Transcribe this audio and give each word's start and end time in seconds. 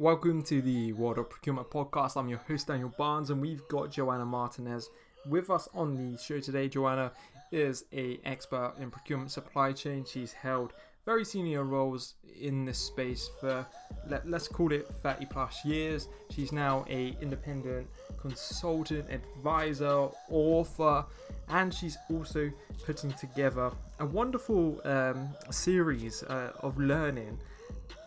Welcome 0.00 0.44
to 0.44 0.62
the 0.62 0.92
World 0.92 1.18
of 1.18 1.28
Procurement 1.28 1.70
podcast. 1.70 2.16
I'm 2.16 2.28
your 2.28 2.38
host, 2.46 2.68
Daniel 2.68 2.94
Barnes, 2.96 3.30
and 3.30 3.42
we've 3.42 3.66
got 3.66 3.90
Joanna 3.90 4.24
Martinez 4.24 4.90
with 5.26 5.50
us 5.50 5.68
on 5.74 5.96
the 5.96 6.16
show 6.16 6.38
today. 6.38 6.68
Joanna 6.68 7.10
is 7.50 7.84
a 7.92 8.20
expert 8.24 8.74
in 8.78 8.92
procurement 8.92 9.32
supply 9.32 9.72
chain. 9.72 10.04
She's 10.04 10.32
held 10.32 10.72
very 11.04 11.24
senior 11.24 11.64
roles 11.64 12.14
in 12.40 12.64
this 12.64 12.78
space 12.78 13.28
for 13.40 13.66
let, 14.06 14.24
us 14.32 14.46
call 14.46 14.70
it 14.70 14.86
30 15.02 15.26
plus 15.26 15.64
years. 15.64 16.06
She's 16.30 16.52
now 16.52 16.84
a 16.88 17.16
independent 17.20 17.88
consultant, 18.20 19.10
advisor, 19.10 20.10
author, 20.30 21.04
and 21.48 21.74
she's 21.74 21.98
also 22.08 22.52
putting 22.86 23.10
together 23.14 23.72
a 23.98 24.06
wonderful 24.06 24.80
um, 24.84 25.30
series 25.50 26.22
uh, 26.22 26.52
of 26.60 26.78
learning 26.78 27.36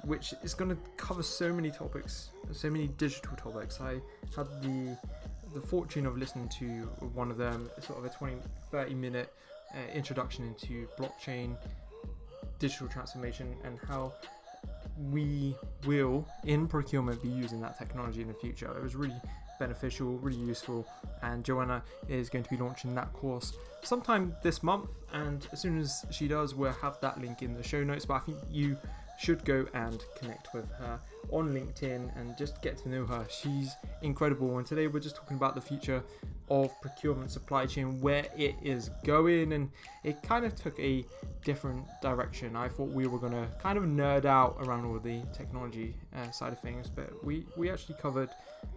which 0.05 0.33
is 0.43 0.53
going 0.53 0.71
to 0.71 0.77
cover 0.97 1.23
so 1.23 1.53
many 1.53 1.71
topics, 1.71 2.29
so 2.51 2.69
many 2.69 2.87
digital 2.87 3.35
topics. 3.35 3.79
I 3.81 4.01
had 4.35 4.47
the 4.61 4.97
the 5.53 5.61
fortune 5.61 6.05
of 6.05 6.17
listening 6.17 6.47
to 6.47 6.65
one 7.13 7.29
of 7.29 7.37
them, 7.37 7.69
sort 7.81 7.99
of 7.99 8.05
a 8.05 8.09
20, 8.09 8.37
30 8.71 8.93
minute 8.93 9.33
uh, 9.73 9.93
introduction 9.93 10.45
into 10.45 10.87
blockchain, 10.97 11.57
digital 12.59 12.87
transformation, 12.87 13.55
and 13.65 13.77
how 13.87 14.13
we 15.09 15.55
will, 15.85 16.25
in 16.45 16.67
procurement, 16.67 17.21
be 17.21 17.29
using 17.29 17.59
that 17.61 17.77
technology 17.77 18.21
in 18.21 18.27
the 18.27 18.33
future. 18.33 18.71
It 18.75 18.81
was 18.81 18.95
really 18.95 19.19
beneficial, 19.59 20.17
really 20.19 20.37
useful, 20.37 20.87
and 21.21 21.43
Joanna 21.43 21.83
is 22.07 22.29
going 22.29 22.43
to 22.43 22.49
be 22.49 22.57
launching 22.57 22.95
that 22.95 23.11
course 23.13 23.53
sometime 23.83 24.35
this 24.43 24.63
month. 24.63 24.89
And 25.13 25.47
as 25.51 25.61
soon 25.61 25.79
as 25.79 26.05
she 26.11 26.27
does, 26.27 26.55
we'll 26.55 26.71
have 26.73 26.99
that 27.01 27.19
link 27.19 27.41
in 27.41 27.53
the 27.53 27.63
show 27.63 27.83
notes. 27.83 28.05
But 28.05 28.15
I 28.15 28.19
think 28.19 28.37
you 28.49 28.77
should 29.17 29.43
go 29.45 29.65
and 29.73 30.03
connect 30.17 30.53
with 30.53 30.69
her 30.71 30.99
on 31.31 31.53
LinkedIn 31.53 32.15
and 32.17 32.37
just 32.37 32.61
get 32.61 32.77
to 32.79 32.89
know 32.89 33.05
her. 33.05 33.25
She's 33.29 33.75
incredible. 34.01 34.57
And 34.57 34.65
today 34.65 34.87
we're 34.87 34.99
just 34.99 35.15
talking 35.15 35.37
about 35.37 35.55
the 35.55 35.61
future 35.61 36.03
of 36.51 36.69
procurement 36.81 37.31
supply 37.31 37.65
chain, 37.65 38.01
where 38.01 38.25
it 38.37 38.55
is 38.61 38.89
going, 39.05 39.53
and 39.53 39.69
it 40.03 40.21
kind 40.21 40.43
of 40.43 40.53
took 40.53 40.77
a 40.79 41.05
different 41.45 41.85
direction. 42.01 42.57
I 42.57 42.67
thought 42.67 42.89
we 42.89 43.07
were 43.07 43.19
going 43.19 43.31
to 43.31 43.47
kind 43.59 43.77
of 43.77 43.85
nerd 43.85 44.25
out 44.25 44.57
around 44.59 44.85
all 44.85 44.99
the 44.99 45.21
technology 45.33 45.95
uh, 46.13 46.29
side 46.31 46.51
of 46.51 46.59
things, 46.59 46.89
but 46.89 47.09
we, 47.23 47.45
we 47.55 47.71
actually 47.71 47.95
covered 48.01 48.29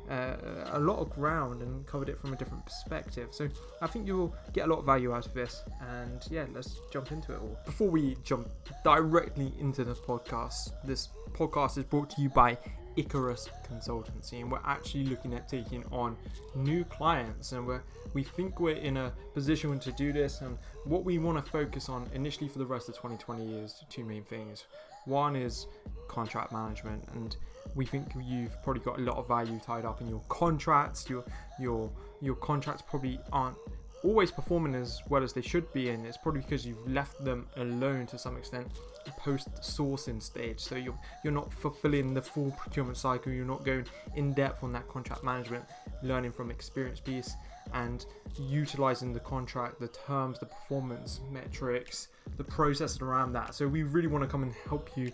uh, 0.09 0.37
a 0.67 0.79
lot 0.79 1.01
of 1.01 1.11
ground 1.11 1.63
and 1.63 1.85
covered 1.87 2.09
it 2.09 2.21
from 2.21 2.33
a 2.33 2.37
different 2.37 2.65
perspective. 2.65 3.29
So 3.33 3.49
I 3.83 3.89
think 3.89 4.07
you'll 4.07 4.35
get 4.53 4.67
a 4.67 4.71
lot 4.71 4.79
of 4.79 4.87
value 4.87 5.13
out 5.13 5.27
of 5.27 5.35
this. 5.35 5.65
And 5.81 6.25
yeah, 6.31 6.47
let's 6.55 6.79
jump 6.93 7.11
into 7.11 7.33
it 7.33 7.41
all. 7.41 7.59
Before 7.67 7.89
we 7.89 8.17
jump 8.23 8.49
directly 8.85 9.53
into 9.59 9.83
this 9.83 9.99
podcast, 9.99 10.71
this 10.85 11.09
podcast 11.33 11.77
is 11.77 11.85
brought 11.85 12.09
to 12.11 12.23
you 12.23 12.29
by 12.29 12.57
Ikaros 12.97 13.49
Consultancy, 13.69 14.41
and 14.41 14.51
we're 14.51 14.61
actually 14.65 15.05
looking 15.05 15.35
at 15.35 15.49
taking 15.49 15.85
on 15.91 16.17
new 16.55 16.85
clients, 16.85 17.53
and 17.53 17.67
we 17.67 17.77
we 18.13 18.23
think 18.23 18.61
we're 18.61 18.77
in 18.77 18.97
a 18.97 19.13
position 19.35 19.79
to 19.81 19.93
do 19.93 20.13
this. 20.13 20.41
And 20.41 20.57
what 20.85 21.05
we 21.05 21.19
want 21.19 21.45
to 21.45 21.51
focus 21.51 21.89
on 21.89 22.09
initially 22.15 22.49
for 22.49 22.59
the 22.59 22.67
rest 22.67 22.89
of 22.89 22.95
2020 22.97 23.59
is 23.59 23.85
two 23.91 24.05
main 24.05 24.23
things. 24.23 24.65
One 25.07 25.37
is 25.37 25.67
contract 26.09 26.53
management, 26.53 27.05
and 27.13 27.37
we 27.75 27.85
think 27.85 28.09
you've 28.25 28.63
probably 28.63 28.83
got 28.83 28.99
a 28.99 29.03
lot 29.03 29.17
of 29.17 29.27
value 29.27 29.59
tied 29.59 29.85
up 29.85 30.01
in 30.01 30.09
your 30.09 30.23
contracts. 30.29 31.09
Your 31.11 31.25
your 31.59 31.91
your 32.21 32.37
contracts 32.37 32.83
probably 32.89 33.19
aren't 33.33 33.57
always 34.05 34.31
performing 34.31 34.75
as 34.75 35.03
well 35.09 35.23
as 35.23 35.33
they 35.33 35.41
should 35.41 35.73
be, 35.73 35.89
and 35.89 36.07
it's 36.07 36.17
probably 36.17 36.43
because 36.43 36.67
you've 36.67 36.87
left 36.87 37.25
them 37.25 37.47
alone 37.57 38.07
to 38.07 38.19
some 38.19 38.37
extent 38.37 38.69
post 39.13 39.49
sourcing 39.61 40.23
stage. 40.23 40.61
So 40.61 40.77
you're 40.77 40.99
you're 41.23 41.33
not 41.33 41.53
fulfilling 41.53 42.15
the 42.15 42.23
full 42.23 42.51
procurement 42.53 42.97
cycle. 42.97 43.33
You're 43.33 43.45
not 43.45 43.65
going 43.65 43.87
in 44.17 44.33
depth 44.33 44.63
on 44.63 44.73
that 44.73 44.89
contract 44.89 45.25
management, 45.25 45.65
learning 46.03 46.33
from 46.33 46.51
experience 46.51 47.01
piece, 47.01 47.35
and 47.73 48.05
utilizing 48.39 49.13
the 49.13 49.21
contract, 49.21 49.81
the 49.81 49.89
terms, 49.89 50.39
the 50.39 50.47
performance 50.47 51.21
metrics, 51.31 52.09
the 52.37 52.45
process 52.45 53.01
around 53.01 53.33
that. 53.33 53.55
So 53.55 53.67
we 53.67 53.83
really 53.83 54.09
want 54.09 54.23
to 54.23 54.29
come 54.29 54.43
and 54.43 54.53
help 54.69 54.91
you 54.97 55.11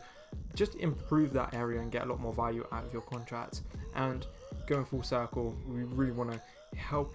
just 0.54 0.76
improve 0.76 1.32
that 1.32 1.54
area 1.54 1.80
and 1.80 1.90
get 1.90 2.02
a 2.02 2.06
lot 2.06 2.20
more 2.20 2.32
value 2.32 2.66
out 2.72 2.84
of 2.84 2.92
your 2.92 3.02
contract. 3.02 3.62
And 3.94 4.26
going 4.66 4.84
full 4.84 5.02
circle, 5.02 5.56
we 5.66 5.82
really 5.82 6.12
want 6.12 6.32
to 6.32 6.40
help 6.76 7.14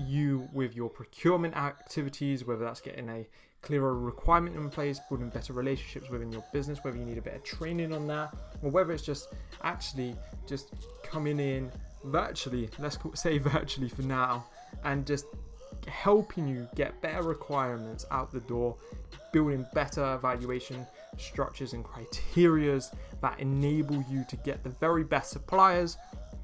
you 0.00 0.48
with 0.52 0.74
your 0.74 0.88
procurement 0.88 1.56
activities, 1.56 2.44
whether 2.44 2.64
that's 2.64 2.80
getting 2.80 3.08
a 3.08 3.26
clearer 3.62 3.98
requirement 3.98 4.56
in 4.56 4.70
place, 4.70 5.00
building 5.08 5.28
better 5.28 5.52
relationships 5.52 6.08
within 6.08 6.32
your 6.32 6.44
business, 6.52 6.78
whether 6.82 6.96
you 6.96 7.04
need 7.04 7.18
a 7.18 7.22
bit 7.22 7.34
of 7.34 7.44
training 7.44 7.92
on 7.92 8.06
that, 8.06 8.34
or 8.62 8.70
whether 8.70 8.92
it's 8.92 9.04
just 9.04 9.28
actually 9.62 10.16
just 10.46 10.72
coming 11.02 11.38
in 11.38 11.70
virtually, 12.04 12.68
let's 12.78 12.98
say 13.14 13.38
virtually 13.38 13.88
for 13.88 14.02
now, 14.02 14.46
and 14.84 15.06
just 15.06 15.26
helping 15.86 16.46
you 16.46 16.68
get 16.74 17.00
better 17.00 17.22
requirements 17.22 18.04
out 18.10 18.30
the 18.30 18.40
door, 18.40 18.76
building 19.32 19.66
better 19.74 20.14
evaluation 20.14 20.86
structures 21.18 21.72
and 21.72 21.84
criterias 21.84 22.94
that 23.20 23.38
enable 23.40 24.02
you 24.08 24.24
to 24.28 24.36
get 24.36 24.62
the 24.62 24.70
very 24.70 25.04
best 25.04 25.30
suppliers 25.30 25.96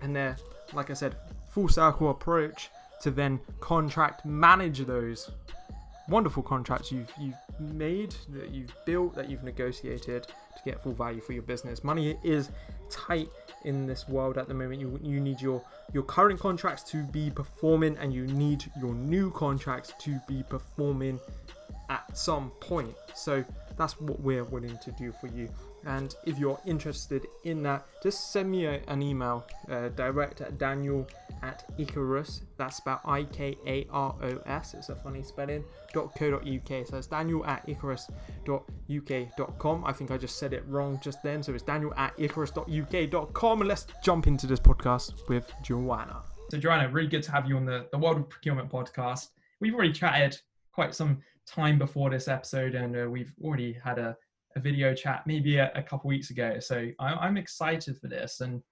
and 0.02 0.14
their, 0.14 0.36
like 0.74 0.90
I 0.90 0.94
said, 0.94 1.16
full 1.48 1.68
circle 1.68 2.10
approach 2.10 2.70
to 3.02 3.10
then 3.10 3.40
contract 3.60 4.24
manage 4.24 4.80
those 4.86 5.30
wonderful 6.08 6.42
contracts 6.42 6.92
you've 6.92 7.12
you've 7.18 7.34
made 7.58 8.14
that 8.28 8.50
you've 8.50 8.72
built 8.84 9.14
that 9.14 9.28
you've 9.28 9.42
negotiated 9.42 10.24
to 10.24 10.62
get 10.64 10.82
full 10.82 10.92
value 10.92 11.20
for 11.20 11.32
your 11.32 11.42
business. 11.42 11.82
Money 11.82 12.16
is 12.22 12.50
tight 12.90 13.28
in 13.64 13.86
this 13.86 14.08
world 14.08 14.38
at 14.38 14.48
the 14.48 14.54
moment. 14.54 14.80
You 14.80 14.98
you 15.02 15.20
need 15.20 15.40
your 15.40 15.62
your 15.92 16.04
current 16.04 16.38
contracts 16.38 16.82
to 16.90 17.02
be 17.04 17.30
performing 17.30 17.96
and 17.98 18.12
you 18.12 18.26
need 18.26 18.64
your 18.80 18.94
new 18.94 19.30
contracts 19.30 19.92
to 20.00 20.20
be 20.28 20.44
performing 20.48 21.20
at 21.88 22.16
some 22.16 22.50
point. 22.60 22.94
So 23.14 23.44
that's 23.76 24.00
what 24.00 24.20
we're 24.20 24.44
willing 24.44 24.78
to 24.78 24.90
do 24.92 25.12
for 25.20 25.26
you. 25.28 25.48
And 25.84 26.14
if 26.24 26.38
you're 26.38 26.60
interested 26.66 27.26
in 27.44 27.62
that 27.62 27.86
just 28.02 28.32
send 28.32 28.50
me 28.50 28.66
a, 28.66 28.80
an 28.88 29.02
email 29.02 29.46
uh, 29.70 29.88
direct 29.90 30.40
at 30.40 30.58
daniel 30.58 31.06
at 31.42 31.64
Ikaros. 31.78 32.42
That's 32.56 32.78
about 32.80 33.00
I 33.04 33.24
K 33.24 33.56
A 33.66 33.86
R 33.90 34.14
O 34.22 34.38
S. 34.46 34.74
It's 34.74 34.88
a 34.88 34.96
funny 34.96 35.22
spelling. 35.22 35.64
.co.uk. 35.92 36.86
So 36.86 36.96
it's 36.98 37.06
Daniel 37.06 37.44
at 37.46 37.66
Ikaros.uk.com. 37.66 38.24
I 39.84 39.92
think 39.92 40.10
I 40.10 40.18
just 40.18 40.38
said 40.38 40.52
it 40.52 40.64
wrong 40.66 41.00
just 41.02 41.22
then. 41.22 41.42
So 41.42 41.54
it's 41.54 41.62
Daniel 41.62 41.94
at 41.96 42.16
Ikaros.uk.com. 42.18 43.60
And 43.60 43.68
let's 43.68 43.86
jump 44.02 44.26
into 44.26 44.46
this 44.46 44.60
podcast 44.60 45.28
with 45.28 45.50
Joanna. 45.62 46.22
So 46.50 46.58
Joanna, 46.58 46.88
really 46.88 47.08
good 47.08 47.22
to 47.24 47.32
have 47.32 47.48
you 47.48 47.56
on 47.56 47.64
the, 47.64 47.86
the 47.92 47.98
World 47.98 48.18
of 48.18 48.28
Procurement 48.28 48.70
podcast. 48.70 49.28
We've 49.60 49.74
already 49.74 49.92
chatted 49.92 50.38
quite 50.72 50.94
some 50.94 51.22
time 51.46 51.78
before 51.78 52.10
this 52.10 52.28
episode, 52.28 52.74
and 52.74 52.96
uh, 52.96 53.08
we've 53.08 53.32
already 53.42 53.72
had 53.72 53.98
a, 53.98 54.16
a 54.54 54.60
video 54.60 54.94
chat 54.94 55.22
maybe 55.26 55.56
a, 55.56 55.72
a 55.74 55.82
couple 55.82 56.08
weeks 56.08 56.30
ago. 56.30 56.60
So 56.60 56.88
I, 56.98 57.14
I'm 57.14 57.36
excited 57.36 57.98
for 57.98 58.08
this, 58.08 58.40
and 58.40 58.62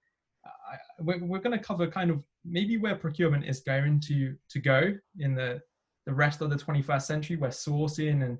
I, 0.45 0.77
we're, 0.99 1.23
we're 1.23 1.39
going 1.39 1.57
to 1.57 1.63
cover 1.63 1.87
kind 1.87 2.11
of 2.11 2.23
maybe 2.45 2.77
where 2.77 2.95
procurement 2.95 3.45
is 3.45 3.61
going 3.61 3.99
to 4.01 4.35
to 4.49 4.59
go 4.59 4.93
in 5.19 5.35
the 5.35 5.61
the 6.05 6.13
rest 6.13 6.41
of 6.41 6.49
the 6.49 6.55
21st 6.55 7.01
century, 7.01 7.35
where 7.35 7.49
sourcing 7.49 8.23
and 8.23 8.37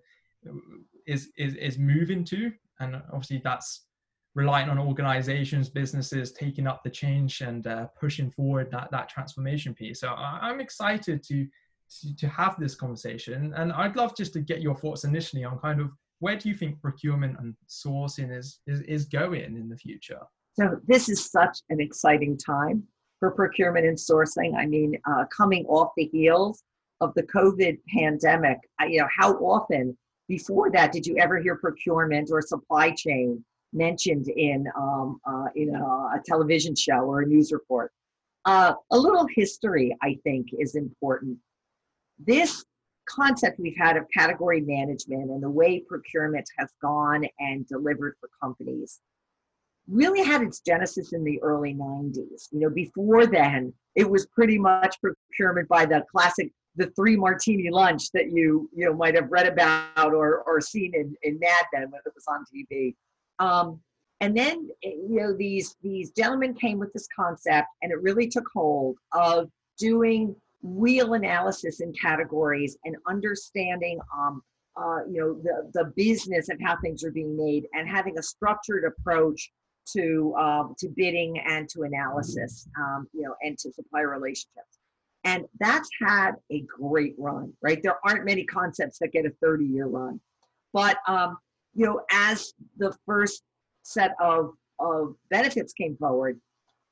is 1.08 1.30
is 1.38 1.56
is 1.56 1.78
moving 1.78 2.24
to, 2.26 2.52
and 2.80 2.96
obviously 3.12 3.42
that's 3.44 3.86
relying 4.36 4.70
on 4.70 4.78
organizations, 4.78 5.70
businesses 5.70 6.34
taking 6.34 6.68
up 6.68 6.84
the 6.84 6.90
change 6.90 7.42
and 7.42 7.68
uh, 7.68 7.88
pushing 8.00 8.30
forward 8.30 8.70
that 8.72 8.90
that 8.92 9.10
transformation 9.10 9.74
piece. 9.74 10.02
So 10.02 10.10
I, 10.10 10.50
am 10.50 10.60
excited 10.60 11.24
to, 11.24 11.48
to 12.02 12.16
to 12.16 12.28
have 12.28 12.60
this 12.60 12.76
conversation, 12.76 13.54
and 13.56 13.72
I'd 13.72 13.96
love 13.96 14.16
just 14.16 14.34
to 14.34 14.40
get 14.40 14.62
your 14.62 14.76
thoughts 14.76 15.04
initially 15.04 15.44
on 15.44 15.60
kind 15.60 15.82
of 15.82 15.92
where 16.20 16.38
do 16.38 16.50
you 16.50 16.56
think 16.56 16.82
procurement 16.82 17.38
and 17.40 17.56
sourcing 17.68 18.36
is 18.36 18.60
is, 18.68 18.82
is 18.82 19.06
going 19.06 19.58
in 19.58 19.70
the 19.70 19.78
future. 19.78 20.22
So 20.54 20.80
this 20.88 21.10
is 21.10 21.30
such 21.30 21.60
an 21.70 21.82
exciting 21.82 22.38
time 22.38 22.84
for 23.20 23.32
procurement 23.32 23.86
and 23.86 23.98
sourcing. 23.98 24.56
I 24.56 24.66
mean, 24.66 24.98
uh, 25.10 25.26
coming 25.36 25.66
off 25.66 25.92
the 25.96 26.10
heels 26.12 26.64
of 27.02 27.14
the 27.16 27.24
COVID 27.24 27.78
pandemic, 27.94 28.58
you 28.88 29.00
know, 29.00 29.08
how 29.16 29.34
often 29.34 29.98
before 30.28 30.72
that 30.72 30.92
did 30.92 31.06
you 31.06 31.18
ever 31.18 31.40
hear 31.40 31.56
procurement 31.56 32.30
or 32.32 32.42
supply 32.42 32.92
chain 32.92 33.44
mentioned 33.74 34.28
in 34.30 34.66
um, 34.78 35.20
uh, 35.28 35.48
in 35.56 35.76
a, 35.76 35.84
a, 35.84 36.22
television 36.26 36.76
show 36.76 37.00
or 37.00 37.22
a 37.22 37.26
news 37.26 37.52
report? 37.52 37.92
Uh, 38.46 38.74
a 38.92 38.98
little 38.98 39.28
history, 39.36 39.96
I 40.02 40.18
think, 40.24 40.48
is 40.58 40.76
important. 40.76 41.38
This 42.20 42.64
concept 43.08 43.60
we've 43.60 43.78
had 43.78 43.98
of 43.98 44.06
category 44.16 44.62
management 44.62 45.30
and 45.30 45.44
the 45.44 45.50
way 45.50 45.84
procurement 45.88 46.46
has 46.58 46.70
gone 46.82 47.26
and 47.40 47.68
delivered 47.68 48.16
for 48.20 48.30
companies 48.42 49.00
really 49.88 50.24
had 50.24 50.42
its 50.42 50.60
genesis 50.60 51.14
in 51.14 51.24
the 51.24 51.42
early 51.44 51.74
90s. 51.74 52.48
You 52.52 52.60
know, 52.62 52.70
before 52.70 53.28
then, 53.28 53.74
it 53.96 54.10
was 54.10 54.26
pretty 54.28 54.58
much 54.58 54.98
procurement 55.02 55.68
by 55.70 55.86
the 55.86 56.04
classic 56.12 56.52
the 56.78 56.88
three 56.88 57.16
martini 57.16 57.70
lunch 57.70 58.12
that 58.12 58.32
you 58.32 58.70
you 58.76 58.86
know 58.86 58.94
might 58.94 59.16
have 59.16 59.32
read 59.32 59.48
about 59.48 60.14
or 60.14 60.44
or 60.44 60.60
seen 60.60 60.94
in, 60.94 61.16
in 61.24 61.40
Mad 61.40 61.66
Men 61.74 61.90
when 61.90 62.02
it 62.06 62.14
was 62.14 62.26
on 62.28 62.46
TV. 62.54 62.96
Um, 63.40 63.80
And 64.22 64.36
then 64.36 64.70
you 64.84 65.22
know 65.22 65.34
these 65.34 65.76
these 65.82 66.12
gentlemen 66.12 66.54
came 66.54 66.80
with 66.80 66.92
this 66.94 67.08
concept, 67.16 67.68
and 67.82 67.92
it 67.92 68.02
really 68.02 68.28
took 68.28 68.46
hold 68.54 68.98
of 69.14 69.50
doing 69.78 70.36
real 70.64 71.14
analysis 71.14 71.80
in 71.80 71.94
categories 71.94 72.78
and 72.86 72.96
understanding 73.08 74.00
um, 74.18 74.42
uh, 74.78 75.06
you 75.10 75.20
know 75.22 75.34
the, 75.44 75.72
the 75.74 75.94
business 75.96 76.50
of 76.50 76.58
how 76.62 76.76
things 76.82 77.04
are 77.04 77.12
being 77.12 77.38
made 77.38 77.68
and 77.74 77.88
having 77.88 78.18
a 78.18 78.24
structured 78.24 78.84
approach 78.84 79.52
to 79.94 80.34
um, 80.36 80.76
to 80.80 80.90
bidding 80.96 81.40
and 81.40 81.70
to 81.70 81.84
analysis 81.84 82.68
um, 82.78 83.08
you 83.14 83.24
know 83.24 83.36
and 83.42 83.58
to 83.60 83.72
supplier 83.72 84.10
relationships. 84.10 84.80
And 85.24 85.46
that's 85.60 85.90
had 86.06 86.34
a 86.52 86.62
great 86.62 87.16
run 87.18 87.54
right? 87.62 87.82
There 87.82 87.98
aren't 88.06 88.26
many 88.26 88.46
concepts 88.46 89.00
that 89.00 89.12
get 89.12 89.26
a 89.26 89.32
30 89.42 89.66
year 89.66 89.88
run. 89.88 90.20
But 90.74 90.98
um, 91.08 91.38
you 91.74 91.86
know 91.86 92.02
as 92.12 92.54
the 92.78 92.96
first 93.06 93.44
set 93.84 94.12
of 94.20 94.54
of 94.80 95.16
benefits 95.30 95.74
came 95.74 95.96
forward 95.98 96.40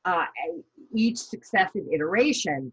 uh, 0.06 0.26
each 0.96 1.18
successive 1.18 1.84
iteration 1.92 2.72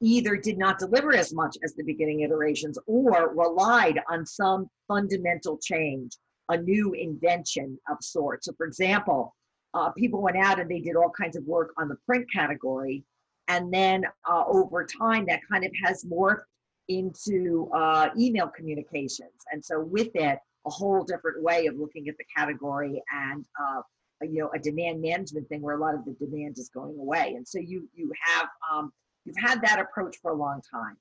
either 0.00 0.36
did 0.36 0.58
not 0.58 0.78
deliver 0.78 1.14
as 1.14 1.32
much 1.32 1.56
as 1.64 1.74
the 1.74 1.82
beginning 1.82 2.20
iterations 2.20 2.78
or 2.86 3.34
relied 3.34 3.98
on 4.10 4.26
some 4.26 4.68
fundamental 4.86 5.58
change, 5.62 6.12
a 6.48 6.56
new 6.56 6.92
invention 6.92 7.78
of 7.90 7.98
sorts. 8.00 8.46
So, 8.46 8.52
for 8.56 8.66
example, 8.66 9.34
uh, 9.74 9.90
people 9.90 10.22
went 10.22 10.36
out 10.36 10.60
and 10.60 10.70
they 10.70 10.80
did 10.80 10.96
all 10.96 11.10
kinds 11.10 11.36
of 11.36 11.44
work 11.44 11.72
on 11.78 11.88
the 11.88 11.96
print 12.06 12.26
category. 12.32 13.04
And 13.48 13.72
then 13.72 14.04
uh, 14.28 14.44
over 14.46 14.84
time, 14.84 15.26
that 15.26 15.40
kind 15.50 15.64
of 15.64 15.70
has 15.84 16.04
morphed 16.04 16.44
into 16.88 17.68
uh, 17.74 18.10
email 18.18 18.48
communications. 18.48 19.44
And 19.52 19.64
so, 19.64 19.80
with 19.80 20.10
it, 20.14 20.38
a 20.66 20.70
whole 20.70 21.04
different 21.04 21.42
way 21.42 21.66
of 21.66 21.76
looking 21.76 22.08
at 22.08 22.16
the 22.18 22.24
category 22.36 23.00
and 23.12 23.44
uh, 23.60 23.82
you 24.22 24.40
know 24.40 24.50
a 24.54 24.58
demand 24.58 25.00
management 25.00 25.48
thing 25.48 25.62
where 25.62 25.76
a 25.76 25.80
lot 25.80 25.94
of 25.94 26.04
the 26.04 26.12
demand 26.14 26.58
is 26.58 26.68
going 26.68 26.98
away. 26.98 27.34
And 27.36 27.46
so 27.46 27.60
you 27.60 27.88
you 27.94 28.10
have 28.24 28.48
um, 28.72 28.92
You've 29.26 29.36
had 29.36 29.60
that 29.62 29.80
approach 29.80 30.16
for 30.22 30.30
a 30.30 30.36
long 30.36 30.62
time. 30.72 30.96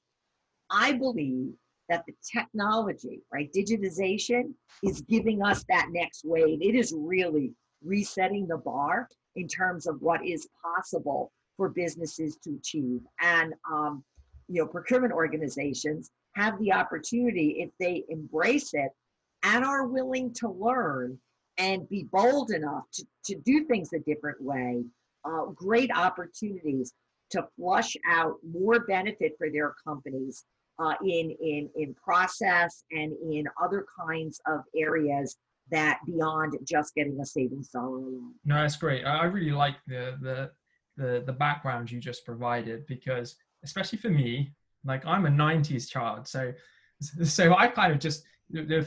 I 0.71 0.93
believe 0.93 1.53
that 1.89 2.03
the 2.07 2.13
technology, 2.23 3.21
right, 3.31 3.51
digitization 3.53 4.53
is 4.83 5.01
giving 5.01 5.43
us 5.43 5.63
that 5.69 5.87
next 5.91 6.23
wave. 6.25 6.61
It 6.61 6.75
is 6.75 6.93
really 6.95 7.51
resetting 7.83 8.47
the 8.47 8.57
bar 8.57 9.07
in 9.35 9.47
terms 9.47 9.87
of 9.87 10.01
what 10.01 10.25
is 10.25 10.47
possible 10.63 11.31
for 11.57 11.69
businesses 11.69 12.37
to 12.43 12.55
achieve. 12.55 13.01
And, 13.21 13.53
um, 13.71 14.03
you 14.47 14.61
know, 14.61 14.67
procurement 14.67 15.13
organizations 15.13 16.11
have 16.35 16.59
the 16.59 16.73
opportunity, 16.73 17.57
if 17.59 17.69
they 17.79 18.03
embrace 18.09 18.73
it 18.73 18.91
and 19.43 19.63
are 19.63 19.87
willing 19.87 20.33
to 20.33 20.49
learn 20.49 21.17
and 21.57 21.87
be 21.87 22.07
bold 22.11 22.51
enough 22.51 22.83
to, 22.93 23.05
to 23.25 23.35
do 23.45 23.65
things 23.65 23.93
a 23.93 23.99
different 23.99 24.41
way, 24.41 24.83
uh, 25.23 25.45
great 25.45 25.89
opportunities 25.95 26.93
to 27.31 27.47
flush 27.57 27.95
out 28.07 28.35
more 28.47 28.81
benefit 28.81 29.33
for 29.37 29.49
their 29.49 29.73
companies 29.85 30.45
uh, 30.79 30.93
in, 31.03 31.35
in, 31.41 31.69
in 31.75 31.93
process 31.93 32.83
and 32.91 33.13
in 33.31 33.45
other 33.61 33.85
kinds 33.99 34.39
of 34.45 34.61
areas 34.75 35.37
that 35.71 35.99
beyond 36.05 36.57
just 36.67 36.93
getting 36.95 37.19
a 37.19 37.25
savings 37.25 37.69
dollar 37.69 37.97
alone. 37.97 38.33
No, 38.43 38.55
that's 38.55 38.75
great. 38.75 39.03
I 39.03 39.25
really 39.25 39.51
like 39.51 39.75
the, 39.87 40.17
the, 40.21 40.51
the, 40.97 41.23
the 41.25 41.33
background 41.33 41.91
you 41.91 41.99
just 41.99 42.25
provided 42.25 42.85
because 42.87 43.35
especially 43.63 43.97
for 43.97 44.09
me, 44.09 44.51
like 44.83 45.05
I'm 45.05 45.25
a 45.25 45.29
90s 45.29 45.89
child. 45.89 46.27
So, 46.27 46.53
so 47.23 47.55
I 47.55 47.67
kind 47.67 47.91
of 47.91 47.99
just, 47.99 48.23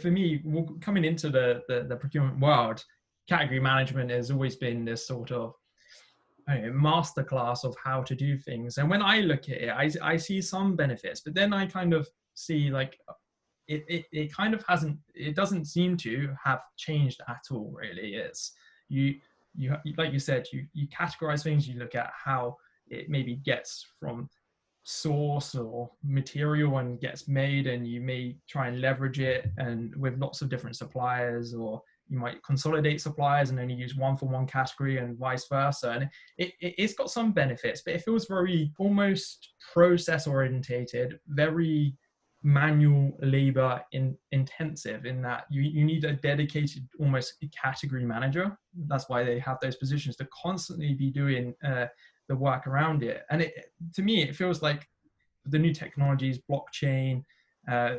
for 0.00 0.10
me, 0.10 0.42
coming 0.80 1.04
into 1.04 1.30
the, 1.30 1.62
the, 1.68 1.84
the 1.88 1.96
procurement 1.96 2.38
world, 2.38 2.84
category 3.28 3.60
management 3.60 4.10
has 4.10 4.30
always 4.30 4.56
been 4.56 4.84
this 4.84 5.06
sort 5.06 5.32
of 5.32 5.54
know, 6.48 6.72
masterclass 6.72 7.64
of 7.64 7.76
how 7.82 8.02
to 8.02 8.14
do 8.14 8.36
things. 8.36 8.78
And 8.78 8.88
when 8.88 9.02
I 9.02 9.20
look 9.20 9.48
at 9.48 9.60
it, 9.62 9.68
I, 9.68 9.90
I 10.02 10.16
see 10.16 10.40
some 10.40 10.76
benefits, 10.76 11.20
but 11.20 11.34
then 11.34 11.52
I 11.52 11.66
kind 11.66 11.92
of 11.92 12.08
see 12.34 12.70
like 12.70 12.98
it, 13.66 13.84
it, 13.88 14.06
it 14.12 14.34
kind 14.34 14.54
of 14.54 14.64
hasn't, 14.66 14.98
it 15.14 15.36
doesn't 15.36 15.66
seem 15.66 15.96
to 15.98 16.34
have 16.42 16.60
changed 16.76 17.20
at 17.28 17.42
all, 17.50 17.74
really. 17.78 18.14
It's 18.14 18.52
you, 18.88 19.16
you, 19.54 19.76
like 19.96 20.12
you 20.12 20.18
said, 20.18 20.46
you, 20.52 20.66
you 20.72 20.88
categorize 20.88 21.42
things, 21.42 21.68
you 21.68 21.78
look 21.78 21.94
at 21.94 22.10
how 22.12 22.56
it 22.88 23.10
maybe 23.10 23.36
gets 23.36 23.84
from 24.00 24.30
source 24.84 25.54
or 25.54 25.90
material 26.02 26.78
and 26.78 26.98
gets 26.98 27.28
made 27.28 27.66
and 27.66 27.86
you 27.86 28.00
may 28.00 28.34
try 28.48 28.68
and 28.68 28.80
leverage 28.80 29.20
it 29.20 29.50
and 29.58 29.94
with 29.96 30.18
lots 30.18 30.40
of 30.40 30.48
different 30.48 30.76
suppliers 30.76 31.52
or 31.52 31.82
you 32.08 32.18
might 32.18 32.42
consolidate 32.42 33.00
suppliers 33.00 33.50
and 33.50 33.60
only 33.60 33.74
use 33.74 33.94
one 33.94 34.16
for 34.16 34.26
one 34.26 34.46
category 34.46 34.98
and 34.98 35.18
vice 35.18 35.46
versa. 35.48 35.90
And 35.90 36.10
it, 36.38 36.52
it, 36.60 36.80
has 36.80 36.94
got 36.94 37.10
some 37.10 37.32
benefits, 37.32 37.82
but 37.84 37.94
it 37.94 38.02
feels 38.02 38.26
very 38.26 38.72
almost 38.78 39.54
process 39.72 40.26
orientated, 40.26 41.20
very 41.28 41.94
manual 42.42 43.16
labor 43.20 43.82
in, 43.92 44.16
intensive 44.32 45.04
in 45.04 45.20
that 45.22 45.44
you, 45.50 45.62
you 45.62 45.84
need 45.84 46.04
a 46.04 46.12
dedicated 46.12 46.88
almost 46.98 47.34
category 47.60 48.04
manager. 48.04 48.56
That's 48.86 49.08
why 49.08 49.24
they 49.24 49.38
have 49.40 49.58
those 49.60 49.76
positions 49.76 50.16
to 50.16 50.28
constantly 50.32 50.94
be 50.94 51.10
doing 51.10 51.54
uh, 51.64 51.86
the 52.28 52.36
work 52.36 52.66
around 52.66 53.02
it. 53.02 53.24
And 53.30 53.42
it, 53.42 53.72
to 53.94 54.02
me, 54.02 54.22
it 54.22 54.36
feels 54.36 54.62
like 54.62 54.86
the 55.46 55.58
new 55.58 55.74
technologies, 55.74 56.38
blockchain, 56.50 57.24
uh, 57.68 57.96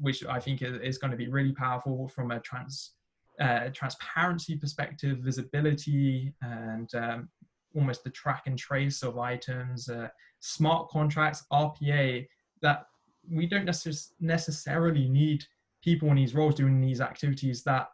which 0.00 0.24
I 0.26 0.40
think 0.40 0.62
is, 0.62 0.80
is, 0.82 0.98
going 0.98 1.10
to 1.10 1.16
be 1.16 1.28
really 1.28 1.52
powerful 1.52 2.08
from 2.08 2.32
a 2.32 2.40
trans 2.40 2.92
uh, 3.40 3.68
transparency 3.72 4.56
perspective, 4.56 5.18
visibility, 5.18 6.32
and 6.42 6.94
um, 6.94 7.28
almost 7.74 8.04
the 8.04 8.10
track 8.10 8.44
and 8.46 8.58
trace 8.58 9.02
of 9.02 9.18
items, 9.18 9.88
uh, 9.88 10.08
smart 10.40 10.88
contracts, 10.88 11.44
RPA, 11.52 12.26
that 12.62 12.86
we 13.30 13.46
don't 13.46 13.66
necess- 13.66 14.12
necessarily 14.20 15.08
need 15.08 15.44
people 15.82 16.08
in 16.08 16.16
these 16.16 16.34
roles 16.34 16.54
doing 16.54 16.80
these 16.80 17.00
activities 17.00 17.62
that 17.64 17.88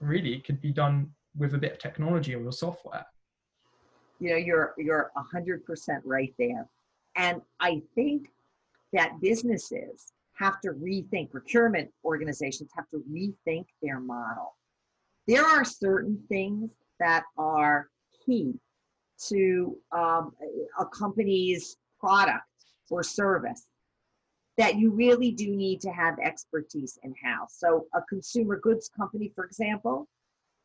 really 0.00 0.40
could 0.40 0.60
be 0.60 0.72
done 0.72 1.10
with 1.36 1.54
a 1.54 1.58
bit 1.58 1.72
of 1.72 1.78
technology 1.78 2.34
or 2.34 2.52
software. 2.52 3.04
You 4.18 4.30
know, 4.30 4.36
you're 4.36 4.74
you're 4.78 5.10
hundred 5.16 5.64
percent 5.64 6.02
right 6.04 6.32
there, 6.38 6.68
and 7.16 7.42
I 7.60 7.82
think 7.94 8.28
that 8.92 9.20
businesses 9.20 10.12
have 10.34 10.60
to 10.60 10.70
rethink 10.70 11.30
procurement 11.30 11.90
organizations 12.04 12.70
have 12.74 12.88
to 12.90 13.02
rethink 13.10 13.66
their 13.82 14.00
model 14.00 14.54
there 15.26 15.44
are 15.44 15.64
certain 15.64 16.20
things 16.28 16.70
that 16.98 17.24
are 17.38 17.88
key 18.24 18.54
to 19.28 19.76
um, 19.92 20.32
a 20.78 20.86
company's 20.86 21.76
product 22.00 22.44
or 22.90 23.02
service 23.02 23.66
that 24.58 24.76
you 24.76 24.90
really 24.90 25.30
do 25.30 25.54
need 25.56 25.80
to 25.80 25.90
have 25.90 26.18
expertise 26.18 26.98
in 27.04 27.14
house. 27.24 27.54
So, 27.58 27.86
a 27.94 28.02
consumer 28.02 28.58
goods 28.58 28.90
company, 28.94 29.32
for 29.34 29.44
example, 29.44 30.08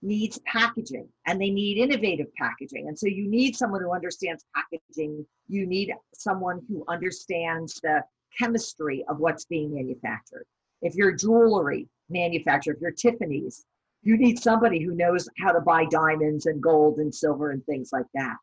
needs 0.01 0.39
packaging 0.45 1.07
and 1.25 1.41
they 1.41 1.49
need 1.49 1.77
innovative 1.77 2.27
packaging. 2.35 2.87
And 2.87 2.97
so, 2.97 3.07
you 3.07 3.29
need 3.29 3.55
someone 3.55 3.81
who 3.81 3.93
understands 3.93 4.43
packaging, 4.55 5.25
you 5.47 5.65
need 5.65 5.93
someone 6.13 6.61
who 6.67 6.83
understands 6.87 7.79
the 7.81 8.03
chemistry 8.37 9.05
of 9.07 9.19
what's 9.19 9.45
being 9.45 9.73
manufactured. 9.73 10.45
If 10.81 10.95
you're 10.95 11.13
jewelry 11.13 11.87
manufacturer, 12.09 12.73
if 12.73 12.81
you're 12.81 12.91
Tiffany's, 12.91 13.65
you 14.07 14.15
need 14.15 14.39
somebody 14.39 14.81
who 14.81 14.95
knows 14.95 15.27
how 15.37 15.51
to 15.51 15.59
buy 15.59 15.83
diamonds 15.91 16.45
and 16.45 16.63
gold 16.63 16.99
and 16.99 17.13
silver 17.13 17.51
and 17.51 17.61
things 17.65 17.89
like 17.91 18.05
that. 18.13 18.37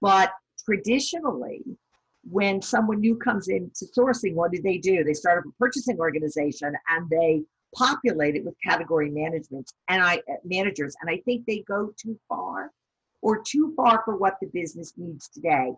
But 0.00 0.32
traditionally, 0.64 1.60
when 2.24 2.62
someone 2.62 3.00
new 3.00 3.14
comes 3.16 3.48
into 3.48 3.84
sourcing, 3.94 4.32
what 4.32 4.50
do 4.50 4.62
they 4.62 4.78
do? 4.78 5.04
They 5.04 5.12
start 5.12 5.40
up 5.40 5.44
a 5.44 5.52
purchasing 5.58 5.98
organization 5.98 6.72
and 6.88 7.10
they 7.10 7.42
populate 7.76 8.34
it 8.34 8.46
with 8.46 8.54
category 8.64 9.10
management 9.10 9.70
and 9.88 10.02
I 10.02 10.16
uh, 10.16 10.36
managers. 10.42 10.96
And 11.02 11.10
I 11.10 11.20
think 11.26 11.44
they 11.44 11.64
go 11.68 11.92
too 12.02 12.18
far 12.26 12.70
or 13.20 13.42
too 13.42 13.74
far 13.76 14.00
for 14.06 14.16
what 14.16 14.38
the 14.40 14.48
business 14.54 14.94
needs 14.96 15.28
today. 15.28 15.70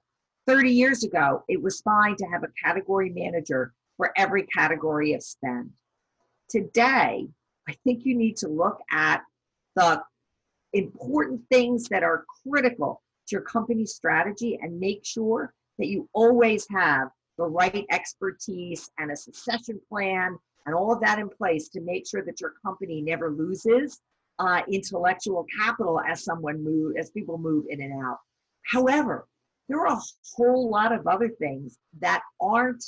30 0.46 0.70
years 0.70 1.02
ago, 1.02 1.42
it 1.48 1.60
was 1.60 1.80
fine 1.80 2.14
to 2.14 2.26
have 2.26 2.44
a 2.44 2.64
category 2.64 3.10
manager 3.10 3.72
for 3.96 4.12
every 4.16 4.44
category 4.44 5.14
of 5.14 5.22
spend. 5.24 5.70
Today, 6.48 7.26
I 7.70 7.76
think 7.84 8.04
you 8.04 8.16
need 8.16 8.36
to 8.38 8.48
look 8.48 8.80
at 8.90 9.22
the 9.76 10.02
important 10.72 11.40
things 11.52 11.84
that 11.88 12.02
are 12.02 12.24
critical 12.42 13.00
to 13.28 13.36
your 13.36 13.42
company's 13.42 13.94
strategy 13.94 14.58
and 14.60 14.80
make 14.80 15.04
sure 15.04 15.54
that 15.78 15.86
you 15.86 16.08
always 16.12 16.66
have 16.70 17.10
the 17.38 17.44
right 17.44 17.86
expertise 17.92 18.90
and 18.98 19.12
a 19.12 19.16
succession 19.16 19.80
plan 19.88 20.36
and 20.66 20.74
all 20.74 20.92
of 20.92 21.00
that 21.00 21.20
in 21.20 21.28
place 21.28 21.68
to 21.68 21.80
make 21.80 22.08
sure 22.08 22.24
that 22.24 22.40
your 22.40 22.54
company 22.66 23.00
never 23.02 23.30
loses 23.30 24.00
uh, 24.40 24.62
intellectual 24.68 25.46
capital 25.56 26.00
as 26.00 26.24
someone 26.24 26.64
move 26.64 26.96
as 26.98 27.10
people 27.10 27.38
move 27.38 27.66
in 27.68 27.80
and 27.82 28.04
out. 28.04 28.18
However, 28.62 29.28
there 29.68 29.86
are 29.86 29.96
a 29.96 30.00
whole 30.34 30.68
lot 30.68 30.90
of 30.90 31.06
other 31.06 31.28
things 31.28 31.78
that 32.00 32.22
aren't 32.40 32.84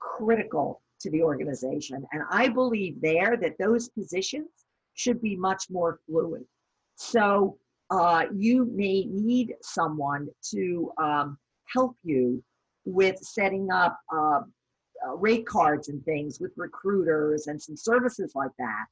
critical 0.00 0.82
to 1.04 1.10
the 1.10 1.22
organization. 1.22 2.04
And 2.12 2.22
I 2.30 2.48
believe 2.48 3.00
there 3.00 3.36
that 3.36 3.56
those 3.58 3.88
positions 3.90 4.48
should 4.94 5.20
be 5.20 5.36
much 5.36 5.64
more 5.70 6.00
fluid. 6.06 6.44
So 6.96 7.58
uh, 7.90 8.24
you 8.34 8.64
may 8.74 9.04
need 9.04 9.54
someone 9.62 10.28
to 10.52 10.92
um, 10.98 11.38
help 11.72 11.96
you 12.02 12.42
with 12.84 13.18
setting 13.18 13.70
up 13.70 13.98
uh, 14.14 14.40
uh, 15.06 15.14
rate 15.16 15.46
cards 15.46 15.88
and 15.88 16.02
things 16.04 16.40
with 16.40 16.52
recruiters 16.56 17.46
and 17.46 17.60
some 17.60 17.76
services 17.76 18.32
like 18.34 18.52
that. 18.58 18.86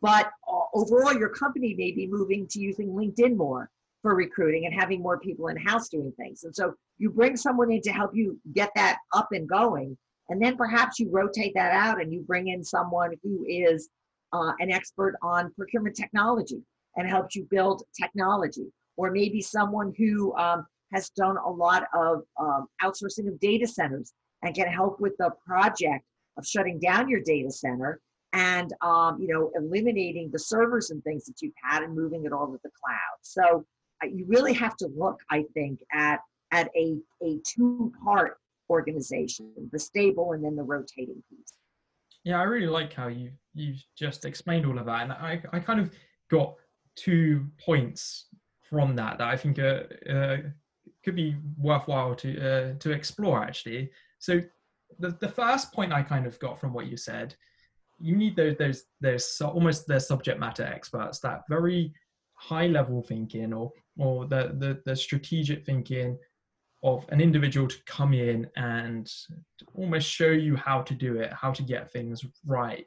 But 0.00 0.30
uh, 0.48 0.60
overall, 0.74 1.14
your 1.14 1.30
company 1.30 1.74
may 1.74 1.90
be 1.90 2.06
moving 2.06 2.46
to 2.48 2.60
using 2.60 2.88
LinkedIn 2.88 3.36
more 3.36 3.70
for 4.02 4.14
recruiting 4.14 4.66
and 4.66 4.74
having 4.74 5.02
more 5.02 5.18
people 5.18 5.48
in 5.48 5.56
house 5.56 5.88
doing 5.88 6.12
things. 6.16 6.44
And 6.44 6.54
so 6.54 6.74
you 6.98 7.10
bring 7.10 7.36
someone 7.36 7.72
in 7.72 7.80
to 7.82 7.92
help 7.92 8.12
you 8.14 8.38
get 8.54 8.70
that 8.76 8.98
up 9.14 9.28
and 9.32 9.48
going. 9.48 9.96
And 10.28 10.42
then 10.42 10.56
perhaps 10.56 10.98
you 10.98 11.08
rotate 11.10 11.52
that 11.54 11.72
out 11.72 12.00
and 12.00 12.12
you 12.12 12.22
bring 12.22 12.48
in 12.48 12.64
someone 12.64 13.12
who 13.22 13.44
is 13.48 13.88
uh, 14.32 14.52
an 14.58 14.70
expert 14.70 15.16
on 15.22 15.52
procurement 15.54 15.96
technology 15.96 16.60
and 16.96 17.08
helps 17.08 17.36
you 17.36 17.46
build 17.50 17.82
technology. 18.00 18.66
Or 18.96 19.10
maybe 19.10 19.40
someone 19.40 19.92
who 19.96 20.34
um, 20.36 20.66
has 20.92 21.10
done 21.10 21.36
a 21.36 21.50
lot 21.50 21.84
of 21.94 22.22
um, 22.40 22.66
outsourcing 22.82 23.28
of 23.28 23.38
data 23.40 23.66
centers 23.66 24.12
and 24.42 24.54
can 24.54 24.68
help 24.68 25.00
with 25.00 25.12
the 25.18 25.30
project 25.46 26.04
of 26.38 26.46
shutting 26.46 26.78
down 26.78 27.08
your 27.08 27.20
data 27.22 27.50
center 27.50 28.00
and 28.32 28.72
um, 28.82 29.18
you 29.20 29.28
know 29.28 29.50
eliminating 29.56 30.30
the 30.30 30.38
servers 30.38 30.90
and 30.90 31.02
things 31.04 31.24
that 31.24 31.40
you've 31.40 31.54
had 31.62 31.82
and 31.82 31.94
moving 31.94 32.24
it 32.24 32.32
all 32.32 32.46
to 32.46 32.58
the 32.62 32.70
cloud. 32.70 33.18
So 33.22 33.64
uh, 34.02 34.08
you 34.08 34.26
really 34.28 34.52
have 34.52 34.76
to 34.76 34.88
look, 34.94 35.18
I 35.30 35.44
think, 35.54 35.80
at 35.92 36.20
at 36.52 36.70
a 36.76 36.98
a 37.22 37.40
two 37.46 37.92
part 38.04 38.38
organization, 38.70 39.52
the 39.72 39.78
stable 39.78 40.32
and 40.32 40.44
then 40.44 40.56
the 40.56 40.62
rotating 40.62 41.22
piece. 41.30 41.52
Yeah, 42.24 42.40
I 42.40 42.44
really 42.44 42.66
like 42.66 42.92
how 42.92 43.08
you 43.08 43.30
you've 43.54 43.82
just 43.96 44.24
explained 44.24 44.66
all 44.66 44.78
of 44.78 44.86
that, 44.86 45.02
and 45.02 45.12
I 45.12 45.42
I 45.52 45.60
kind 45.60 45.80
of 45.80 45.90
got 46.30 46.54
two 46.96 47.46
points 47.64 48.26
from 48.68 48.96
that 48.96 49.18
that 49.18 49.28
I 49.28 49.36
think 49.36 49.58
uh, 49.58 49.82
uh, 50.10 50.38
could 51.04 51.14
be 51.14 51.36
worthwhile 51.56 52.14
to 52.16 52.40
uh, 52.40 52.74
to 52.80 52.90
explore 52.90 53.42
actually. 53.42 53.90
So 54.18 54.40
the 54.98 55.16
the 55.20 55.28
first 55.28 55.72
point 55.72 55.92
I 55.92 56.02
kind 56.02 56.26
of 56.26 56.38
got 56.38 56.58
from 56.58 56.72
what 56.72 56.86
you 56.86 56.96
said, 56.96 57.34
you 58.00 58.16
need 58.16 58.36
those 58.36 58.56
those 58.56 58.84
there's 59.00 59.40
almost 59.40 59.86
their 59.86 60.00
subject 60.00 60.40
matter 60.40 60.64
experts 60.64 61.20
that 61.20 61.44
very 61.48 61.92
high 62.34 62.66
level 62.66 63.02
thinking 63.02 63.52
or 63.52 63.72
or 63.98 64.26
the, 64.26 64.54
the 64.58 64.82
the 64.84 64.96
strategic 64.96 65.64
thinking 65.64 66.18
of 66.82 67.04
an 67.08 67.20
individual 67.20 67.66
to 67.66 67.76
come 67.86 68.12
in 68.12 68.48
and 68.56 69.10
almost 69.74 70.08
show 70.08 70.30
you 70.30 70.56
how 70.56 70.82
to 70.82 70.94
do 70.94 71.16
it, 71.16 71.32
how 71.32 71.50
to 71.50 71.62
get 71.62 71.90
things 71.90 72.24
right. 72.46 72.86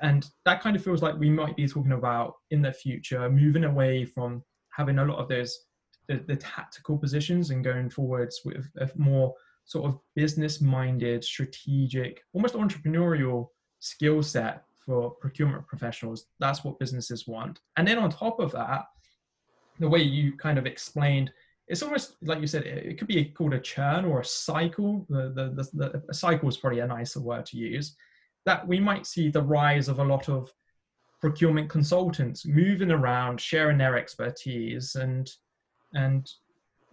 And 0.00 0.28
that 0.44 0.60
kind 0.60 0.76
of 0.76 0.84
feels 0.84 1.02
like 1.02 1.18
we 1.18 1.30
might 1.30 1.56
be 1.56 1.66
talking 1.66 1.92
about 1.92 2.34
in 2.50 2.60
the 2.60 2.72
future, 2.72 3.30
moving 3.30 3.64
away 3.64 4.04
from 4.04 4.42
having 4.70 4.98
a 4.98 5.04
lot 5.04 5.18
of 5.18 5.28
those 5.28 5.58
the, 6.08 6.22
the 6.26 6.36
tactical 6.36 6.98
positions 6.98 7.50
and 7.50 7.64
going 7.64 7.88
forwards 7.88 8.40
with 8.44 8.68
a 8.78 8.90
more 8.96 9.34
sort 9.64 9.86
of 9.86 9.98
business 10.14 10.60
minded, 10.60 11.24
strategic, 11.24 12.22
almost 12.34 12.54
entrepreneurial 12.54 13.48
skill 13.80 14.22
set 14.22 14.64
for 14.84 15.10
procurement 15.12 15.66
professionals. 15.66 16.26
That's 16.40 16.62
what 16.62 16.78
businesses 16.78 17.26
want. 17.26 17.60
And 17.76 17.88
then 17.88 17.98
on 17.98 18.10
top 18.10 18.38
of 18.38 18.52
that, 18.52 18.84
the 19.78 19.88
way 19.88 20.02
you 20.02 20.36
kind 20.36 20.58
of 20.58 20.66
explained 20.66 21.32
it's 21.68 21.82
almost 21.82 22.16
like 22.22 22.40
you 22.40 22.46
said 22.46 22.64
it 22.64 22.98
could 22.98 23.08
be 23.08 23.24
called 23.24 23.54
a 23.54 23.60
churn 23.60 24.04
or 24.04 24.20
a 24.20 24.24
cycle. 24.24 25.06
The, 25.08 25.32
the, 25.34 25.68
the, 25.72 26.02
the 26.06 26.14
cycle 26.14 26.48
is 26.48 26.56
probably 26.56 26.80
a 26.80 26.86
nicer 26.86 27.20
word 27.20 27.46
to 27.46 27.56
use. 27.56 27.96
That 28.44 28.66
we 28.66 28.78
might 28.80 29.06
see 29.06 29.30
the 29.30 29.42
rise 29.42 29.88
of 29.88 29.98
a 29.98 30.04
lot 30.04 30.28
of 30.28 30.52
procurement 31.20 31.70
consultants 31.70 32.44
moving 32.44 32.90
around 32.90 33.40
sharing 33.40 33.78
their 33.78 33.96
expertise 33.96 34.94
and 34.94 35.30
and 35.94 36.30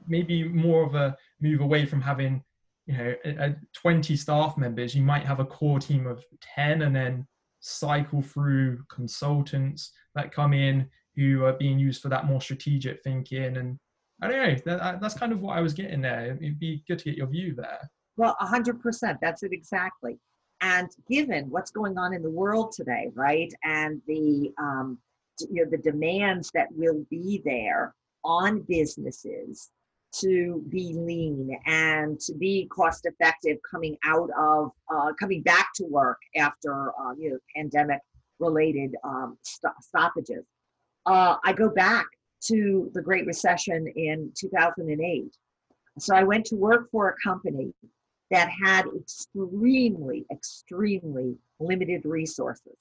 maybe 0.07 0.47
more 0.47 0.85
of 0.85 0.95
a 0.95 1.17
move 1.41 1.59
away 1.59 1.85
from 1.85 2.01
having 2.01 2.41
you 2.85 2.97
know 2.97 3.13
a, 3.25 3.29
a 3.49 3.55
20 3.73 4.15
staff 4.15 4.57
members. 4.57 4.95
You 4.95 5.03
might 5.03 5.25
have 5.25 5.41
a 5.41 5.45
core 5.45 5.79
team 5.79 6.07
of 6.07 6.23
10 6.55 6.83
and 6.83 6.95
then 6.95 7.27
cycle 7.59 8.21
through 8.21 8.83
consultants 8.89 9.91
that 10.15 10.33
come 10.33 10.53
in 10.53 10.87
who 11.17 11.43
are 11.43 11.53
being 11.53 11.77
used 11.77 12.01
for 12.01 12.07
that 12.07 12.25
more 12.25 12.39
strategic 12.39 13.03
thinking 13.03 13.57
and 13.57 13.77
I 14.21 14.27
don't 14.27 14.37
know. 14.37 14.77
That, 14.77 15.01
that's 15.01 15.15
kind 15.15 15.31
of 15.31 15.41
what 15.41 15.57
I 15.57 15.61
was 15.61 15.73
getting 15.73 16.01
there. 16.01 16.37
It'd 16.39 16.59
be 16.59 16.83
good 16.87 16.99
to 16.99 17.05
get 17.05 17.17
your 17.17 17.27
view 17.27 17.55
there. 17.55 17.89
Well, 18.17 18.35
100%. 18.41 19.17
That's 19.21 19.43
it 19.43 19.51
exactly. 19.51 20.19
And 20.61 20.89
given 21.09 21.49
what's 21.49 21.71
going 21.71 21.97
on 21.97 22.13
in 22.13 22.21
the 22.21 22.29
world 22.29 22.71
today, 22.71 23.09
right, 23.15 23.51
and 23.63 23.99
the 24.07 24.51
um, 24.59 24.99
you 25.49 25.65
know 25.65 25.71
the 25.71 25.79
demands 25.79 26.51
that 26.53 26.67
will 26.71 27.03
be 27.09 27.41
there 27.43 27.95
on 28.23 28.61
businesses 28.61 29.71
to 30.13 30.63
be 30.69 30.93
lean 30.93 31.57
and 31.65 32.19
to 32.19 32.33
be 32.35 32.67
cost 32.67 33.07
effective 33.07 33.57
coming 33.69 33.97
out 34.05 34.29
of 34.37 34.71
uh, 34.93 35.13
coming 35.19 35.41
back 35.41 35.69
to 35.73 35.85
work 35.85 36.19
after 36.35 36.91
um, 36.99 37.15
you 37.17 37.31
know 37.31 37.37
pandemic 37.55 38.01
related 38.39 38.95
um, 39.03 39.37
st- 39.41 39.73
stoppages. 39.81 40.45
Uh, 41.07 41.37
I 41.43 41.53
go 41.53 41.69
back 41.69 42.05
to 42.47 42.89
the 42.93 43.01
Great 43.01 43.25
Recession 43.25 43.87
in 43.95 44.31
2008. 44.35 45.35
So 45.99 46.15
I 46.15 46.23
went 46.23 46.45
to 46.47 46.55
work 46.55 46.89
for 46.91 47.09
a 47.09 47.15
company 47.23 47.73
that 48.29 48.49
had 48.49 48.85
extremely, 48.95 50.25
extremely 50.31 51.35
limited 51.59 52.05
resources. 52.05 52.77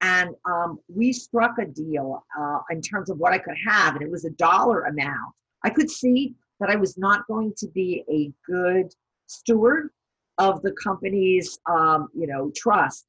And 0.00 0.34
um, 0.44 0.78
we 0.88 1.12
struck 1.12 1.58
a 1.58 1.66
deal 1.66 2.24
uh, 2.38 2.58
in 2.70 2.80
terms 2.82 3.10
of 3.10 3.18
what 3.18 3.32
I 3.32 3.38
could 3.38 3.56
have, 3.66 3.94
and 3.94 4.02
it 4.02 4.10
was 4.10 4.24
a 4.24 4.30
dollar 4.30 4.82
amount. 4.82 5.34
I 5.64 5.70
could 5.70 5.90
see 5.90 6.34
that 6.60 6.70
I 6.70 6.76
was 6.76 6.98
not 6.98 7.26
going 7.26 7.52
to 7.58 7.68
be 7.68 8.04
a 8.10 8.32
good 8.50 8.92
steward 9.26 9.90
of 10.38 10.62
the 10.62 10.72
company's, 10.72 11.58
um, 11.68 12.08
you 12.14 12.26
know, 12.26 12.52
trust 12.56 13.06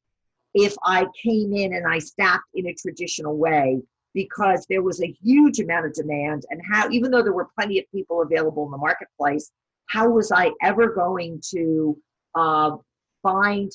if 0.53 0.75
I 0.83 1.05
came 1.21 1.53
in 1.53 1.73
and 1.73 1.85
I 1.87 1.99
staffed 1.99 2.45
in 2.55 2.67
a 2.67 2.73
traditional 2.73 3.37
way 3.37 3.81
because 4.13 4.65
there 4.69 4.81
was 4.81 5.01
a 5.01 5.15
huge 5.21 5.59
amount 5.59 5.85
of 5.85 5.93
demand 5.93 6.45
and 6.49 6.61
how 6.71 6.89
even 6.89 7.11
though 7.11 7.21
there 7.21 7.33
were 7.33 7.49
plenty 7.57 7.79
of 7.79 7.85
people 7.91 8.21
available 8.21 8.65
in 8.65 8.71
the 8.71 8.77
marketplace 8.77 9.51
how 9.87 10.09
was 10.09 10.31
i 10.31 10.51
ever 10.61 10.93
going 10.93 11.41
to 11.43 11.97
uh, 12.35 12.71
find 13.21 13.71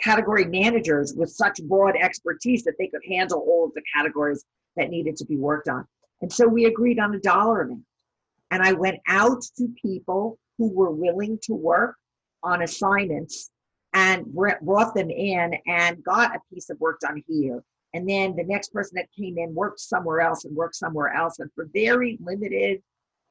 category 0.00 0.44
managers 0.44 1.14
with 1.14 1.30
such 1.30 1.62
broad 1.64 1.96
expertise 1.96 2.62
that 2.64 2.74
they 2.78 2.86
could 2.86 3.02
handle 3.08 3.40
all 3.40 3.66
of 3.66 3.74
the 3.74 3.82
categories 3.94 4.44
that 4.76 4.90
needed 4.90 5.16
to 5.16 5.24
be 5.24 5.36
worked 5.36 5.68
on? 5.68 5.84
And 6.20 6.32
so 6.32 6.46
we 6.46 6.66
agreed 6.66 6.98
on 6.98 7.14
a 7.14 7.20
dollar 7.20 7.62
amount. 7.62 7.84
And 8.50 8.62
i 8.62 8.72
went 8.72 8.98
out 9.08 9.42
to 9.58 9.68
people 9.80 10.38
who 10.56 10.70
were 10.70 10.90
willing 10.90 11.38
to 11.42 11.54
work 11.54 11.96
on 12.42 12.62
assignments 12.62 13.50
and 13.92 14.24
brought 14.26 14.94
them 14.94 15.10
in 15.10 15.54
and 15.66 16.02
got 16.02 16.34
a 16.34 16.40
piece 16.52 16.70
of 16.70 16.80
work 16.80 17.00
done 17.00 17.22
here 17.28 17.62
and 17.94 18.08
then 18.08 18.36
the 18.36 18.44
next 18.44 18.72
person 18.72 18.96
that 18.96 19.08
came 19.16 19.38
in 19.38 19.54
worked 19.54 19.80
somewhere 19.80 20.20
else 20.20 20.44
and 20.44 20.54
worked 20.54 20.76
somewhere 20.76 21.12
else. 21.14 21.38
And 21.38 21.50
for 21.54 21.68
very 21.72 22.18
limited 22.20 22.82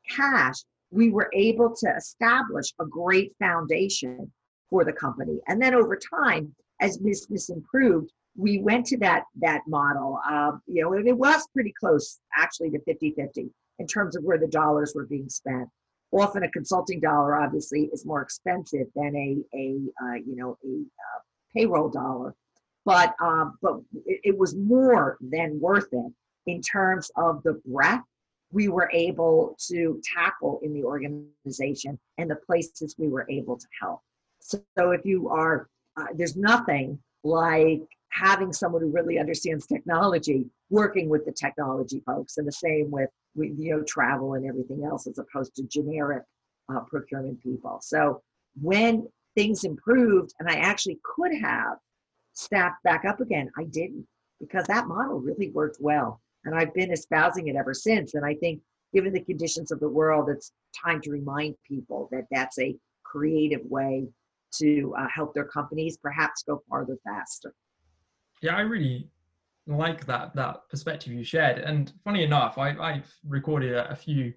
cash, 0.09 0.55
we 0.89 1.11
were 1.11 1.29
able 1.33 1.75
to 1.75 1.95
establish 1.95 2.73
a 2.79 2.85
great 2.85 3.33
foundation 3.39 4.31
for 4.69 4.83
the 4.83 4.93
company. 4.93 5.39
And 5.47 5.61
then 5.61 5.75
over 5.75 5.97
time, 5.97 6.55
as 6.81 6.97
business 6.97 7.49
improved, 7.49 8.11
we 8.35 8.59
went 8.59 8.85
to 8.87 8.97
that 8.99 9.23
that 9.41 9.61
model. 9.67 10.19
You 10.67 10.83
know, 10.83 10.93
and 10.93 11.07
it 11.07 11.17
was 11.17 11.47
pretty 11.53 11.73
close 11.79 12.19
actually 12.35 12.71
to 12.71 12.79
50-50 12.79 13.49
in 13.79 13.87
terms 13.87 14.15
of 14.15 14.23
where 14.23 14.37
the 14.37 14.47
dollars 14.47 14.93
were 14.95 15.05
being 15.05 15.29
spent. 15.29 15.69
Often 16.11 16.43
a 16.43 16.51
consulting 16.51 16.99
dollar 16.99 17.39
obviously 17.39 17.89
is 17.91 18.05
more 18.05 18.21
expensive 18.21 18.87
than 18.95 19.15
a 19.15 19.57
a 19.57 19.75
uh, 20.03 20.15
you 20.15 20.35
know 20.35 20.57
a 20.63 20.81
uh, 20.81 21.19
payroll 21.53 21.89
dollar 21.89 22.33
but 22.88 23.13
um, 23.22 23.58
but 23.62 23.75
it, 24.06 24.22
it 24.24 24.38
was 24.38 24.56
more 24.56 25.17
than 25.20 25.60
worth 25.60 25.89
it 25.91 26.12
in 26.46 26.62
terms 26.62 27.12
of 27.17 27.44
the 27.44 27.62
breadth 27.65 28.06
we 28.53 28.70
were 28.70 28.89
able 28.94 29.58
to 29.67 30.01
tackle 30.15 30.62
in 30.63 30.74
the 30.74 30.82
organization 30.82 32.00
and 32.17 32.32
the 32.32 32.38
places 32.38 32.96
we 32.98 33.10
were 33.10 33.27
able 33.29 33.58
to 33.58 33.67
help. 33.82 34.00
So, 34.39 34.62
so 34.77 34.91
if 34.91 35.06
you 35.06 35.27
are, 35.27 35.67
uh, 35.98 36.06
there's 36.15 36.38
nothing 36.38 36.98
like 37.25 37.82
having 38.08 38.53
someone 38.53 38.82
who 38.82 38.89
really 38.89 39.20
understands 39.20 39.67
technology 39.67 40.46
working 40.70 41.10
with 41.10 41.25
the 41.25 41.34
technology 41.34 42.01
folks, 42.06 42.38
and 42.38 42.48
the 42.48 42.53
same 42.53 42.89
with 42.89 43.10
with 43.36 43.51
you 43.60 43.75
know 43.75 43.84
travel 43.84 44.36
and 44.36 44.46
everything 44.48 44.86
else, 44.86 45.08
as 45.08 45.20
opposed 45.20 45.53
to 45.56 45.63
generic 45.63 46.24
uh, 46.74 46.79
procurement 46.79 47.44
people. 47.44 47.79
So 47.82 48.22
when 48.62 49.10
things 49.36 49.65
improved, 49.65 50.34
and 50.39 50.50
I 50.50 50.53
actually 50.53 51.00
could 51.03 51.34
have 51.41 51.77
staffed 52.38 52.84
back 52.84 53.03
up 53.06 53.20
again. 53.20 53.50
I 53.58 53.63
didn't 53.65 54.08
because 54.39 54.65
that 54.67 54.88
model 54.88 55.20
really 55.20 55.50
worked 55.50 55.77
well. 55.79 56.22
And 56.46 56.56
I've 56.56 56.74
been 56.74 56.91
espousing 56.91 57.48
it 57.48 57.56
ever 57.56 57.74
since. 57.74 58.13
And 58.13 58.24
I 58.25 58.36
think, 58.36 58.62
given 58.94 59.12
the 59.12 59.22
conditions 59.22 59.72
of 59.72 59.79
the 59.79 59.89
world, 59.89 60.29
it's 60.29 60.51
time 60.86 61.01
to 61.01 61.12
remind 61.12 61.56
people 61.67 62.08
that 62.12 62.25
that's 62.32 62.60
a 62.60 62.75
creative 63.03 63.62
way 63.65 64.08
to 64.60 64.96
uh, 64.98 65.08
help 65.13 65.34
their 65.34 65.46
companies 65.46 65.98
perhaps 65.98 66.44
go 66.44 66.62
farther 66.70 66.98
faster. 67.03 67.53
Yeah, 68.41 68.56
I 68.56 68.62
really 68.62 69.10
like 69.65 70.06
that 70.06 70.34
that 70.36 70.70
perspective 70.70 71.12
you 71.12 71.24
shared. 71.24 71.58
And 71.58 71.91
funny 72.06 72.24
enough, 72.24 72.58
I, 72.58 72.70
I've 72.77 73.13
recorded 73.27 73.74
a, 73.74 73.91
a 73.91 73.96
few 73.96 74.34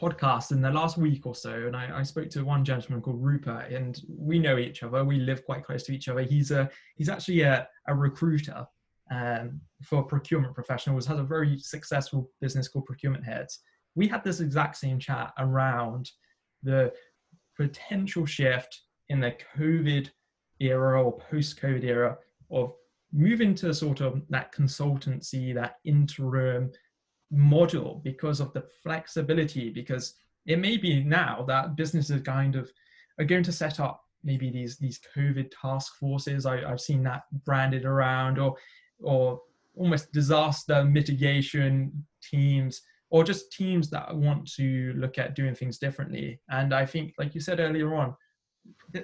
podcasts 0.00 0.52
in 0.52 0.60
the 0.60 0.70
last 0.70 0.96
week 0.96 1.26
or 1.26 1.34
so, 1.34 1.52
and 1.52 1.76
I, 1.76 1.98
I, 1.98 2.02
spoke 2.02 2.30
to 2.30 2.44
one 2.44 2.64
gentleman 2.64 3.02
called 3.02 3.22
Rupert, 3.22 3.72
and 3.72 4.00
we 4.08 4.38
know 4.38 4.58
each 4.58 4.82
other. 4.82 5.04
We 5.04 5.18
live 5.18 5.44
quite 5.44 5.64
close 5.64 5.82
to 5.84 5.94
each 5.94 6.08
other. 6.08 6.22
He's 6.22 6.50
a 6.50 6.70
he's 6.96 7.08
actually 7.08 7.42
a, 7.42 7.68
a 7.88 7.94
recruiter 7.94 8.66
um, 9.10 9.60
for 9.82 10.02
procurement 10.02 10.54
professionals. 10.54 11.06
Has 11.06 11.18
a 11.18 11.24
very 11.24 11.58
successful 11.58 12.30
business 12.40 12.68
called 12.68 12.86
Procurement 12.86 13.24
Heads. 13.24 13.60
We 13.94 14.06
had 14.06 14.22
this 14.22 14.40
exact 14.40 14.76
same 14.76 14.98
chat 14.98 15.32
around 15.38 16.10
the 16.62 16.92
potential 17.56 18.26
shift 18.26 18.82
in 19.08 19.20
the 19.20 19.34
COVID 19.56 20.10
era 20.60 21.02
or 21.02 21.18
post-COVID 21.18 21.84
era 21.84 22.16
of 22.50 22.72
moving 23.12 23.54
to 23.54 23.72
sort 23.72 24.00
of 24.00 24.22
that 24.28 24.54
consultancy, 24.54 25.54
that 25.54 25.76
interim 25.84 26.70
model 27.30 28.00
because 28.04 28.40
of 28.40 28.52
the 28.52 28.64
flexibility 28.82 29.70
because 29.70 30.14
it 30.46 30.58
may 30.58 30.76
be 30.76 31.02
now 31.02 31.44
that 31.46 31.76
businesses 31.76 32.22
kind 32.22 32.56
of 32.56 32.70
are 33.18 33.24
going 33.24 33.42
to 33.42 33.52
set 33.52 33.80
up 33.80 34.02
maybe 34.24 34.50
these 34.50 34.78
these 34.78 35.00
covid 35.14 35.50
task 35.60 35.94
forces. 35.96 36.46
I, 36.46 36.62
i've 36.70 36.80
seen 36.80 37.02
that 37.04 37.22
branded 37.44 37.84
around 37.84 38.38
or 38.38 38.56
or 39.00 39.40
almost 39.76 40.12
disaster 40.12 40.84
mitigation 40.84 42.04
teams 42.22 42.82
or 43.10 43.24
just 43.24 43.52
teams 43.52 43.88
that 43.90 44.14
want 44.14 44.50
to 44.52 44.92
look 44.96 45.18
at 45.18 45.34
doing 45.34 45.54
things 45.54 45.78
differently. 45.78 46.40
And 46.50 46.74
i 46.74 46.84
think 46.86 47.14
like 47.18 47.34
you 47.34 47.40
said 47.40 47.60
earlier 47.60 47.94
on 47.94 48.14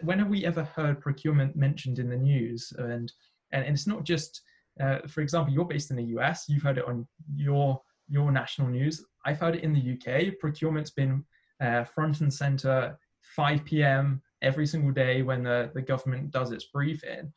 when 0.02 0.19
have 0.19 0.28
we 0.28 0.45
ever 0.45 0.64
heard 0.64 1.00
procurement 1.00 1.57
mentioned 1.57 1.99
in 1.99 2.09
the 2.09 2.16
news? 2.16 2.73
And 2.78 3.12
and, 3.52 3.64
and 3.64 3.75
it's 3.75 3.87
not 3.87 4.04
just 4.04 4.43
uh, 4.81 4.99
for 5.07 5.21
example 5.21 5.52
you're 5.52 5.64
based 5.64 5.90
in 5.90 5.97
the 5.97 6.04
us 6.04 6.49
you've 6.49 6.62
heard 6.62 6.78
it 6.78 6.88
on 6.88 7.07
your 7.35 7.81
your 8.08 8.30
national 8.30 8.68
news. 8.68 9.04
I've 9.25 9.40
heard 9.40 9.56
it 9.56 9.64
in 9.64 9.73
the 9.73 9.94
UK. 9.94 10.38
Procurement's 10.38 10.90
been 10.90 11.25
uh, 11.61 11.84
front 11.84 12.20
and 12.20 12.32
center 12.32 12.99
5 13.37 13.64
p.m. 13.64 14.23
every 14.42 14.66
single 14.66 14.92
day 14.92 15.23
when 15.23 15.42
the, 15.42 15.70
the 15.75 15.82
government 15.82 16.30
does 16.30 16.50
its 16.50 16.64
briefing. 16.64 17.32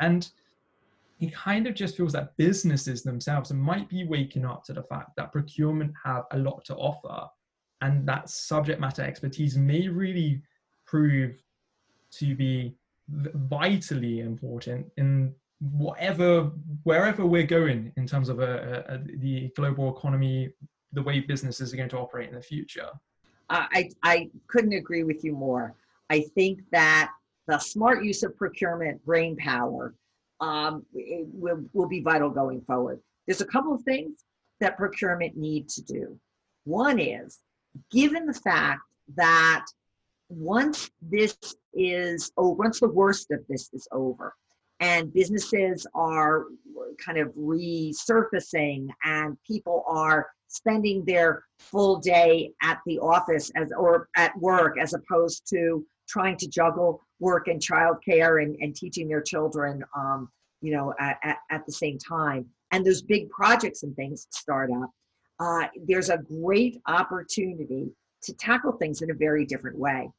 And 0.00 0.28
it 1.20 1.34
kind 1.34 1.66
of 1.66 1.74
just 1.74 1.96
feels 1.96 2.12
that 2.12 2.36
businesses 2.36 3.02
themselves 3.02 3.52
might 3.52 3.88
be 3.88 4.04
waking 4.04 4.44
up 4.44 4.64
to 4.64 4.72
the 4.72 4.82
fact 4.82 5.10
that 5.16 5.32
procurement 5.32 5.92
have 6.04 6.24
a 6.32 6.38
lot 6.38 6.64
to 6.66 6.76
offer 6.76 7.28
and 7.80 8.06
that 8.08 8.28
subject 8.28 8.80
matter 8.80 9.02
expertise 9.02 9.56
may 9.56 9.88
really 9.88 10.42
prove 10.86 11.42
to 12.10 12.34
be 12.34 12.74
vitally 13.08 14.20
important 14.20 14.86
in 14.96 15.34
whatever 15.60 16.50
wherever 16.82 17.24
we're 17.24 17.42
going 17.42 17.92
in 17.96 18.06
terms 18.06 18.28
of 18.28 18.40
a, 18.40 18.84
a, 18.88 18.94
a, 18.94 18.98
the 19.18 19.50
global 19.56 19.96
economy 19.96 20.50
the 20.92 21.02
way 21.02 21.20
businesses 21.20 21.72
are 21.72 21.76
going 21.76 21.88
to 21.88 21.98
operate 21.98 22.28
in 22.28 22.34
the 22.34 22.42
future. 22.42 22.88
I, 23.48 23.90
I 24.02 24.30
couldn't 24.48 24.72
agree 24.72 25.04
with 25.04 25.22
you 25.22 25.32
more. 25.32 25.74
I 26.10 26.20
think 26.34 26.60
that 26.72 27.12
the 27.46 27.58
smart 27.58 28.04
use 28.04 28.22
of 28.22 28.36
procurement 28.36 29.04
brain 29.04 29.36
power 29.36 29.94
um, 30.40 30.84
will, 30.92 31.64
will 31.72 31.86
be 31.86 32.00
vital 32.00 32.30
going 32.30 32.60
forward. 32.62 33.00
There's 33.26 33.40
a 33.40 33.46
couple 33.46 33.74
of 33.74 33.82
things 33.82 34.24
that 34.60 34.76
procurement 34.76 35.36
need 35.36 35.68
to 35.70 35.82
do. 35.82 36.18
One 36.64 36.98
is 36.98 37.38
given 37.90 38.26
the 38.26 38.34
fact 38.34 38.80
that 39.16 39.64
once 40.28 40.90
this 41.00 41.36
is 41.72 42.32
oh 42.36 42.48
once 42.48 42.80
the 42.80 42.88
worst 42.88 43.30
of 43.30 43.40
this 43.48 43.70
is 43.72 43.86
over 43.92 44.34
and 44.80 45.12
businesses 45.12 45.86
are 45.94 46.46
kind 47.04 47.18
of 47.18 47.28
resurfacing 47.34 48.88
and 49.04 49.36
people 49.46 49.84
are 49.86 50.26
spending 50.48 51.04
their 51.04 51.44
full 51.58 51.96
day 51.96 52.52
at 52.62 52.78
the 52.86 52.98
office 52.98 53.50
as 53.56 53.72
or 53.76 54.08
at 54.16 54.36
work 54.38 54.76
as 54.80 54.94
opposed 54.94 55.46
to 55.48 55.84
trying 56.08 56.36
to 56.36 56.48
juggle 56.48 57.00
work 57.18 57.48
and 57.48 57.60
childcare 57.60 58.42
and, 58.42 58.56
and 58.60 58.76
teaching 58.76 59.08
their 59.08 59.22
children 59.22 59.82
um, 59.96 60.28
you 60.60 60.72
know 60.72 60.94
at, 61.00 61.18
at, 61.22 61.38
at, 61.50 61.66
the 61.66 61.72
same 61.72 61.98
time. 61.98 62.46
And 62.72 62.84
those 62.84 63.02
big 63.02 63.28
projects 63.30 63.82
and 63.82 63.94
things 63.96 64.26
start 64.30 64.70
up. 64.70 64.90
Uh, 65.38 65.66
there's 65.86 66.10
a 66.10 66.18
great 66.18 66.80
opportunity 66.86 67.90
to 68.22 68.34
tackle 68.34 68.72
things 68.72 69.02
in 69.02 69.10
a 69.10 69.14
very 69.14 69.44
different 69.44 69.78
way 69.78 70.10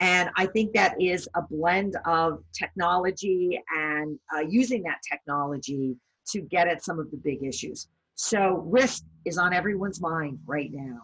and 0.00 0.30
I 0.36 0.46
think 0.46 0.74
that 0.74 1.00
is 1.00 1.28
a 1.34 1.42
blend 1.42 1.96
of 2.04 2.42
technology 2.52 3.60
and 3.74 4.18
uh, 4.34 4.40
using 4.40 4.82
that 4.82 4.98
technology 5.10 5.96
to 6.28 6.40
get 6.40 6.68
at 6.68 6.84
some 6.84 6.98
of 6.98 7.10
the 7.10 7.16
big 7.16 7.42
issues. 7.42 7.88
So 8.14 8.64
risk 8.66 9.04
is 9.24 9.38
on 9.38 9.52
everyone's 9.52 10.00
mind 10.00 10.38
right 10.46 10.70
now. 10.72 11.02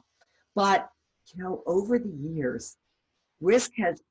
But, 0.55 0.88
you 1.35 1.42
know, 1.42 1.62
over 1.66 1.98
the 1.98 2.11
years, 2.11 2.76
risk 3.40 3.72
has, 3.78 4.02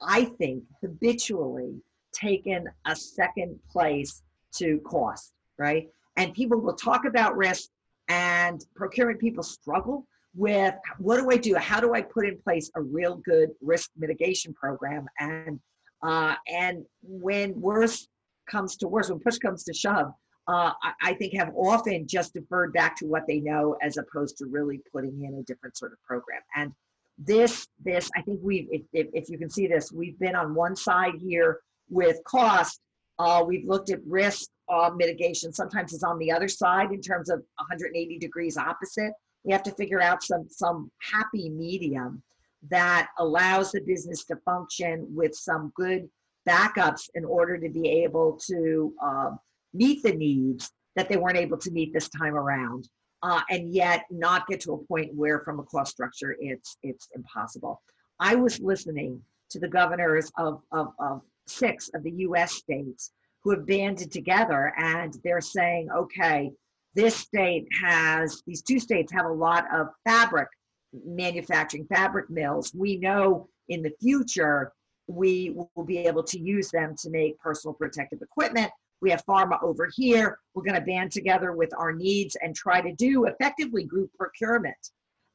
I 0.00 0.24
think, 0.24 0.64
habitually 0.80 1.80
taken 2.12 2.68
a 2.86 2.94
second 2.94 3.58
place 3.70 4.22
to 4.56 4.78
cost, 4.80 5.32
right? 5.58 5.88
And 6.16 6.34
people 6.34 6.60
will 6.60 6.74
talk 6.74 7.04
about 7.04 7.36
risk 7.36 7.68
and 8.08 8.64
procurement 8.74 9.20
people 9.20 9.42
struggle 9.42 10.06
with 10.34 10.74
what 10.98 11.18
do 11.18 11.30
I 11.30 11.36
do? 11.36 11.56
How 11.56 11.80
do 11.80 11.94
I 11.94 12.02
put 12.02 12.26
in 12.26 12.38
place 12.38 12.70
a 12.76 12.80
real 12.80 13.16
good 13.16 13.50
risk 13.60 13.90
mitigation 13.96 14.54
program? 14.54 15.06
And 15.18 15.60
uh, 16.02 16.34
and 16.48 16.84
when 17.02 17.60
worse 17.60 18.08
comes 18.48 18.76
to 18.76 18.88
worse, 18.88 19.10
when 19.10 19.20
push 19.20 19.38
comes 19.38 19.64
to 19.64 19.74
shove, 19.74 20.12
uh, 20.48 20.72
I, 20.82 20.92
I, 21.02 21.14
think 21.14 21.34
have 21.34 21.52
often 21.54 22.06
just 22.06 22.32
deferred 22.32 22.72
back 22.72 22.96
to 22.96 23.06
what 23.06 23.26
they 23.28 23.38
know 23.38 23.76
as 23.82 23.98
opposed 23.98 24.38
to 24.38 24.46
really 24.46 24.80
putting 24.90 25.22
in 25.24 25.34
a 25.34 25.42
different 25.42 25.76
sort 25.76 25.92
of 25.92 26.02
program. 26.02 26.40
And 26.56 26.72
this 27.18 27.66
this 27.84 28.10
I 28.16 28.22
think 28.22 28.40
we've 28.42 28.66
if, 28.70 28.82
if, 28.92 29.08
if 29.12 29.28
you 29.28 29.36
can 29.36 29.50
see 29.50 29.66
this, 29.66 29.92
we've 29.92 30.18
been 30.18 30.34
on 30.34 30.54
one 30.54 30.74
side 30.74 31.14
here 31.20 31.60
with 31.90 32.22
cost. 32.24 32.80
Uh, 33.18 33.44
we've 33.46 33.68
looked 33.68 33.90
at 33.90 33.98
risk 34.06 34.48
uh, 34.72 34.90
mitigation. 34.96 35.52
Sometimes 35.52 35.92
it's 35.92 36.02
on 36.02 36.18
the 36.18 36.32
other 36.32 36.48
side 36.48 36.92
in 36.92 37.02
terms 37.02 37.28
of 37.28 37.40
180 37.56 38.18
degrees 38.18 38.56
opposite 38.56 39.12
we 39.44 39.52
have 39.52 39.62
to 39.62 39.72
figure 39.72 40.00
out 40.00 40.22
some 40.22 40.46
some 40.48 40.90
happy 41.12 41.48
medium 41.48 42.22
that 42.70 43.08
allows 43.18 43.72
the 43.72 43.80
business 43.80 44.24
to 44.24 44.36
function 44.44 45.06
with 45.10 45.34
some 45.34 45.72
good 45.74 46.08
backups 46.48 47.08
in 47.14 47.24
order 47.24 47.58
to 47.58 47.68
be 47.68 47.88
able 47.88 48.38
to 48.46 48.92
uh, 49.02 49.30
meet 49.72 50.02
the 50.02 50.12
needs 50.12 50.70
that 50.96 51.08
they 51.08 51.16
weren't 51.16 51.36
able 51.36 51.56
to 51.56 51.70
meet 51.70 51.92
this 51.92 52.08
time 52.08 52.34
around 52.34 52.88
uh, 53.22 53.40
and 53.50 53.72
yet 53.72 54.04
not 54.10 54.46
get 54.46 54.60
to 54.60 54.72
a 54.72 54.84
point 54.86 55.14
where 55.14 55.40
from 55.40 55.60
a 55.60 55.62
cost 55.64 55.92
structure 55.92 56.36
it's 56.40 56.76
it's 56.82 57.08
impossible. 57.14 57.80
I 58.18 58.34
was 58.34 58.60
listening 58.60 59.22
to 59.50 59.58
the 59.58 59.68
governors 59.68 60.30
of, 60.38 60.62
of, 60.72 60.92
of 60.98 61.22
six 61.46 61.90
of 61.94 62.02
the 62.02 62.10
us 62.10 62.52
states 62.52 63.12
who 63.42 63.50
have 63.50 63.66
banded 63.66 64.12
together 64.12 64.72
and 64.76 65.16
they're 65.24 65.40
saying 65.40 65.88
okay 65.90 66.52
this 66.94 67.16
state 67.16 67.66
has, 67.82 68.42
these 68.46 68.62
two 68.62 68.78
states 68.78 69.12
have 69.12 69.26
a 69.26 69.32
lot 69.32 69.64
of 69.72 69.88
fabric 70.04 70.48
manufacturing, 70.92 71.86
fabric 71.86 72.28
mills. 72.30 72.72
We 72.74 72.96
know 72.96 73.48
in 73.68 73.82
the 73.82 73.92
future 74.00 74.72
we 75.06 75.54
will 75.74 75.84
be 75.84 75.98
able 75.98 76.22
to 76.24 76.38
use 76.38 76.70
them 76.70 76.94
to 77.02 77.10
make 77.10 77.38
personal 77.38 77.74
protective 77.74 78.22
equipment. 78.22 78.70
We 79.00 79.10
have 79.10 79.24
pharma 79.24 79.62
over 79.62 79.88
here. 79.94 80.38
We're 80.54 80.62
going 80.62 80.74
to 80.74 80.80
band 80.80 81.10
together 81.10 81.52
with 81.52 81.70
our 81.76 81.92
needs 81.92 82.36
and 82.42 82.54
try 82.54 82.80
to 82.80 82.92
do 82.92 83.24
effectively 83.24 83.84
group 83.84 84.10
procurement 84.18 84.76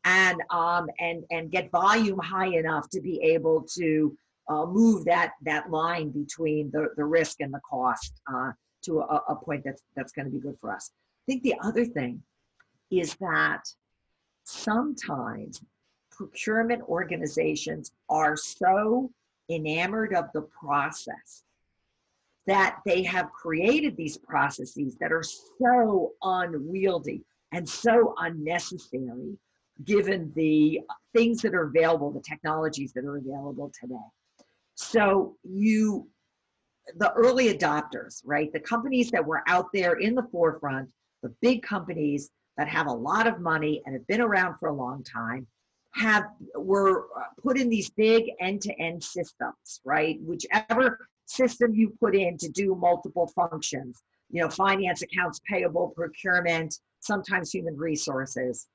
and 0.04 0.42
um, 0.52 0.88
and 1.00 1.24
and 1.32 1.52
get 1.52 1.72
volume 1.72 2.20
high 2.20 2.56
enough 2.56 2.90
to 2.92 3.02
be 3.02 3.20
able 3.24 3.66
to 3.76 4.16
uh, 4.50 4.66
move 4.66 5.04
that 5.06 5.32
that 5.42 5.72
line 5.72 6.12
between 6.12 6.70
the, 6.72 6.90
the 6.96 7.04
risk 7.04 7.38
and 7.40 7.52
the 7.52 7.60
cost 7.68 8.14
uh, 8.32 8.52
to 8.84 9.00
a, 9.00 9.22
a 9.30 9.36
point 9.36 9.64
that's 9.66 9.82
that's 9.96 10.12
going 10.12 10.26
to 10.26 10.32
be 10.32 10.40
good 10.40 10.58
for 10.62 10.72
us 10.72 10.92
think 11.26 11.44
the 11.44 11.56
other 11.64 11.86
thing 11.86 12.22
is 12.92 13.16
that 13.16 13.62
sometimes 14.44 15.62
procurement 16.12 16.82
organizations 16.84 17.92
are 18.10 18.38
so 18.38 19.12
enamored 19.50 20.14
of 20.14 20.26
the 20.34 20.42
process 20.42 21.44
that 22.48 22.80
they 22.86 23.02
have 23.04 23.32
created 23.32 23.98
these 23.98 24.18
processes 24.18 24.96
that 25.00 25.12
are 25.12 25.24
so 25.24 26.14
unwieldy 26.22 27.22
and 27.52 27.68
so 27.68 28.14
unnecessary 28.20 29.38
given 29.84 30.32
the 30.36 30.80
things 31.14 31.42
that 31.42 31.54
are 31.54 31.64
available, 31.64 32.12
the 32.12 32.22
technologies 32.22 32.94
that 32.94 33.04
are 33.04 33.18
available 33.18 33.72
today. 33.78 33.96
So 34.76 35.36
you, 35.44 36.08
the 36.98 37.12
early 37.14 37.54
adopters, 37.54 38.22
right, 38.26 38.52
the 38.54 38.60
companies 38.60 39.12
that 39.12 39.26
were 39.26 39.44
out 39.48 39.68
there 39.74 39.94
in 39.94 40.16
the 40.16 40.24
forefront 40.32 40.90
the 41.26 41.34
big 41.42 41.62
companies 41.64 42.32
that 42.58 42.68
have 42.68 42.88
a 42.88 42.92
lot 42.92 43.28
of 43.28 43.40
money 43.40 43.82
and 43.86 43.94
have 43.94 44.08
been 44.08 44.22
around 44.22 44.56
for 44.60 44.70
a 44.70 44.74
long 44.74 45.04
time 45.04 45.46
have 45.94 46.26
were 46.56 47.06
uh, 47.18 47.24
put 47.42 47.58
in 47.58 47.70
these 47.70 47.90
big 47.92 48.26
end-to-end 48.40 49.04
systems 49.04 49.82
right 49.86 50.18
whichever 50.22 51.00
system 51.26 51.74
you 51.74 51.92
put 52.00 52.16
in 52.16 52.38
to 52.38 52.50
do 52.50 52.76
multiple 52.76 53.28
functions 53.36 54.04
you 54.32 54.42
know, 54.42 54.50
finance, 54.50 55.02
accounts 55.02 55.40
payable, 55.50 55.90
procurement, 55.96 56.80
sometimes 57.00 57.52
human 57.52 57.78
resources. 57.78 58.68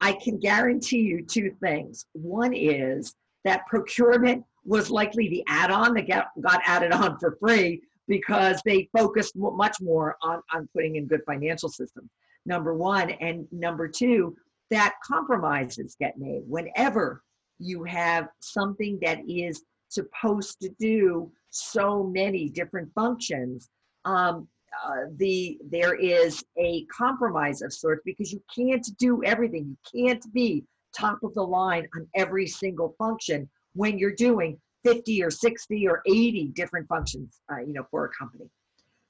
I 0.00 0.12
can 0.12 0.38
guarantee 0.38 1.00
you 1.00 1.24
two 1.24 1.50
things. 1.60 2.06
One 2.12 2.54
is 2.54 3.14
that 3.44 3.66
procurement 3.66 4.44
was 4.64 4.90
likely 4.90 5.28
the 5.28 5.44
add-on 5.48 5.94
that 5.94 6.08
got, 6.08 6.26
got 6.40 6.60
added 6.66 6.92
on 6.92 7.18
for 7.18 7.36
free 7.40 7.82
because 8.08 8.60
they 8.64 8.88
focused 8.96 9.34
much 9.36 9.80
more 9.80 10.16
on, 10.22 10.42
on 10.52 10.68
putting 10.74 10.96
in 10.96 11.06
good 11.06 11.22
financial 11.26 11.68
systems 11.68 12.10
number 12.48 12.74
one. 12.74 13.10
And 13.10 13.46
number 13.52 13.86
two 13.86 14.36
that 14.70 14.94
compromises 15.04 15.96
get 15.98 16.18
made 16.18 16.42
whenever 16.46 17.22
you 17.58 17.84
have 17.84 18.28
something 18.40 18.98
that 19.02 19.20
is 19.28 19.62
supposed 19.88 20.60
to 20.60 20.68
do 20.78 21.30
so 21.50 22.02
many 22.04 22.48
different 22.48 22.92
functions. 22.94 23.70
Um, 24.04 24.48
uh, 24.84 25.06
the 25.16 25.58
there 25.70 25.94
is 25.94 26.44
a 26.58 26.84
compromise 26.86 27.62
of 27.62 27.72
sorts 27.72 28.02
because 28.04 28.32
you 28.32 28.42
can't 28.54 28.86
do 28.98 29.24
everything. 29.24 29.76
You 29.92 30.06
can't 30.06 30.32
be 30.34 30.64
top 30.94 31.18
of 31.22 31.32
the 31.34 31.42
line 31.42 31.88
on 31.96 32.06
every 32.14 32.46
single 32.46 32.94
function 32.98 33.48
when 33.74 33.98
you're 33.98 34.14
doing 34.14 34.58
50 34.84 35.22
or 35.22 35.30
60 35.30 35.88
or 35.88 36.02
80 36.06 36.52
different 36.54 36.88
functions 36.88 37.40
uh, 37.52 37.60
you 37.60 37.72
know 37.72 37.86
for 37.90 38.04
a 38.04 38.10
company. 38.10 38.48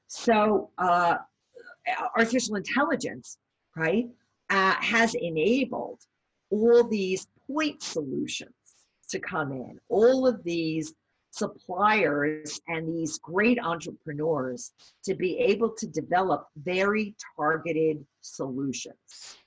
So 0.09 0.71
uh, 0.79 1.17
artificial 2.17 2.57
intelligence 2.57 3.39
right 3.77 4.09
uh, 4.51 4.75
has 4.81 5.15
enabled 5.15 6.01
all 6.51 6.85
these 6.85 7.27
point 7.51 7.83
solutions 7.83 8.53
to 9.11 9.19
come 9.19 9.53
in 9.53 9.79
all 9.89 10.27
of 10.27 10.43
these 10.45 10.95
suppliers 11.31 12.61
and 12.69 12.89
these 12.89 13.19
great 13.19 13.59
entrepreneurs 13.63 14.73
to 15.05 15.15
be 15.15 15.39
able 15.39 15.71
to 15.71 15.87
develop 15.87 16.47
very 16.57 17.15
targeted 17.37 18.05
solutions. 18.21 18.97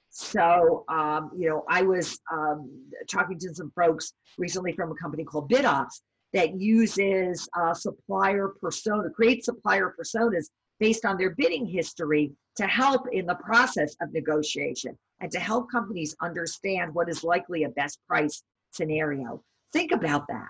So, 0.10 0.84
um, 0.89 1.31
you 1.38 1.49
know, 1.49 1.63
I 1.69 1.84
was 1.84 2.19
um, 2.31 2.69
talking 3.10 3.39
to 3.39 3.53
some 3.55 3.71
folks 3.75 4.13
recently 4.38 4.73
from 4.73 4.91
a 4.91 4.95
company 4.95 5.23
called 5.23 5.49
BidOps 5.49 6.01
that 6.33 6.59
uses 6.59 7.47
uh, 7.59 7.73
supplier 7.73 8.49
persona, 8.61 9.09
create 9.09 9.43
supplier 9.43 9.93
personas 9.99 10.49
based 10.79 11.05
on 11.05 11.17
their 11.17 11.31
bidding 11.31 11.65
history 11.65 12.31
to 12.55 12.65
help 12.67 13.07
in 13.11 13.25
the 13.25 13.35
process 13.35 13.95
of 14.01 14.11
negotiation 14.13 14.97
and 15.19 15.31
to 15.31 15.39
help 15.39 15.69
companies 15.71 16.15
understand 16.21 16.93
what 16.93 17.09
is 17.09 17.23
likely 17.23 17.63
a 17.63 17.69
best 17.69 17.99
price 18.07 18.43
scenario. 18.71 19.43
Think 19.73 19.91
about 19.91 20.27
that. 20.27 20.47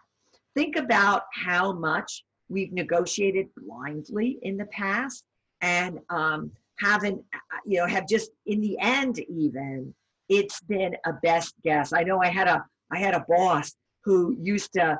Think 0.55 0.75
about 0.75 1.23
how 1.33 1.73
much 1.73 2.23
we've 2.49 2.73
negotiated 2.73 3.47
blindly 3.57 4.39
in 4.41 4.57
the 4.57 4.65
past 4.65 5.23
and 5.61 5.99
um, 6.09 6.51
haven't, 6.79 7.21
you 7.65 7.79
know, 7.79 7.85
have 7.85 8.07
just 8.07 8.31
in 8.45 8.61
the 8.61 8.77
end 8.79 9.19
even, 9.29 9.93
it's 10.29 10.61
been 10.61 10.95
a 11.05 11.13
best 11.21 11.53
guess. 11.63 11.93
I 11.93 12.03
know 12.03 12.21
I 12.21 12.27
had 12.27 12.47
a 12.47 12.63
I 12.91 12.99
had 12.99 13.13
a 13.13 13.25
boss 13.27 13.73
who 14.03 14.35
used 14.37 14.73
to 14.73 14.99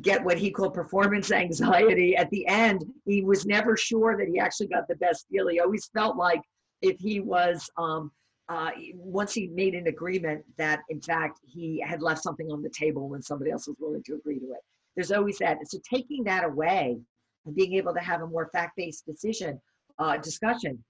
get 0.00 0.24
what 0.24 0.38
he 0.38 0.50
called 0.50 0.74
performance 0.74 1.30
anxiety 1.30 2.16
at 2.16 2.30
the 2.30 2.46
end. 2.46 2.84
He 3.04 3.22
was 3.22 3.44
never 3.44 3.76
sure 3.76 4.16
that 4.16 4.28
he 4.28 4.38
actually 4.38 4.68
got 4.68 4.88
the 4.88 4.96
best 4.96 5.26
deal. 5.30 5.48
He 5.48 5.60
always 5.60 5.90
felt 5.94 6.16
like 6.16 6.40
if 6.80 6.98
he 6.98 7.20
was 7.20 7.68
um, 7.76 8.10
uh, 8.48 8.70
once 8.94 9.32
he 9.34 9.48
made 9.48 9.74
an 9.74 9.86
agreement 9.86 10.44
that 10.58 10.80
in 10.88 11.00
fact 11.00 11.38
he 11.46 11.82
had 11.86 12.02
left 12.02 12.22
something 12.22 12.50
on 12.50 12.62
the 12.62 12.70
table 12.70 13.08
when 13.08 13.22
somebody 13.22 13.50
else 13.50 13.68
was 13.68 13.76
willing 13.78 14.02
to 14.04 14.14
agree 14.14 14.38
to 14.38 14.46
it. 14.46 14.60
There's 14.96 15.12
always 15.12 15.38
that. 15.38 15.58
And 15.58 15.68
so 15.68 15.78
taking 15.88 16.24
that 16.24 16.44
away 16.44 16.98
and 17.46 17.54
being 17.54 17.74
able 17.74 17.94
to 17.94 18.00
have 18.00 18.22
a 18.22 18.26
more 18.26 18.48
fact-based 18.52 19.06
decision 19.06 19.60
uh, 19.98 20.16
discussion 20.16 20.82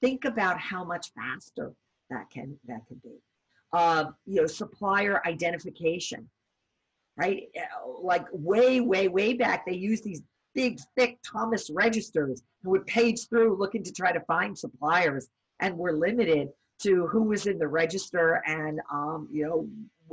think 0.00 0.24
about 0.24 0.58
how 0.58 0.84
much 0.84 1.10
faster 1.14 1.72
that 2.10 2.28
can 2.30 2.56
that 2.66 2.86
can 2.86 3.00
be. 3.02 3.16
Uh, 3.72 4.06
you 4.26 4.40
know, 4.40 4.46
supplier 4.46 5.20
identification, 5.26 6.28
right? 7.16 7.44
Like 8.02 8.26
way, 8.32 8.80
way, 8.80 9.08
way 9.08 9.34
back, 9.34 9.66
they 9.66 9.74
used 9.74 10.04
these 10.04 10.22
big, 10.54 10.78
thick 10.96 11.18
Thomas 11.22 11.70
registers 11.70 12.42
and 12.62 12.72
would 12.72 12.86
page 12.86 13.28
through 13.28 13.58
looking 13.58 13.82
to 13.84 13.92
try 13.92 14.12
to 14.12 14.20
find 14.20 14.56
suppliers, 14.56 15.28
and 15.60 15.76
were 15.76 15.92
limited 15.92 16.48
to 16.82 17.06
who 17.06 17.22
was 17.22 17.46
in 17.46 17.58
the 17.58 17.66
register 17.66 18.42
and 18.46 18.78
um, 18.92 19.26
you 19.32 19.46
know 19.46 19.66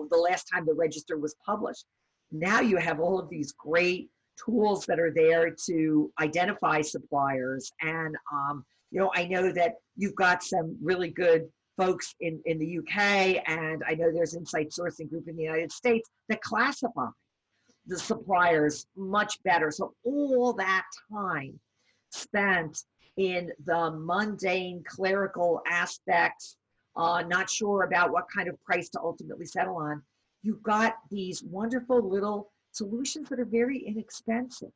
the 0.10 0.18
last 0.18 0.46
time 0.46 0.66
the 0.66 0.74
register 0.74 1.18
was 1.18 1.36
published. 1.46 1.86
Now 2.32 2.62
you 2.62 2.78
have 2.78 3.00
all 3.02 3.20
of 3.20 3.30
these 3.30 3.52
great 3.52 4.10
tools 4.44 4.86
that 4.86 5.00
are 5.00 5.12
there 5.14 5.54
to 5.68 6.12
identify 6.20 6.82
suppliers 6.82 7.72
and 7.82 8.16
um, 8.32 8.66
you 8.94 9.00
know, 9.00 9.12
I 9.16 9.26
know 9.26 9.52
that 9.52 9.78
you've 9.98 10.16
got 10.16 10.44
some 10.44 10.78
really 10.82 11.10
good 11.10 11.50
folks 11.78 12.16
in, 12.20 12.42
in 12.46 12.60
the 12.60 12.80
UK, 12.80 13.44
and 13.48 13.84
I 13.88 13.96
know 13.96 14.12
there's 14.12 14.36
Insight 14.36 14.70
Sourcing 14.70 15.10
Group 15.10 15.28
in 15.28 15.36
the 15.36 15.44
United 15.44 15.72
States 15.72 16.10
that 16.30 16.42
classify 16.42 17.08
the 17.86 17.98
suppliers 17.98 18.86
much 18.96 19.42
better. 19.44 19.72
So 19.72 19.94
all 20.04 20.54
that 20.54 20.86
time 21.12 21.60
spent 22.12 22.84
in 23.18 23.52
the 23.66 23.92
mundane 23.92 24.84
clerical 24.88 25.62
aspects, 25.68 26.58
uh, 26.96 27.24
not 27.28 27.50
sure 27.50 27.84
about 27.84 28.12
what 28.12 28.26
kind 28.34 28.48
of 28.48 28.62
price 28.64 28.90
to 28.90 29.00
ultimately 29.02 29.46
settle 29.46 29.78
on, 29.78 30.02
you've 30.42 30.64
got 30.64 30.96
these 31.10 31.44
wonderful 31.44 32.08
little 32.08 32.52
solutions 32.72 33.30
that 33.30 33.40
are 33.40 33.46
very 33.46 33.80
inexpensive 33.80 34.72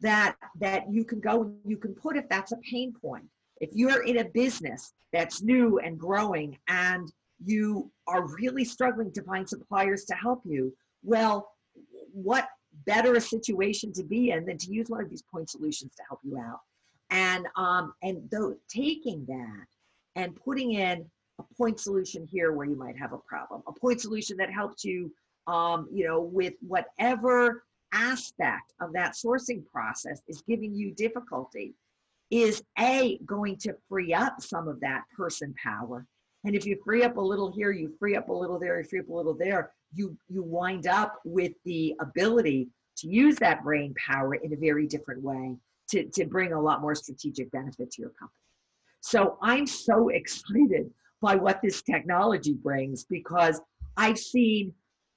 that 0.00 0.36
that 0.60 0.84
you 0.90 1.04
can 1.04 1.18
go 1.20 1.42
and 1.42 1.56
you 1.64 1.76
can 1.76 1.94
put 1.94 2.16
if 2.16 2.28
that's 2.28 2.52
a 2.52 2.56
pain 2.58 2.92
point. 2.92 3.24
If 3.60 3.70
you're 3.72 4.04
in 4.04 4.18
a 4.18 4.24
business 4.24 4.92
that's 5.12 5.42
new 5.42 5.78
and 5.78 5.98
growing 5.98 6.58
and 6.68 7.10
you 7.44 7.90
are 8.06 8.26
really 8.26 8.64
struggling 8.64 9.12
to 9.12 9.22
find 9.22 9.48
suppliers 9.48 10.04
to 10.06 10.14
help 10.14 10.42
you, 10.44 10.74
well, 11.02 11.50
what 12.12 12.48
better 12.86 13.14
a 13.14 13.20
situation 13.20 13.92
to 13.92 14.02
be 14.02 14.30
in 14.30 14.44
than 14.44 14.58
to 14.58 14.72
use 14.72 14.88
one 14.88 15.02
of 15.02 15.10
these 15.10 15.22
point 15.22 15.50
solutions 15.50 15.92
to 15.96 16.02
help 16.08 16.20
you 16.22 16.38
out? 16.38 16.60
And 17.10 17.46
um, 17.56 17.94
and 18.02 18.28
though 18.30 18.54
taking 18.68 19.24
that 19.26 19.66
and 20.16 20.36
putting 20.36 20.72
in 20.72 21.06
a 21.38 21.42
point 21.56 21.80
solution 21.80 22.26
here 22.30 22.52
where 22.52 22.66
you 22.66 22.76
might 22.76 22.98
have 22.98 23.12
a 23.12 23.18
problem, 23.18 23.62
a 23.66 23.72
point 23.72 24.00
solution 24.00 24.36
that 24.38 24.52
helps 24.52 24.84
you, 24.84 25.12
um, 25.46 25.88
you 25.92 26.06
know, 26.06 26.20
with 26.20 26.54
whatever 26.60 27.64
aspect 27.92 28.74
of 28.80 28.92
that 28.92 29.14
sourcing 29.14 29.64
process 29.66 30.20
is 30.28 30.42
giving 30.42 30.74
you 30.74 30.92
difficulty 30.92 31.74
is 32.30 32.62
a 32.78 33.18
going 33.24 33.56
to 33.56 33.74
free 33.88 34.12
up 34.12 34.40
some 34.40 34.68
of 34.68 34.80
that 34.80 35.02
person 35.16 35.54
power. 35.62 36.06
And 36.44 36.54
if 36.54 36.66
you 36.66 36.78
free 36.84 37.02
up 37.02 37.16
a 37.16 37.20
little 37.20 37.52
here 37.52 37.70
you 37.72 37.94
free 37.98 38.16
up 38.16 38.28
a 38.28 38.32
little 38.32 38.58
there 38.58 38.80
you 38.80 38.84
free 38.84 39.00
up 39.00 39.08
a 39.08 39.12
little 39.12 39.34
there 39.34 39.72
you 39.92 40.16
you 40.28 40.42
wind 40.42 40.86
up 40.86 41.20
with 41.24 41.52
the 41.64 41.94
ability 42.00 42.68
to 42.98 43.08
use 43.08 43.36
that 43.36 43.62
brain 43.64 43.94
power 43.94 44.34
in 44.34 44.52
a 44.52 44.56
very 44.56 44.86
different 44.86 45.22
way 45.22 45.56
to, 45.90 46.04
to 46.10 46.26
bring 46.26 46.52
a 46.52 46.60
lot 46.60 46.80
more 46.80 46.94
strategic 46.94 47.50
benefit 47.50 47.90
to 47.92 48.02
your 48.02 48.10
company. 48.10 48.34
So 49.00 49.38
i'm 49.42 49.66
so 49.66 50.08
excited 50.08 50.90
by 51.20 51.34
what 51.34 51.60
this 51.62 51.82
technology 51.82 52.54
brings 52.54 53.04
because 53.04 53.60
i've 53.96 54.18
seen 54.18 54.72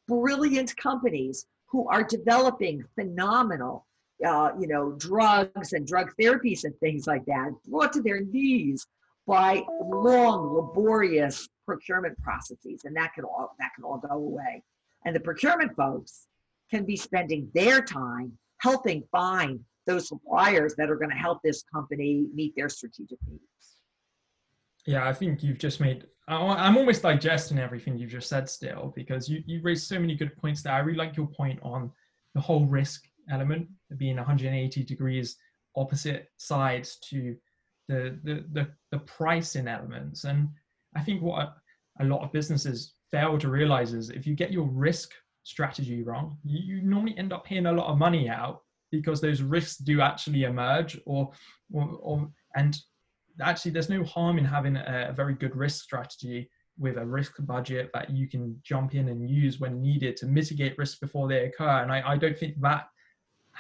brilliant 0.08 0.76
companies 0.78 1.46
who 1.72 1.88
are 1.88 2.04
developing 2.04 2.84
phenomenal, 2.96 3.88
uh, 4.26 4.52
you 4.60 4.68
know, 4.68 4.94
drugs 4.94 5.74
and 5.74 5.88
drug 5.88 6.12
therapies 6.20 6.64
and 6.64 6.78
things 6.80 7.08
like 7.08 7.26
that, 7.26 7.52
brought 7.68 7.94
to 7.94 8.02
their 8.02 8.22
knees 8.22 8.86
by 9.28 9.64
long, 9.84 10.54
laborious 10.54 11.48
procurement 11.66 12.18
processes, 12.22 12.82
and 12.86 12.96
that 12.96 13.14
can 13.14 13.24
all 13.24 13.56
that 13.60 13.72
can 13.76 13.84
all 13.84 13.98
go 13.98 14.16
away. 14.16 14.64
And 15.06 15.16
the 15.16 15.20
procurement 15.20 15.76
folks 15.76 16.28
can 16.70 16.86
be 16.86 16.96
spending 16.96 17.50
their 17.54 17.82
time 17.82 18.38
helping 18.60 19.04
find 19.12 19.60
those 19.88 20.08
suppliers 20.08 20.76
that 20.76 20.90
are 20.90 20.96
going 20.96 21.10
to 21.10 21.16
help 21.16 21.40
this 21.44 21.64
company 21.74 22.28
meet 22.34 22.54
their 22.56 22.70
strategic 22.70 23.18
needs. 23.28 23.42
Yeah, 24.86 25.08
I 25.08 25.14
think 25.14 25.44
you've 25.44 25.58
just 25.60 25.80
made. 25.80 26.06
I'm 26.28 26.78
almost 26.78 27.02
digesting 27.02 27.60
everything 27.60 27.98
you've 27.98 28.12
just 28.12 28.30
said 28.30 28.48
still 28.48 28.94
because 28.96 29.28
you, 29.28 29.44
you 29.46 29.62
raised 29.62 29.88
so 29.88 30.00
many 30.00 30.16
good 30.16 30.36
points 30.38 30.64
there. 30.64 30.74
I 30.74 30.80
really 30.80 30.98
like 30.98 31.18
your 31.18 31.28
point 31.28 31.60
on 31.62 31.92
the 32.36 32.42
whole 32.42 32.66
risk 32.66 33.04
element 33.32 33.68
being 33.98 34.18
180 34.18 34.84
degrees 34.84 35.38
opposite 35.76 36.30
sides 36.38 36.98
to 37.10 37.36
the, 37.88 38.18
the, 38.24 38.46
the, 38.52 38.68
the 38.92 39.00
pricing 39.00 39.68
elements. 39.68 40.24
And 40.24 40.50
I 40.96 41.02
think 41.02 41.22
what 41.22 41.56
a 42.00 42.06
lot 42.06 42.24
of 42.24 42.32
businesses 42.32 42.94
fail 43.12 43.38
to 43.38 43.50
realize 43.50 43.94
is 43.94 44.10
if 44.10 44.26
you 44.26 44.36
get 44.36 44.52
your 44.52 44.66
risk 44.66 45.12
strategy 45.44 46.04
wrong, 46.04 46.38
you, 46.44 46.76
you 46.76 46.82
normally 46.82 47.18
end 47.18 47.34
up 47.34 47.46
paying 47.46 47.66
a 47.66 47.72
lot 47.72 47.88
of 47.88 47.98
money 47.98 48.30
out 48.30 48.62
because 48.92 49.22
those 49.22 49.42
risks 49.42 49.78
do 49.78 50.02
actually 50.02 50.44
emerge 50.44 51.00
or, 51.06 51.32
or, 51.72 51.98
or 52.02 52.30
and 52.56 52.78
actually 53.42 53.72
there's 53.72 53.90
no 53.90 54.04
harm 54.04 54.38
in 54.38 54.46
having 54.46 54.76
a, 54.76 55.08
a 55.10 55.14
very 55.14 55.34
good 55.34 55.56
risk 55.56 55.84
strategy 55.84 56.50
with 56.78 56.98
a 56.98 57.06
risk 57.06 57.34
budget 57.40 57.90
that 57.94 58.10
you 58.10 58.28
can 58.28 58.60
jump 58.64 58.96
in 58.96 59.10
and 59.10 59.30
use 59.30 59.60
when 59.60 59.82
needed 59.82 60.18
to 60.18 60.26
mitigate 60.26 60.78
risks 60.78 61.00
before 61.00 61.28
they 61.28 61.46
occur. 61.46 61.82
And 61.82 61.92
I, 61.92 62.02
I 62.06 62.18
don't 62.18 62.38
think 62.38 62.60
that 62.62 62.88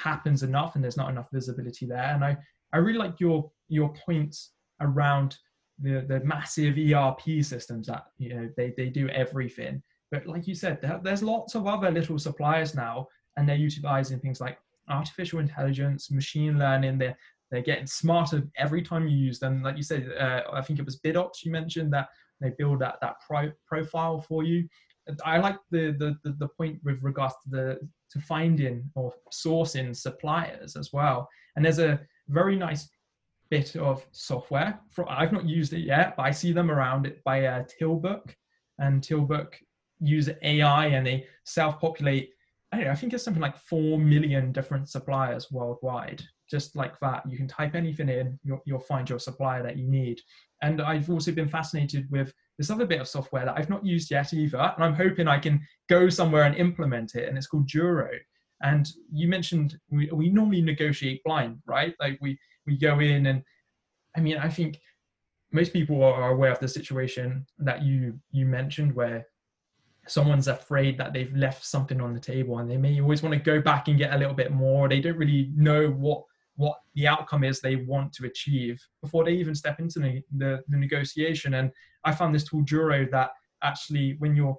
happens 0.01 0.43
enough 0.43 0.75
and 0.75 0.83
there's 0.83 0.97
not 0.97 1.09
enough 1.09 1.29
visibility 1.31 1.85
there. 1.85 2.13
And 2.13 2.23
I, 2.23 2.37
I 2.73 2.77
really 2.77 2.99
like 2.99 3.19
your 3.19 3.51
your 3.67 3.93
points 3.93 4.51
around 4.79 5.37
the 5.79 6.05
the 6.07 6.21
massive 6.21 6.77
ERP 6.77 7.43
systems 7.43 7.87
that 7.87 8.05
you 8.17 8.33
know 8.33 8.49
they 8.57 8.73
they 8.77 8.89
do 8.89 9.09
everything. 9.09 9.81
But 10.11 10.27
like 10.27 10.47
you 10.47 10.55
said, 10.55 10.81
there, 10.81 10.99
there's 11.03 11.23
lots 11.23 11.55
of 11.55 11.67
other 11.67 11.89
little 11.89 12.19
suppliers 12.19 12.75
now, 12.75 13.07
and 13.37 13.47
they're 13.47 13.55
utilizing 13.55 14.19
things 14.19 14.41
like 14.41 14.57
artificial 14.89 15.39
intelligence, 15.39 16.11
machine 16.11 16.59
learning. 16.59 16.97
They're 16.97 17.17
they're 17.49 17.61
getting 17.61 17.87
smarter 17.87 18.43
every 18.57 18.81
time 18.81 19.07
you 19.07 19.17
use 19.17 19.39
them. 19.39 19.61
Like 19.61 19.77
you 19.77 19.83
said, 19.83 20.09
uh, 20.17 20.41
I 20.53 20.61
think 20.61 20.79
it 20.79 20.85
was 20.85 20.99
BidOps 20.99 21.43
you 21.43 21.51
mentioned 21.51 21.91
that 21.93 22.07
they 22.39 22.51
build 22.57 22.79
that 22.79 22.97
that 23.01 23.15
pro- 23.25 23.51
profile 23.67 24.21
for 24.21 24.43
you. 24.43 24.67
I 25.25 25.37
like 25.39 25.57
the, 25.69 25.91
the 25.97 26.15
the 26.23 26.35
the 26.39 26.47
point 26.47 26.79
with 26.83 27.01
regards 27.01 27.35
to 27.43 27.49
the 27.49 27.79
to 28.11 28.19
finding 28.19 28.89
or 28.95 29.13
sourcing 29.31 29.95
suppliers 29.95 30.75
as 30.75 30.91
well. 30.93 31.27
And 31.55 31.63
there's 31.63 31.79
a 31.79 31.99
very 32.27 32.55
nice 32.55 32.89
bit 33.49 33.75
of 33.75 34.05
software. 34.11 34.79
For, 34.89 35.09
I've 35.11 35.33
not 35.33 35.45
used 35.45 35.73
it 35.73 35.81
yet, 35.81 36.15
but 36.15 36.23
I 36.23 36.31
see 36.31 36.53
them 36.53 36.71
around 36.71 37.05
it 37.05 37.23
by 37.23 37.45
uh, 37.45 37.63
Tealbook, 37.79 38.33
and 38.79 39.01
Tealbook 39.01 39.53
use 39.99 40.29
AI 40.41 40.87
and 40.87 41.05
they 41.05 41.27
self-populate. 41.45 42.31
I. 42.71 42.89
I 42.89 42.95
think 42.95 43.13
it's 43.13 43.23
something 43.23 43.41
like 43.41 43.57
four 43.57 43.99
million 43.99 44.51
different 44.51 44.89
suppliers 44.89 45.51
worldwide. 45.51 46.23
Just 46.49 46.75
like 46.75 46.99
that, 46.99 47.23
you 47.29 47.37
can 47.37 47.47
type 47.47 47.75
anything 47.75 48.09
in, 48.09 48.39
you'll, 48.43 48.61
you'll 48.65 48.79
find 48.79 49.09
your 49.09 49.19
supplier 49.19 49.63
that 49.63 49.77
you 49.77 49.87
need. 49.87 50.19
And 50.61 50.81
I've 50.81 51.09
also 51.09 51.31
been 51.31 51.47
fascinated 51.47 52.09
with 52.11 52.33
this 52.61 52.69
other 52.69 52.85
bit 52.85 53.01
of 53.01 53.07
software 53.07 53.43
that 53.43 53.57
I've 53.57 53.71
not 53.71 53.83
used 53.83 54.11
yet 54.11 54.33
either, 54.33 54.59
and 54.59 54.83
I'm 54.83 54.93
hoping 54.93 55.27
I 55.27 55.39
can 55.39 55.65
go 55.89 56.09
somewhere 56.09 56.43
and 56.43 56.55
implement 56.55 57.15
it. 57.15 57.27
And 57.27 57.35
it's 57.35 57.47
called 57.47 57.67
Juro. 57.67 58.09
And 58.61 58.87
you 59.11 59.27
mentioned 59.27 59.79
we, 59.89 60.11
we 60.11 60.29
normally 60.29 60.61
negotiate 60.61 61.23
blind, 61.23 61.57
right? 61.65 61.95
Like 61.99 62.19
we 62.21 62.37
we 62.67 62.77
go 62.77 62.99
in 62.99 63.25
and 63.25 63.41
I 64.15 64.19
mean 64.19 64.37
I 64.37 64.47
think 64.47 64.79
most 65.51 65.73
people 65.73 66.03
are 66.03 66.31
aware 66.31 66.51
of 66.51 66.59
the 66.59 66.67
situation 66.67 67.47
that 67.57 67.81
you 67.81 68.19
you 68.29 68.45
mentioned 68.45 68.93
where 68.93 69.25
someone's 70.07 70.47
afraid 70.47 70.99
that 70.99 71.13
they've 71.13 71.35
left 71.35 71.65
something 71.65 71.99
on 71.99 72.13
the 72.13 72.19
table 72.19 72.59
and 72.59 72.69
they 72.69 72.77
may 72.77 73.01
always 73.01 73.23
want 73.23 73.33
to 73.33 73.39
go 73.39 73.59
back 73.59 73.87
and 73.87 73.97
get 73.97 74.13
a 74.13 74.17
little 74.17 74.33
bit 74.33 74.51
more 74.51 74.89
they 74.89 74.99
don't 74.99 75.17
really 75.17 75.51
know 75.55 75.89
what 75.89 76.23
what 76.55 76.77
the 76.95 77.07
outcome 77.07 77.43
is 77.43 77.59
they 77.59 77.77
want 77.77 78.11
to 78.13 78.25
achieve 78.25 78.81
before 79.01 79.23
they 79.23 79.31
even 79.31 79.55
step 79.55 79.79
into 79.79 79.99
the, 79.99 80.21
the, 80.37 80.61
the 80.67 80.77
negotiation 80.77 81.55
and 81.55 81.71
i 82.03 82.11
found 82.11 82.33
this 82.33 82.43
tool 82.43 82.63
juro 82.63 83.09
that 83.09 83.31
actually 83.63 84.15
when 84.19 84.35
you're 84.35 84.57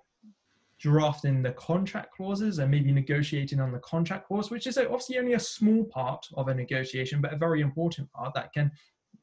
drafting 0.83 1.43
the 1.43 1.53
contract 1.53 2.13
clauses 2.13 2.59
and 2.59 2.69
maybe 2.69 2.91
negotiating 2.91 3.61
on 3.61 3.71
the 3.71 3.79
contract 3.79 4.27
clause, 4.27 4.51
which 4.51 4.67
is 4.67 4.77
obviously 4.77 5.17
only 5.17 5.35
a 5.35 5.39
small 5.39 5.85
part 5.85 6.27
of 6.35 6.49
a 6.49 6.55
negotiation, 6.55 7.21
but 7.21 7.33
a 7.33 7.37
very 7.37 7.61
important 7.61 8.11
part 8.11 8.35
that 8.35 8.53
can, 8.53 8.69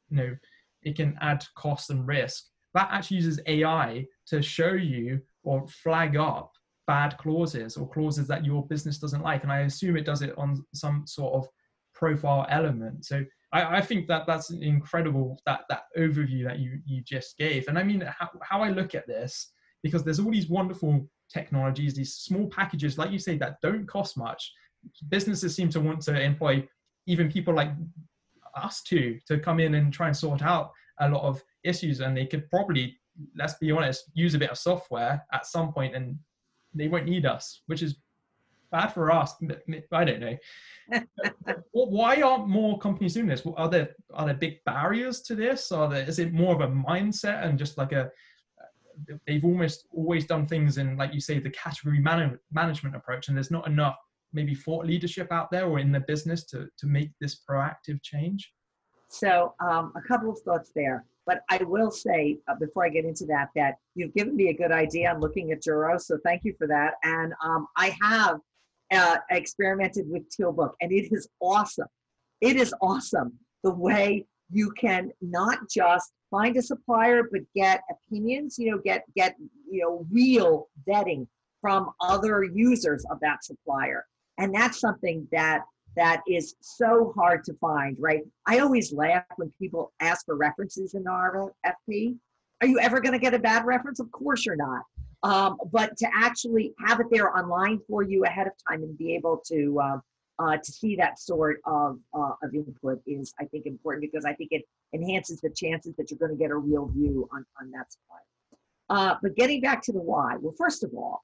you 0.08 0.16
know, 0.16 0.36
it 0.82 0.96
can 0.96 1.18
add 1.20 1.44
cost 1.56 1.90
and 1.90 2.06
risk. 2.06 2.46
That 2.72 2.88
actually 2.90 3.18
uses 3.18 3.40
AI 3.46 4.06
to 4.28 4.40
show 4.40 4.72
you 4.72 5.20
or 5.42 5.68
flag 5.68 6.16
up 6.16 6.50
bad 6.86 7.18
clauses 7.18 7.76
or 7.76 7.86
clauses 7.90 8.26
that 8.26 8.44
your 8.44 8.66
business 8.66 8.96
doesn't 8.96 9.22
like. 9.22 9.42
And 9.42 9.52
I 9.52 9.60
assume 9.60 9.98
it 9.98 10.06
does 10.06 10.22
it 10.22 10.32
on 10.38 10.64
some 10.72 11.06
sort 11.06 11.34
of 11.34 11.46
profile 12.00 12.46
element. 12.48 13.04
So 13.04 13.24
I, 13.52 13.76
I 13.76 13.80
think 13.80 14.08
that 14.08 14.26
that's 14.26 14.50
incredible 14.50 15.40
that 15.46 15.60
that 15.68 15.84
overview 15.96 16.42
that 16.48 16.58
you 16.58 16.80
you 16.84 17.02
just 17.02 17.36
gave. 17.38 17.68
And 17.68 17.78
I 17.78 17.82
mean 17.82 18.00
how, 18.00 18.30
how 18.42 18.62
I 18.62 18.70
look 18.70 18.94
at 18.94 19.06
this 19.06 19.52
because 19.82 20.02
there's 20.02 20.20
all 20.20 20.32
these 20.32 20.48
wonderful 20.48 21.08
technologies, 21.32 21.94
these 21.94 22.14
small 22.14 22.46
packages, 22.48 22.98
like 22.98 23.12
you 23.12 23.18
say, 23.18 23.36
that 23.38 23.60
don't 23.62 23.86
cost 23.86 24.16
much. 24.16 24.52
Businesses 25.08 25.54
seem 25.54 25.68
to 25.70 25.80
want 25.80 26.00
to 26.02 26.20
employ 26.20 26.66
even 27.06 27.30
people 27.30 27.54
like 27.54 27.70
us 28.56 28.82
too 28.82 29.18
to 29.28 29.38
come 29.38 29.60
in 29.60 29.74
and 29.74 29.92
try 29.92 30.06
and 30.06 30.16
sort 30.16 30.42
out 30.42 30.72
a 31.00 31.08
lot 31.08 31.22
of 31.22 31.42
issues. 31.64 32.00
And 32.00 32.16
they 32.16 32.26
could 32.26 32.48
probably, 32.50 32.98
let's 33.36 33.54
be 33.54 33.70
honest, 33.70 34.10
use 34.14 34.34
a 34.34 34.38
bit 34.38 34.50
of 34.50 34.58
software 34.58 35.24
at 35.32 35.46
some 35.46 35.72
point 35.72 35.94
and 35.94 36.18
they 36.74 36.88
won't 36.88 37.06
need 37.06 37.26
us, 37.26 37.62
which 37.66 37.82
is 37.82 37.96
bad 38.70 38.88
for 38.88 39.10
us. 39.10 39.34
I 39.92 40.04
don't 40.04 40.20
know. 40.20 40.36
Why 41.72 42.20
aren't 42.22 42.48
more 42.48 42.78
companies 42.78 43.14
doing 43.14 43.26
this? 43.26 43.42
Are 43.56 43.68
there 43.68 43.94
are 44.12 44.26
there 44.26 44.34
big 44.34 44.64
barriers 44.64 45.20
to 45.22 45.34
this? 45.34 45.72
Are 45.72 45.88
there 45.88 46.08
is 46.08 46.18
it 46.18 46.32
more 46.32 46.54
of 46.54 46.60
a 46.60 46.72
mindset 46.72 47.44
and 47.44 47.58
just 47.58 47.78
like 47.78 47.92
a 47.92 48.10
they've 49.26 49.44
almost 49.44 49.86
always 49.92 50.26
done 50.26 50.46
things 50.46 50.78
in, 50.78 50.96
like 50.96 51.14
you 51.14 51.20
say, 51.20 51.38
the 51.38 51.50
category 51.50 52.00
man- 52.00 52.38
management 52.52 52.96
approach, 52.96 53.28
and 53.28 53.36
there's 53.36 53.50
not 53.50 53.66
enough 53.66 53.96
maybe 54.32 54.54
thought 54.54 54.86
leadership 54.86 55.32
out 55.32 55.50
there 55.50 55.66
or 55.66 55.78
in 55.78 55.90
the 55.90 56.00
business 56.00 56.44
to 56.44 56.68
to 56.78 56.86
make 56.86 57.10
this 57.20 57.42
proactive 57.48 58.02
change. 58.02 58.52
So 59.08 59.54
um, 59.60 59.92
a 59.96 60.02
couple 60.06 60.30
of 60.30 60.38
thoughts 60.40 60.70
there, 60.74 61.04
but 61.26 61.40
I 61.50 61.58
will 61.64 61.90
say 61.90 62.38
uh, 62.48 62.54
before 62.54 62.84
I 62.84 62.90
get 62.90 63.04
into 63.04 63.26
that 63.26 63.48
that 63.56 63.74
you've 63.94 64.14
given 64.14 64.36
me 64.36 64.48
a 64.48 64.54
good 64.54 64.70
idea. 64.70 65.10
I'm 65.10 65.20
looking 65.20 65.50
at 65.50 65.62
Juro, 65.62 66.00
so 66.00 66.16
thank 66.24 66.44
you 66.44 66.54
for 66.56 66.68
that. 66.68 66.94
And 67.02 67.32
um, 67.44 67.66
I 67.76 67.96
have 68.02 68.38
uh, 68.92 69.18
experimented 69.30 70.08
with 70.08 70.22
Tealbook, 70.30 70.72
and 70.80 70.92
it 70.92 71.12
is 71.12 71.28
awesome. 71.40 71.88
It 72.40 72.56
is 72.56 72.74
awesome 72.80 73.32
the 73.62 73.72
way 73.72 74.26
you 74.50 74.70
can 74.72 75.12
not 75.20 75.58
just 75.70 76.12
find 76.30 76.56
a 76.56 76.62
supplier 76.62 77.24
but 77.30 77.40
get 77.54 77.82
opinions 77.90 78.56
you 78.58 78.70
know 78.70 78.78
get 78.78 79.04
get 79.16 79.34
you 79.70 79.82
know 79.82 80.06
real 80.10 80.68
vetting 80.88 81.26
from 81.60 81.90
other 82.00 82.44
users 82.44 83.04
of 83.10 83.18
that 83.20 83.44
supplier. 83.44 84.06
And 84.38 84.54
that's 84.54 84.80
something 84.80 85.28
that 85.32 85.62
that 85.96 86.22
is 86.26 86.54
so 86.60 87.12
hard 87.16 87.44
to 87.44 87.54
find 87.54 87.96
right? 87.98 88.22
I 88.46 88.60
always 88.60 88.92
laugh 88.92 89.24
when 89.36 89.52
people 89.60 89.92
ask 90.00 90.24
for 90.24 90.36
references 90.36 90.94
in 90.94 91.04
rfp 91.04 92.16
are 92.62 92.66
you 92.66 92.78
ever 92.78 93.00
going 93.00 93.12
to 93.12 93.18
get 93.18 93.32
a 93.32 93.38
bad 93.38 93.64
reference? 93.64 94.00
Of 94.00 94.10
course 94.12 94.44
you're 94.44 94.56
not 94.56 94.82
um, 95.22 95.58
but 95.72 95.96
to 95.98 96.06
actually 96.14 96.72
have 96.86 97.00
it 97.00 97.06
there 97.10 97.36
online 97.36 97.78
for 97.88 98.02
you 98.02 98.24
ahead 98.24 98.46
of 98.46 98.52
time 98.68 98.82
and 98.82 98.96
be 98.96 99.14
able 99.14 99.42
to 99.46 99.80
uh, 99.82 99.98
uh, 100.40 100.56
to 100.56 100.72
see 100.72 100.96
that 100.96 101.18
sort 101.18 101.60
of, 101.66 101.98
uh, 102.14 102.32
of 102.42 102.54
input 102.54 103.00
is, 103.06 103.34
I 103.38 103.44
think, 103.44 103.66
important 103.66 104.10
because 104.10 104.24
I 104.24 104.32
think 104.32 104.52
it 104.52 104.62
enhances 104.94 105.40
the 105.40 105.50
chances 105.50 105.94
that 105.96 106.10
you're 106.10 106.18
going 106.18 106.32
to 106.32 106.38
get 106.38 106.50
a 106.50 106.56
real 106.56 106.86
view 106.86 107.28
on, 107.32 107.44
on 107.60 107.70
that 107.72 107.92
supply. 107.92 108.18
Uh, 108.88 109.16
but 109.22 109.36
getting 109.36 109.60
back 109.60 109.82
to 109.82 109.92
the 109.92 110.00
why, 110.00 110.36
well, 110.40 110.54
first 110.56 110.82
of 110.82 110.92
all, 110.94 111.22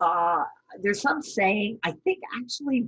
uh, 0.00 0.44
there's 0.82 1.00
some 1.00 1.22
saying, 1.22 1.78
I 1.84 1.92
think 2.04 2.18
actually 2.38 2.86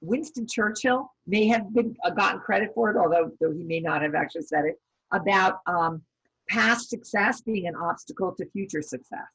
Winston 0.00 0.46
Churchill 0.48 1.12
may 1.26 1.46
have 1.48 1.72
been 1.74 1.94
uh, 2.02 2.10
gotten 2.10 2.40
credit 2.40 2.70
for 2.74 2.90
it, 2.90 2.96
although, 2.96 3.30
though 3.40 3.52
he 3.52 3.62
may 3.62 3.80
not 3.80 4.00
have 4.00 4.14
actually 4.14 4.42
said 4.42 4.64
it, 4.64 4.80
about 5.12 5.58
um, 5.66 6.00
past 6.48 6.88
success 6.88 7.42
being 7.42 7.66
an 7.66 7.76
obstacle 7.76 8.34
to 8.36 8.46
future 8.50 8.82
success. 8.82 9.28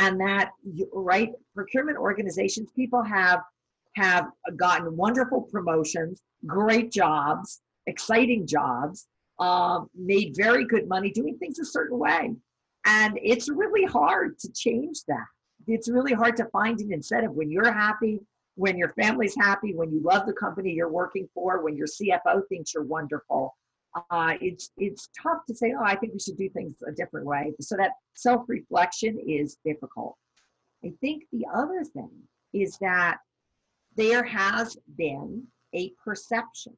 And 0.00 0.18
that, 0.20 0.52
right, 0.94 1.30
procurement 1.54 1.98
organizations, 1.98 2.70
people 2.74 3.02
have 3.02 3.40
have 3.96 4.28
gotten 4.56 4.96
wonderful 4.96 5.42
promotions, 5.42 6.22
great 6.46 6.90
jobs, 6.90 7.60
exciting 7.86 8.46
jobs, 8.46 9.08
uh, 9.40 9.80
made 9.94 10.34
very 10.36 10.64
good 10.64 10.88
money 10.88 11.10
doing 11.10 11.36
things 11.38 11.58
a 11.58 11.64
certain 11.64 11.98
way. 11.98 12.34
And 12.86 13.18
it's 13.22 13.50
really 13.50 13.84
hard 13.84 14.38
to 14.38 14.52
change 14.52 15.00
that. 15.08 15.26
It's 15.66 15.90
really 15.90 16.14
hard 16.14 16.36
to 16.38 16.46
find 16.46 16.80
an 16.80 16.92
incentive 16.92 17.32
when 17.32 17.50
you're 17.50 17.72
happy, 17.72 18.20
when 18.54 18.78
your 18.78 18.94
family's 18.94 19.34
happy, 19.36 19.74
when 19.74 19.90
you 19.90 20.00
love 20.00 20.24
the 20.26 20.32
company 20.32 20.72
you're 20.72 20.90
working 20.90 21.28
for, 21.34 21.62
when 21.62 21.76
your 21.76 21.88
CFO 21.88 22.40
thinks 22.48 22.72
you're 22.72 22.84
wonderful. 22.84 23.54
Uh, 24.10 24.34
it's 24.40 24.70
it's 24.76 25.08
tough 25.20 25.38
to 25.48 25.54
say, 25.54 25.74
oh, 25.78 25.84
I 25.84 25.96
think 25.96 26.12
we 26.12 26.20
should 26.20 26.36
do 26.36 26.48
things 26.50 26.76
a 26.86 26.92
different 26.92 27.26
way. 27.26 27.52
So 27.60 27.76
that 27.76 27.92
self-reflection 28.14 29.18
is 29.26 29.58
difficult. 29.64 30.16
I 30.84 30.92
think 31.00 31.24
the 31.32 31.44
other 31.52 31.84
thing 31.84 32.10
is 32.52 32.78
that 32.80 33.18
there 33.96 34.24
has 34.24 34.76
been 34.96 35.44
a 35.74 35.92
perception 36.02 36.76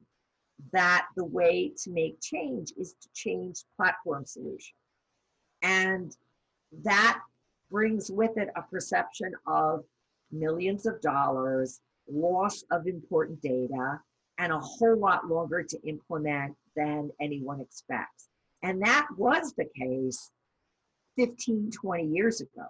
that 0.71 1.05
the 1.15 1.25
way 1.25 1.71
to 1.83 1.91
make 1.91 2.19
change 2.21 2.73
is 2.77 2.95
to 3.01 3.09
change 3.13 3.63
platform 3.75 4.25
solution. 4.25 4.75
And 5.61 6.15
that 6.83 7.19
brings 7.69 8.11
with 8.11 8.37
it 8.37 8.49
a 8.55 8.61
perception 8.61 9.33
of 9.47 9.83
millions 10.31 10.85
of 10.85 10.99
dollars, 11.01 11.79
loss 12.07 12.63
of 12.71 12.87
important 12.87 13.41
data, 13.41 13.99
and 14.37 14.51
a 14.51 14.59
whole 14.59 14.97
lot 14.97 15.27
longer 15.27 15.63
to 15.63 15.87
implement 15.87 16.55
than 16.75 17.11
anyone 17.21 17.61
expects. 17.61 18.27
And 18.63 18.81
that 18.81 19.07
was 19.17 19.53
the 19.53 19.67
case 19.77 20.31
15, 21.17 21.71
20 21.71 22.05
years 22.05 22.41
ago. 22.41 22.67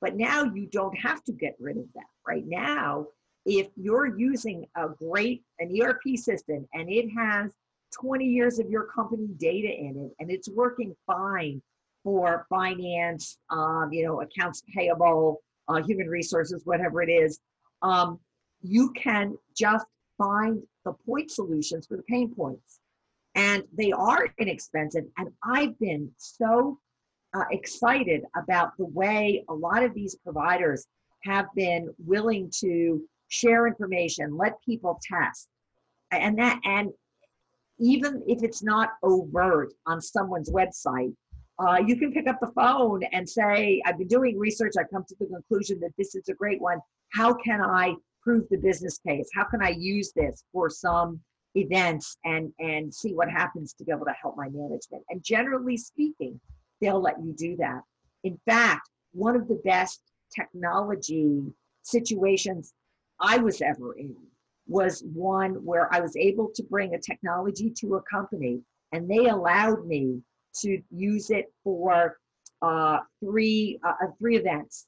But 0.00 0.16
now 0.16 0.44
you 0.44 0.66
don't 0.66 0.96
have 0.98 1.24
to 1.24 1.32
get 1.32 1.56
rid 1.58 1.76
of 1.76 1.86
that. 1.94 2.06
Right 2.26 2.44
now, 2.46 3.06
if 3.46 3.68
you're 3.76 4.18
using 4.18 4.66
a 4.76 4.88
great 4.88 5.42
an 5.58 5.74
ERP 5.80 6.16
system 6.16 6.68
and 6.74 6.90
it 6.90 7.08
has 7.16 7.52
20 8.00 8.24
years 8.24 8.58
of 8.58 8.68
your 8.68 8.84
company 8.84 9.28
data 9.38 9.68
in 9.68 9.96
it 9.96 10.12
and 10.20 10.30
it's 10.30 10.48
working 10.50 10.94
fine 11.06 11.62
for 12.04 12.46
finance, 12.48 13.38
um, 13.50 13.88
you 13.92 14.04
know, 14.04 14.20
accounts 14.20 14.62
payable, 14.74 15.40
uh, 15.68 15.82
human 15.82 16.08
resources, 16.08 16.62
whatever 16.64 17.02
it 17.02 17.10
is, 17.10 17.40
um, 17.82 18.18
you 18.62 18.92
can 18.92 19.36
just 19.56 19.86
find 20.16 20.62
the 20.88 20.94
point 21.04 21.30
solutions 21.30 21.86
for 21.86 21.96
the 21.96 22.02
pain 22.04 22.34
points. 22.34 22.80
And 23.34 23.62
they 23.76 23.92
are 23.92 24.28
inexpensive. 24.38 25.04
And 25.18 25.28
I've 25.44 25.78
been 25.78 26.10
so 26.16 26.78
uh, 27.34 27.44
excited 27.50 28.22
about 28.36 28.72
the 28.78 28.86
way 28.86 29.44
a 29.48 29.54
lot 29.54 29.82
of 29.82 29.94
these 29.94 30.16
providers 30.16 30.86
have 31.24 31.46
been 31.54 31.88
willing 31.98 32.50
to 32.60 33.02
share 33.28 33.66
information, 33.66 34.36
let 34.36 34.54
people 34.64 34.98
test. 35.02 35.48
And 36.10 36.38
that, 36.38 36.58
and 36.64 36.90
even 37.78 38.22
if 38.26 38.42
it's 38.42 38.62
not 38.62 38.92
overt 39.02 39.72
on 39.86 40.00
someone's 40.00 40.50
website, 40.50 41.14
uh, 41.58 41.78
you 41.84 41.96
can 41.96 42.12
pick 42.12 42.28
up 42.28 42.38
the 42.40 42.52
phone 42.54 43.02
and 43.12 43.28
say, 43.28 43.82
I've 43.84 43.98
been 43.98 44.08
doing 44.08 44.38
research. 44.38 44.74
I've 44.78 44.90
come 44.90 45.04
to 45.08 45.16
the 45.20 45.26
conclusion 45.26 45.78
that 45.80 45.90
this 45.98 46.14
is 46.14 46.28
a 46.28 46.34
great 46.34 46.60
one. 46.60 46.78
How 47.12 47.34
can 47.34 47.60
I 47.60 47.94
prove 48.22 48.44
the 48.50 48.58
business 48.58 48.98
case? 48.98 49.28
How 49.34 49.44
can 49.44 49.62
I 49.62 49.70
use 49.70 50.12
this 50.14 50.44
for 50.52 50.70
some 50.70 51.20
events 51.54 52.16
and, 52.24 52.52
and 52.58 52.92
see 52.92 53.14
what 53.14 53.30
happens 53.30 53.72
to 53.74 53.84
be 53.84 53.92
able 53.92 54.06
to 54.06 54.14
help 54.20 54.36
my 54.36 54.48
management? 54.48 55.04
And 55.10 55.22
generally 55.22 55.76
speaking, 55.76 56.40
they'll 56.80 57.00
let 57.00 57.22
you 57.22 57.32
do 57.32 57.56
that. 57.56 57.82
In 58.24 58.38
fact, 58.46 58.88
one 59.12 59.36
of 59.36 59.48
the 59.48 59.60
best 59.64 60.02
technology 60.34 61.42
situations 61.82 62.72
I 63.20 63.38
was 63.38 63.62
ever 63.62 63.94
in 63.94 64.14
was 64.66 65.02
one 65.12 65.54
where 65.64 65.92
I 65.92 66.00
was 66.00 66.14
able 66.16 66.50
to 66.54 66.62
bring 66.64 66.94
a 66.94 67.00
technology 67.00 67.72
to 67.80 67.96
a 67.96 68.02
company 68.02 68.60
and 68.92 69.10
they 69.10 69.26
allowed 69.26 69.86
me 69.86 70.20
to 70.60 70.80
use 70.90 71.30
it 71.30 71.46
for 71.64 72.18
uh, 72.62 72.98
three 73.20 73.78
uh, 73.84 73.92
uh, 74.02 74.08
three 74.18 74.36
events. 74.36 74.86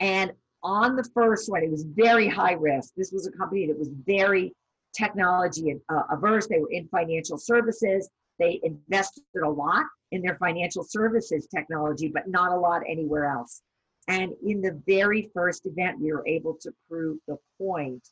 And 0.00 0.32
on 0.62 0.96
the 0.96 1.08
first 1.14 1.50
one, 1.50 1.62
it 1.62 1.70
was 1.70 1.84
very 1.84 2.28
high 2.28 2.52
risk. 2.52 2.92
This 2.96 3.12
was 3.12 3.26
a 3.26 3.32
company 3.32 3.66
that 3.66 3.78
was 3.78 3.90
very 4.06 4.52
technology 4.96 5.76
uh, 5.88 6.02
averse. 6.10 6.46
They 6.46 6.58
were 6.58 6.70
in 6.70 6.88
financial 6.88 7.38
services. 7.38 8.08
They 8.38 8.60
invested 8.62 9.24
a 9.44 9.48
lot 9.48 9.84
in 10.12 10.22
their 10.22 10.36
financial 10.36 10.84
services 10.84 11.46
technology, 11.54 12.08
but 12.08 12.28
not 12.28 12.52
a 12.52 12.56
lot 12.56 12.82
anywhere 12.88 13.26
else. 13.26 13.62
And 14.08 14.32
in 14.44 14.60
the 14.62 14.80
very 14.86 15.30
first 15.34 15.66
event, 15.66 16.00
we 16.00 16.12
were 16.12 16.26
able 16.26 16.56
to 16.62 16.72
prove 16.88 17.18
the 17.26 17.36
point 17.60 18.02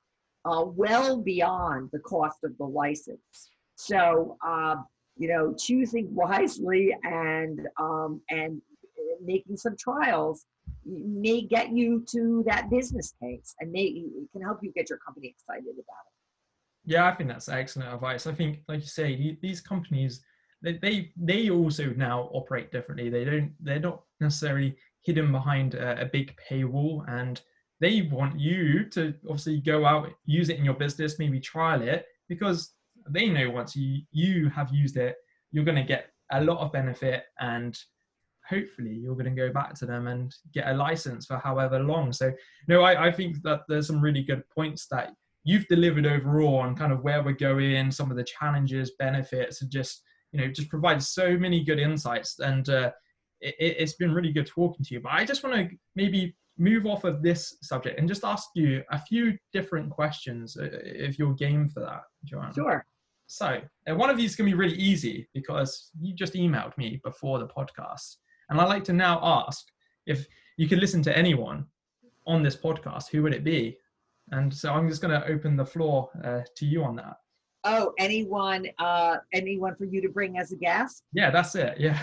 uh, 0.44 0.64
well 0.64 1.20
beyond 1.20 1.90
the 1.92 1.98
cost 2.00 2.38
of 2.44 2.56
the 2.58 2.64
license. 2.64 3.50
So, 3.76 4.36
uh, 4.46 4.76
you 5.16 5.28
know, 5.28 5.54
choosing 5.58 6.14
wisely 6.14 6.94
and 7.02 7.66
um, 7.78 8.20
and 8.30 8.60
making 9.24 9.56
some 9.56 9.76
trials 9.78 10.44
may 10.84 11.42
get 11.42 11.70
you 11.70 12.04
to 12.10 12.42
that 12.46 12.70
business 12.70 13.14
case 13.22 13.54
and 13.60 13.70
may 13.72 13.84
it 13.84 14.30
can 14.32 14.42
help 14.42 14.58
you 14.62 14.72
get 14.72 14.88
your 14.88 14.98
company 14.98 15.28
excited 15.28 15.72
about 15.72 16.04
it. 16.06 16.16
Yeah, 16.84 17.06
I 17.06 17.14
think 17.14 17.28
that's 17.28 17.48
excellent 17.48 17.92
advice. 17.92 18.26
I 18.26 18.32
think, 18.32 18.60
like 18.68 18.80
you 18.80 18.86
say, 18.86 19.38
these 19.42 19.60
companies 19.60 20.22
they 20.62 20.78
they, 20.78 21.12
they 21.16 21.50
also 21.50 21.92
now 21.96 22.30
operate 22.32 22.72
differently. 22.72 23.10
They 23.10 23.24
don't 23.24 23.52
they're 23.60 23.80
not 23.80 24.02
necessarily 24.20 24.76
hidden 25.02 25.30
behind 25.30 25.74
a, 25.74 26.02
a 26.02 26.06
big 26.06 26.34
paywall 26.50 27.04
and 27.08 27.40
they 27.80 28.02
want 28.02 28.38
you 28.38 28.84
to 28.90 29.14
obviously 29.24 29.60
go 29.60 29.86
out 29.86 30.10
use 30.24 30.48
it 30.48 30.58
in 30.58 30.64
your 30.64 30.74
business 30.74 31.18
maybe 31.18 31.38
trial 31.38 31.80
it 31.80 32.04
because 32.28 32.72
they 33.10 33.28
know 33.28 33.48
once 33.50 33.76
you 33.76 34.02
you 34.10 34.48
have 34.48 34.72
used 34.72 34.96
it 34.96 35.14
you're 35.52 35.64
going 35.64 35.76
to 35.76 35.84
get 35.84 36.06
a 36.32 36.42
lot 36.42 36.58
of 36.58 36.72
benefit 36.72 37.24
and 37.38 37.78
hopefully 38.48 38.92
you're 38.92 39.14
going 39.14 39.24
to 39.24 39.30
go 39.30 39.52
back 39.52 39.74
to 39.74 39.86
them 39.86 40.06
and 40.06 40.34
get 40.52 40.68
a 40.68 40.74
license 40.74 41.26
for 41.26 41.36
however 41.38 41.80
long. 41.80 42.12
So 42.12 42.32
no 42.68 42.82
I, 42.82 43.06
I 43.08 43.12
think 43.12 43.42
that 43.42 43.62
there's 43.68 43.86
some 43.86 44.00
really 44.00 44.22
good 44.22 44.42
points 44.50 44.86
that 44.90 45.12
you've 45.44 45.66
delivered 45.68 46.06
overall 46.06 46.58
on 46.58 46.74
kind 46.74 46.92
of 46.92 47.02
where 47.02 47.22
we're 47.22 47.32
going 47.32 47.90
some 47.90 48.10
of 48.10 48.16
the 48.16 48.24
challenges 48.24 48.92
benefits 48.98 49.62
and 49.62 49.70
just 49.70 50.02
you 50.32 50.40
know 50.40 50.48
just 50.48 50.68
provide 50.68 51.02
so 51.02 51.36
many 51.36 51.64
good 51.64 51.78
insights. 51.78 52.38
And 52.38 52.68
uh, 52.68 52.90
it, 53.40 53.80
has 53.80 53.94
been 53.94 54.12
really 54.12 54.32
good 54.32 54.46
talking 54.46 54.84
to 54.84 54.94
you. 54.94 55.00
But 55.00 55.12
i 55.12 55.24
just 55.24 55.42
want 55.44 55.56
to 55.56 55.76
maybe 55.94 56.34
move 56.58 56.86
off 56.86 57.04
of 57.04 57.22
this 57.22 57.56
subject 57.62 57.98
and 57.98 58.08
just 58.08 58.24
ask 58.24 58.48
you 58.54 58.82
a 58.90 58.98
few 58.98 59.36
different 59.52 59.90
questions 59.90 60.56
uh, 60.56 60.68
if 60.72 61.18
you're 61.18 61.34
game 61.34 61.68
for 61.68 61.80
that 61.80 62.02
Joanna 62.24 62.54
sure. 62.54 62.86
So 63.26 63.60
and 63.86 63.98
one 63.98 64.10
of 64.10 64.16
these 64.16 64.36
can 64.36 64.46
be 64.46 64.54
really 64.54 64.76
easy 64.76 65.28
because 65.34 65.90
you 66.00 66.14
just 66.14 66.34
emailed 66.34 66.76
me 66.78 67.00
before 67.04 67.38
the 67.38 67.48
podcast 67.48 68.16
and 68.48 68.60
i'd 68.60 68.68
like 68.68 68.84
to 68.84 68.92
now 68.92 69.20
ask 69.22 69.66
if 70.06 70.26
you 70.56 70.68
could 70.68 70.78
listen 70.78 71.02
to 71.02 71.16
anyone 71.16 71.66
on 72.26 72.42
this 72.42 72.56
podcast 72.56 73.08
who 73.08 73.22
would 73.22 73.34
it 73.34 73.44
be? 73.44 73.78
And 74.32 74.52
so 74.52 74.72
i'm 74.72 74.88
just 74.88 75.02
going 75.02 75.18
to 75.20 75.26
open 75.28 75.56
the 75.56 75.66
floor 75.66 76.10
uh, 76.24 76.40
to 76.56 76.66
you 76.66 76.82
on 76.82 76.96
that. 76.96 77.16
Oh 77.64 77.92
anyone 77.98 78.66
uh 78.78 79.16
anyone 79.32 79.74
for 79.76 79.84
you 79.84 80.00
to 80.00 80.08
bring 80.08 80.38
as 80.38 80.52
a 80.52 80.56
guest? 80.56 81.04
Yeah 81.12 81.30
that's 81.30 81.54
it 81.54 81.78
yeah. 81.78 82.00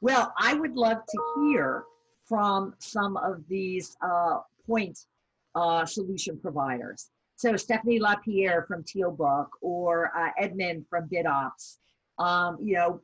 Well 0.00 0.32
i 0.38 0.54
would 0.54 0.76
love 0.76 0.98
to 1.08 1.18
hear 1.40 1.84
from 2.24 2.74
some 2.78 3.16
of 3.16 3.42
these 3.48 3.96
uh, 4.02 4.40
point 4.66 4.98
uh, 5.54 5.86
solution 5.86 6.36
providers. 6.38 7.10
So 7.36 7.52
Stephany 7.52 8.00
Lapierre 8.00 8.64
from 8.66 8.82
tealbook 8.82 9.46
or 9.60 10.10
uh, 10.16 10.30
edmund 10.38 10.86
from 10.90 11.08
bidops 11.08 11.76
um, 12.18 12.58
you 12.60 12.74
know 12.74 13.00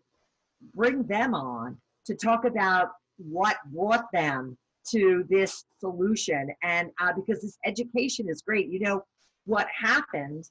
bring 0.75 1.03
them 1.05 1.35
on 1.35 1.77
to 2.07 2.15
talk 2.15 2.45
about 2.45 2.89
what 3.19 3.57
brought 3.73 4.07
them 4.13 4.57
to 4.91 5.25
this 5.31 5.65
solution 5.79 6.49
and 6.63 6.91
uh, 7.01 7.13
because 7.15 7.41
this 7.41 7.57
education 7.65 8.29
is 8.29 8.43
great 8.43 8.69
you 8.69 8.81
know 8.81 9.05
what 9.45 9.67
happened 9.69 10.45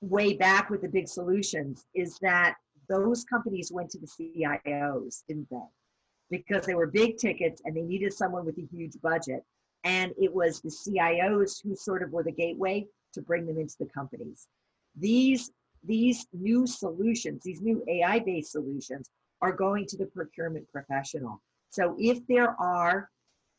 way 0.00 0.34
back 0.34 0.70
with 0.70 0.82
the 0.82 0.88
big 0.88 1.08
solutions 1.08 1.86
is 1.94 2.18
that 2.20 2.54
those 2.88 3.24
companies 3.24 3.72
went 3.72 3.90
to 3.90 3.98
the 3.98 4.06
CIOs, 4.06 5.22
didn't 5.28 5.48
they? 5.50 5.56
Because 6.30 6.66
they 6.66 6.74
were 6.74 6.86
big 6.86 7.18
tickets 7.18 7.62
and 7.64 7.76
they 7.76 7.82
needed 7.82 8.12
someone 8.12 8.44
with 8.44 8.58
a 8.58 8.66
huge 8.70 8.92
budget. 9.02 9.42
And 9.84 10.12
it 10.20 10.32
was 10.32 10.60
the 10.60 10.70
CIOs 10.70 11.62
who 11.62 11.76
sort 11.76 12.02
of 12.02 12.10
were 12.10 12.22
the 12.22 12.32
gateway 12.32 12.86
to 13.14 13.22
bring 13.22 13.46
them 13.46 13.58
into 13.58 13.74
the 13.78 13.86
companies. 13.86 14.48
These, 14.96 15.50
these 15.84 16.26
new 16.32 16.66
solutions, 16.66 17.42
these 17.44 17.60
new 17.60 17.84
AI 17.88 18.18
based 18.20 18.52
solutions, 18.52 19.08
are 19.42 19.52
going 19.52 19.86
to 19.86 19.96
the 19.96 20.06
procurement 20.06 20.66
professional. 20.72 21.40
So 21.70 21.94
if 21.98 22.26
there 22.26 22.54
are 22.60 23.10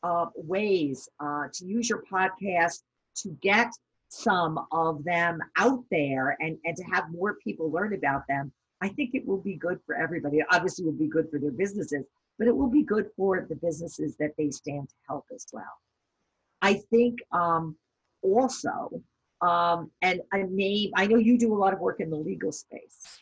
uh, 0.02 0.26
ways 0.36 1.08
uh, 1.20 1.44
to 1.52 1.64
use 1.64 1.88
your 1.88 2.04
podcast 2.10 2.82
to 3.16 3.30
get 3.42 3.72
some 4.08 4.66
of 4.72 5.04
them 5.04 5.40
out 5.56 5.84
there 5.90 6.36
and, 6.40 6.56
and 6.64 6.76
to 6.76 6.82
have 6.84 7.10
more 7.10 7.36
people 7.44 7.70
learn 7.70 7.94
about 7.94 8.22
them, 8.28 8.52
I 8.80 8.88
think 8.88 9.14
it 9.14 9.26
will 9.26 9.40
be 9.40 9.54
good 9.54 9.80
for 9.84 9.96
everybody. 9.96 10.38
Obviously, 10.50 10.84
will 10.84 10.92
be 10.92 11.08
good 11.08 11.28
for 11.30 11.38
their 11.38 11.50
businesses, 11.50 12.04
but 12.38 12.46
it 12.46 12.56
will 12.56 12.70
be 12.70 12.82
good 12.82 13.10
for 13.16 13.46
the 13.48 13.56
businesses 13.56 14.16
that 14.16 14.32
they 14.38 14.50
stand 14.50 14.88
to 14.88 14.94
help 15.08 15.26
as 15.34 15.46
well. 15.52 15.64
I 16.62 16.74
think 16.90 17.18
um, 17.32 17.76
also, 18.22 19.02
um, 19.40 19.90
and 20.02 20.20
a 20.32 20.38
name, 20.44 20.92
I 20.96 21.06
know 21.06 21.16
you 21.16 21.38
do 21.38 21.52
a 21.54 21.58
lot 21.58 21.72
of 21.72 21.80
work 21.80 22.00
in 22.00 22.10
the 22.10 22.16
legal 22.16 22.52
space. 22.52 23.20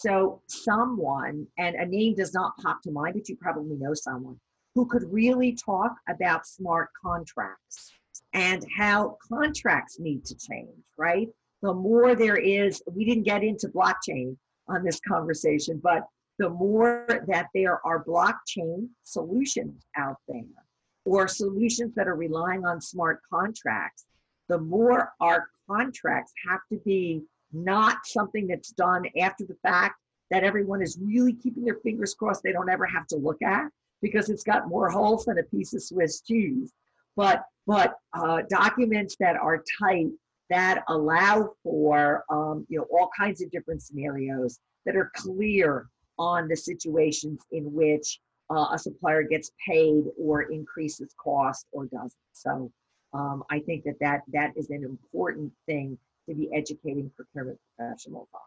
So, 0.00 0.40
someone, 0.46 1.46
and 1.58 1.76
a 1.76 1.84
name 1.84 2.14
does 2.14 2.32
not 2.32 2.56
pop 2.56 2.80
to 2.84 2.90
mind, 2.90 3.16
but 3.16 3.28
you 3.28 3.36
probably 3.36 3.76
know 3.76 3.92
someone 3.92 4.40
who 4.74 4.86
could 4.86 5.04
really 5.12 5.52
talk 5.52 5.94
about 6.08 6.46
smart 6.46 6.88
contracts 7.04 7.92
and 8.32 8.64
how 8.74 9.18
contracts 9.30 9.98
need 10.00 10.24
to 10.24 10.34
change, 10.38 10.70
right? 10.96 11.28
The 11.60 11.74
more 11.74 12.14
there 12.14 12.38
is, 12.38 12.82
we 12.90 13.04
didn't 13.04 13.24
get 13.24 13.44
into 13.44 13.68
blockchain 13.68 14.38
on 14.68 14.82
this 14.82 15.00
conversation, 15.06 15.78
but 15.82 16.06
the 16.38 16.48
more 16.48 17.04
that 17.28 17.48
there 17.54 17.86
are 17.86 18.02
blockchain 18.02 18.88
solutions 19.02 19.84
out 19.98 20.16
there 20.26 20.64
or 21.04 21.28
solutions 21.28 21.94
that 21.94 22.08
are 22.08 22.16
relying 22.16 22.64
on 22.64 22.80
smart 22.80 23.20
contracts, 23.30 24.06
the 24.48 24.56
more 24.56 25.12
our 25.20 25.50
contracts 25.68 26.32
have 26.48 26.60
to 26.72 26.78
be 26.86 27.20
not 27.52 27.98
something 28.04 28.46
that's 28.46 28.70
done 28.70 29.04
after 29.20 29.44
the 29.44 29.56
fact 29.62 29.96
that 30.30 30.44
everyone 30.44 30.82
is 30.82 30.98
really 31.02 31.32
keeping 31.32 31.64
their 31.64 31.78
fingers 31.82 32.14
crossed 32.14 32.42
they 32.42 32.52
don't 32.52 32.70
ever 32.70 32.86
have 32.86 33.06
to 33.08 33.16
look 33.16 33.42
at 33.42 33.68
because 34.02 34.30
it's 34.30 34.44
got 34.44 34.68
more 34.68 34.88
holes 34.88 35.24
than 35.24 35.38
a 35.38 35.42
piece 35.44 35.74
of 35.74 35.82
Swiss 35.82 36.20
cheese 36.20 36.72
but 37.16 37.44
but 37.66 37.96
uh, 38.14 38.42
documents 38.48 39.16
that 39.20 39.36
are 39.36 39.62
tight 39.78 40.08
that 40.48 40.82
allow 40.88 41.52
for 41.62 42.24
um, 42.30 42.66
you 42.68 42.78
know 42.78 42.86
all 42.90 43.10
kinds 43.16 43.42
of 43.42 43.50
different 43.50 43.82
scenarios 43.82 44.58
that 44.86 44.96
are 44.96 45.10
clear 45.14 45.86
on 46.18 46.48
the 46.48 46.56
situations 46.56 47.40
in 47.52 47.72
which 47.72 48.20
uh, 48.50 48.68
a 48.72 48.78
supplier 48.78 49.22
gets 49.22 49.52
paid 49.66 50.04
or 50.18 50.42
increases 50.42 51.14
cost 51.22 51.66
or 51.72 51.86
doesn't. 51.86 52.12
So 52.32 52.70
um, 53.14 53.44
I 53.50 53.60
think 53.60 53.84
that, 53.84 53.98
that 54.00 54.22
that 54.32 54.52
is 54.56 54.70
an 54.70 54.84
important 54.84 55.52
thing 55.66 55.96
to 56.30 56.36
be 56.36 56.48
educating 56.54 57.10
procurement 57.16 57.58
professionals 57.76 58.28
on. 58.34 58.40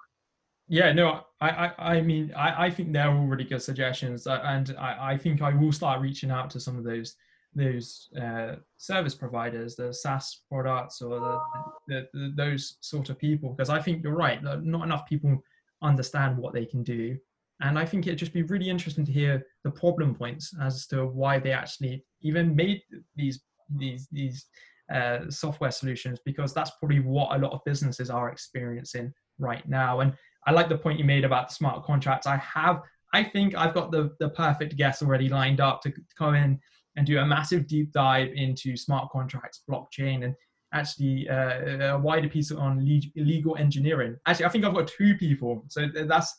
Yeah, 0.68 0.94
no, 0.94 1.22
I, 1.42 1.50
I, 1.50 1.96
I 1.96 2.02
mean, 2.02 2.34
I, 2.36 2.66
I 2.66 2.70
think 2.70 2.94
they're 2.94 3.12
all 3.12 3.26
really 3.26 3.44
good 3.44 3.62
suggestions, 3.62 4.28
uh, 4.28 4.42
and 4.46 4.76
I, 4.80 5.14
I 5.14 5.18
think 5.18 5.42
I 5.42 5.54
will 5.54 5.74
start 5.74 6.02
reaching 6.02 6.32
out 6.32 6.50
to 6.52 6.60
some 6.60 6.78
of 6.78 6.84
those 6.84 7.16
those 7.56 8.10
uh, 8.20 8.56
service 8.78 9.14
providers, 9.14 9.76
the 9.76 9.94
SaaS 9.94 10.42
products, 10.50 11.04
or 11.04 11.20
the, 11.20 11.40
the, 11.88 12.08
the, 12.14 12.34
those 12.36 12.78
sort 12.82 13.12
of 13.12 13.20
people, 13.20 13.52
because 13.52 13.70
I 13.70 13.80
think 13.80 14.04
you're 14.04 14.16
right. 14.16 14.42
Not 14.42 14.84
enough 14.84 15.06
people 15.06 15.40
understand 15.84 16.38
what 16.38 16.54
they 16.54 16.66
can 16.66 16.82
do. 16.82 17.16
And 17.62 17.78
I 17.78 17.86
think 17.86 18.08
it'd 18.08 18.18
just 18.18 18.34
be 18.34 18.42
really 18.44 18.70
interesting 18.70 19.06
to 19.06 19.12
hear 19.12 19.46
the 19.64 19.70
problem 19.70 20.16
points 20.16 20.56
as 20.62 20.88
to 20.88 21.06
why 21.06 21.38
they 21.38 21.52
actually 21.52 22.04
even 22.22 22.56
made 22.56 22.82
these 23.16 23.42
these 23.78 24.08
these 24.12 24.46
uh, 24.94 25.30
software 25.30 25.72
solutions 25.72 26.20
because 26.24 26.54
that's 26.54 26.72
probably 26.80 27.00
what 27.00 27.36
a 27.36 27.40
lot 27.40 27.52
of 27.52 27.62
businesses 27.66 28.10
are 28.10 28.30
experiencing 28.30 29.12
right 29.40 29.68
now. 29.68 30.02
And 30.02 30.14
I 30.46 30.52
like 30.52 30.70
the 30.70 30.78
point 30.78 31.00
you 31.00 31.06
made 31.06 31.26
about 31.26 31.50
the 31.50 31.56
smart 31.56 31.84
contracts. 31.84 32.28
I 32.28 32.38
have, 32.38 32.82
I 33.14 33.24
think 33.24 33.56
I've 33.56 33.74
got 33.74 33.92
the, 33.92 34.12
the 34.20 34.30
perfect 34.30 34.76
guest 34.76 35.02
already 35.02 35.30
lined 35.30 35.62
up 35.62 35.82
to, 35.82 35.94
come 36.18 36.36
in 36.36 36.60
and 36.96 37.08
do 37.08 37.18
a 37.20 37.26
massive 37.26 37.68
deep 37.68 37.92
dive 37.92 38.30
into 38.36 38.78
smart 38.78 39.10
contracts, 39.12 39.64
blockchain, 39.70 40.26
and 40.26 40.36
actually 40.74 41.28
uh, 41.30 41.96
a 41.96 42.00
wider 42.00 42.30
piece 42.30 42.52
on 42.52 42.86
legal 43.16 43.56
engineering. 43.58 44.16
Actually, 44.28 44.46
I 44.46 44.50
think 44.50 44.66
I've 44.66 44.74
got 44.76 44.88
two 44.88 45.16
people, 45.16 45.66
so 45.70 45.88
that's 46.06 46.36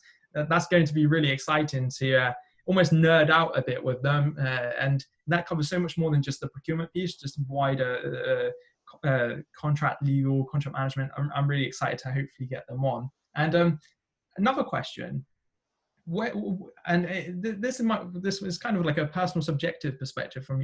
that's 0.49 0.67
going 0.67 0.85
to 0.85 0.93
be 0.93 1.05
really 1.05 1.31
exciting 1.31 1.89
to 1.97 2.15
uh, 2.17 2.33
almost 2.65 2.91
nerd 2.91 3.29
out 3.29 3.57
a 3.57 3.61
bit 3.61 3.83
with 3.83 4.01
them, 4.01 4.35
uh, 4.39 4.71
and 4.79 5.05
that 5.27 5.47
covers 5.47 5.69
so 5.69 5.79
much 5.79 5.97
more 5.97 6.11
than 6.11 6.21
just 6.21 6.39
the 6.39 6.47
procurement 6.47 6.91
piece, 6.93 7.15
just 7.15 7.39
wider 7.47 8.51
uh, 9.03 9.07
uh, 9.07 9.35
contract 9.55 10.03
legal, 10.03 10.45
contract 10.45 10.77
management. 10.77 11.11
I'm, 11.17 11.31
I'm 11.35 11.47
really 11.47 11.65
excited 11.65 11.99
to 11.99 12.11
hopefully 12.11 12.47
get 12.47 12.67
them 12.67 12.83
on. 12.85 13.09
And 13.35 13.55
um, 13.55 13.79
another 14.37 14.63
question 14.63 15.25
where, 16.05 16.33
and 16.87 17.05
uh, 17.05 17.51
this 17.59 17.79
is 17.79 17.85
my 17.85 18.01
this 18.13 18.41
is 18.41 18.57
kind 18.57 18.77
of 18.77 18.85
like 18.85 18.97
a 18.97 19.07
personal 19.07 19.43
subjective 19.43 19.99
perspective 19.99 20.45
from 20.45 20.61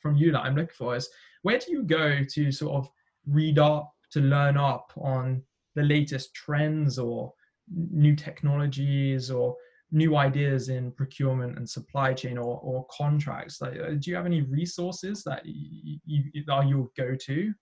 from 0.00 0.16
you 0.16 0.32
that 0.32 0.40
I'm 0.40 0.54
looking 0.54 0.74
for 0.76 0.96
is 0.96 1.08
where 1.42 1.58
do 1.58 1.72
you 1.72 1.82
go 1.82 2.24
to 2.24 2.52
sort 2.52 2.74
of 2.74 2.88
read 3.26 3.58
up 3.58 3.92
to 4.12 4.20
learn 4.20 4.56
up 4.56 4.92
on 4.96 5.42
the 5.74 5.82
latest 5.82 6.34
trends 6.34 6.98
or 6.98 7.32
new 7.70 8.16
technologies 8.16 9.30
or 9.30 9.56
new 9.90 10.16
ideas 10.16 10.68
in 10.68 10.90
procurement 10.92 11.56
and 11.56 11.68
supply 11.68 12.12
chain 12.12 12.36
or, 12.36 12.60
or 12.62 12.86
contracts 12.90 13.60
like 13.60 13.78
uh, 13.80 13.90
do 13.98 14.10
you 14.10 14.16
have 14.16 14.26
any 14.26 14.42
resources 14.42 15.22
that 15.24 15.42
you, 15.44 15.98
you 16.04 16.44
are 16.50 16.64
your 16.64 16.88
go-to 16.96 17.52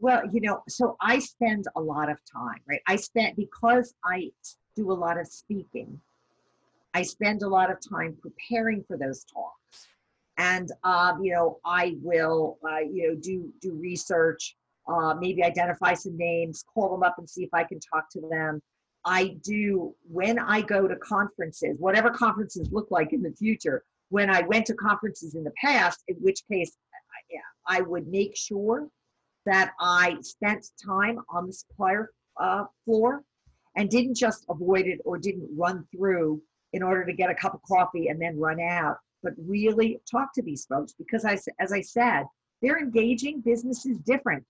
well 0.00 0.22
you 0.32 0.40
know 0.40 0.60
so 0.68 0.96
i 1.00 1.18
spend 1.18 1.64
a 1.76 1.80
lot 1.80 2.10
of 2.10 2.18
time 2.30 2.58
right 2.68 2.80
i 2.88 2.96
spent 2.96 3.36
because 3.36 3.94
i 4.04 4.28
do 4.74 4.90
a 4.90 4.92
lot 4.92 5.18
of 5.18 5.26
speaking 5.26 6.00
I 6.96 7.02
spend 7.02 7.42
a 7.42 7.48
lot 7.48 7.70
of 7.70 7.76
time 7.86 8.16
preparing 8.22 8.82
for 8.88 8.96
those 8.96 9.22
talks. 9.24 9.86
And, 10.38 10.72
um, 10.82 11.22
you 11.22 11.34
know, 11.34 11.58
I 11.62 11.96
will, 12.00 12.56
uh, 12.66 12.78
you 12.78 13.08
know, 13.08 13.20
do, 13.20 13.52
do 13.60 13.74
research, 13.74 14.56
uh, 14.88 15.12
maybe 15.20 15.44
identify 15.44 15.92
some 15.92 16.16
names, 16.16 16.64
call 16.72 16.90
them 16.90 17.02
up 17.02 17.16
and 17.18 17.28
see 17.28 17.42
if 17.42 17.50
I 17.52 17.64
can 17.64 17.80
talk 17.80 18.08
to 18.12 18.22
them. 18.30 18.62
I 19.06 19.36
do, 19.42 19.94
when 20.02 20.38
I 20.38 20.60
go 20.60 20.88
to 20.88 20.96
conferences, 20.96 21.76
whatever 21.78 22.10
conferences 22.10 22.68
look 22.72 22.90
like 22.90 23.12
in 23.12 23.22
the 23.22 23.32
future, 23.32 23.84
when 24.08 24.28
I 24.28 24.42
went 24.42 24.66
to 24.66 24.74
conferences 24.74 25.34
in 25.34 25.44
the 25.44 25.52
past, 25.62 26.02
in 26.08 26.16
which 26.16 26.42
case 26.50 26.76
I 27.68 27.80
would 27.80 28.08
make 28.08 28.36
sure 28.36 28.88
that 29.44 29.72
I 29.80 30.16
spent 30.22 30.66
time 30.84 31.20
on 31.30 31.46
the 31.46 31.52
supplier 31.52 32.10
uh, 32.40 32.64
floor 32.84 33.22
and 33.76 33.88
didn't 33.88 34.14
just 34.14 34.44
avoid 34.48 34.86
it 34.86 35.00
or 35.04 35.18
didn't 35.18 35.48
run 35.56 35.86
through 35.94 36.42
in 36.72 36.82
order 36.82 37.04
to 37.04 37.12
get 37.12 37.30
a 37.30 37.34
cup 37.34 37.54
of 37.54 37.62
coffee 37.62 38.08
and 38.08 38.20
then 38.20 38.38
run 38.38 38.60
out, 38.60 38.96
but 39.22 39.32
really 39.38 40.00
talk 40.10 40.32
to 40.34 40.42
these 40.42 40.66
folks 40.66 40.94
because 40.98 41.24
I, 41.24 41.38
as 41.60 41.72
I 41.72 41.80
said, 41.80 42.24
they're 42.62 42.78
engaging 42.78 43.40
businesses 43.40 43.98
different 43.98 44.44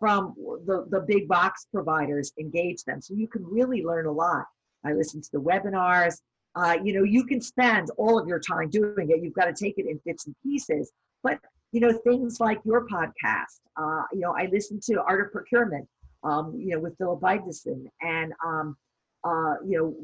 from 0.00 0.34
the, 0.66 0.86
the 0.90 1.00
big 1.06 1.28
box 1.28 1.66
providers 1.72 2.32
engage 2.40 2.82
them. 2.84 3.00
So 3.00 3.14
you 3.14 3.28
can 3.28 3.44
really 3.44 3.82
learn 3.84 4.06
a 4.06 4.12
lot. 4.12 4.46
I 4.84 4.94
listen 4.94 5.20
to 5.20 5.28
the 5.32 5.40
webinars. 5.40 6.16
Uh, 6.56 6.78
you 6.82 6.92
know, 6.94 7.04
you 7.04 7.24
can 7.24 7.40
spend 7.40 7.90
all 7.98 8.18
of 8.18 8.26
your 8.26 8.40
time 8.40 8.70
doing 8.70 9.10
it. 9.10 9.22
You've 9.22 9.34
got 9.34 9.44
to 9.44 9.64
take 9.64 9.78
it 9.78 9.86
in 9.86 10.00
bits 10.04 10.26
and 10.26 10.34
pieces. 10.42 10.90
But, 11.22 11.38
you 11.70 11.80
know, 11.80 11.92
things 11.92 12.40
like 12.40 12.60
your 12.64 12.88
podcast, 12.88 13.60
uh, 13.76 14.02
you 14.12 14.20
know, 14.20 14.34
I 14.36 14.48
listen 14.50 14.80
to 14.86 15.02
Art 15.02 15.20
of 15.26 15.32
Procurement, 15.32 15.86
um, 16.24 16.56
you 16.58 16.70
know, 16.74 16.80
with 16.80 16.96
Philip 16.96 17.20
Ideson 17.20 17.84
and, 18.00 18.32
um, 18.44 18.76
uh, 19.22 19.56
you 19.64 19.78
know, 19.78 19.94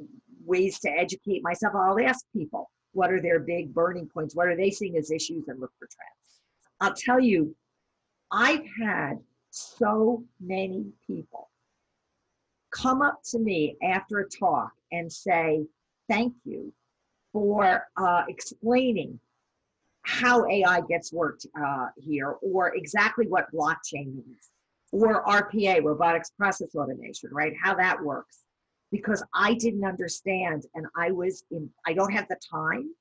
ways 0.45 0.79
to 0.81 0.91
educate 0.91 1.43
myself. 1.43 1.75
I'll 1.75 1.99
ask 1.99 2.25
people 2.35 2.71
what 2.93 3.11
are 3.11 3.21
their 3.21 3.41
big 3.41 3.75
burning 3.75 4.09
points, 4.13 4.37
what 4.37 4.47
are 4.47 4.57
they 4.57 4.71
seeing 4.71 4.97
as 4.99 5.11
issues, 5.11 5.49
and 5.49 5.59
look 5.59 5.73
for 5.79 5.89
trends. 5.89 6.41
I'll 6.81 6.95
tell 6.95 7.19
you, 7.19 7.57
I've 8.31 8.65
had 8.83 9.19
so 9.57 10.23
many 10.41 10.85
people 11.07 11.49
come 12.71 13.01
up 13.01 13.23
to 13.25 13.39
me 13.39 13.77
after 13.83 14.21
a 14.21 14.29
talk 14.29 14.71
and 14.93 15.11
say, 15.11 15.65
Thank 16.09 16.35
you 16.45 16.73
for 17.33 17.89
uh, 17.97 18.23
explaining 18.29 19.19
how 20.03 20.47
AI 20.49 20.83
gets 20.83 21.13
worked 21.13 21.47
uh, 21.61 21.89
here, 21.97 22.37
or 22.43 22.77
exactly 22.77 23.27
what 23.27 23.47
blockchain 23.53 24.15
means, 24.15 24.51
or 24.93 25.25
RPA, 25.25 25.83
robotics 25.83 26.31
process 26.31 26.77
automation, 26.77 27.31
right? 27.33 27.55
How 27.61 27.75
that 27.75 28.01
works 28.01 28.45
because 28.93 29.25
I 29.35 29.55
didn't 29.55 29.85
understand 29.85 30.65
and 30.77 30.87
I 30.97 31.11
was 31.11 31.45
in, 31.51 31.69
I 31.87 31.93
don't 31.93 32.13
have 32.13 32.29
the 32.29 32.39
time 32.49 32.95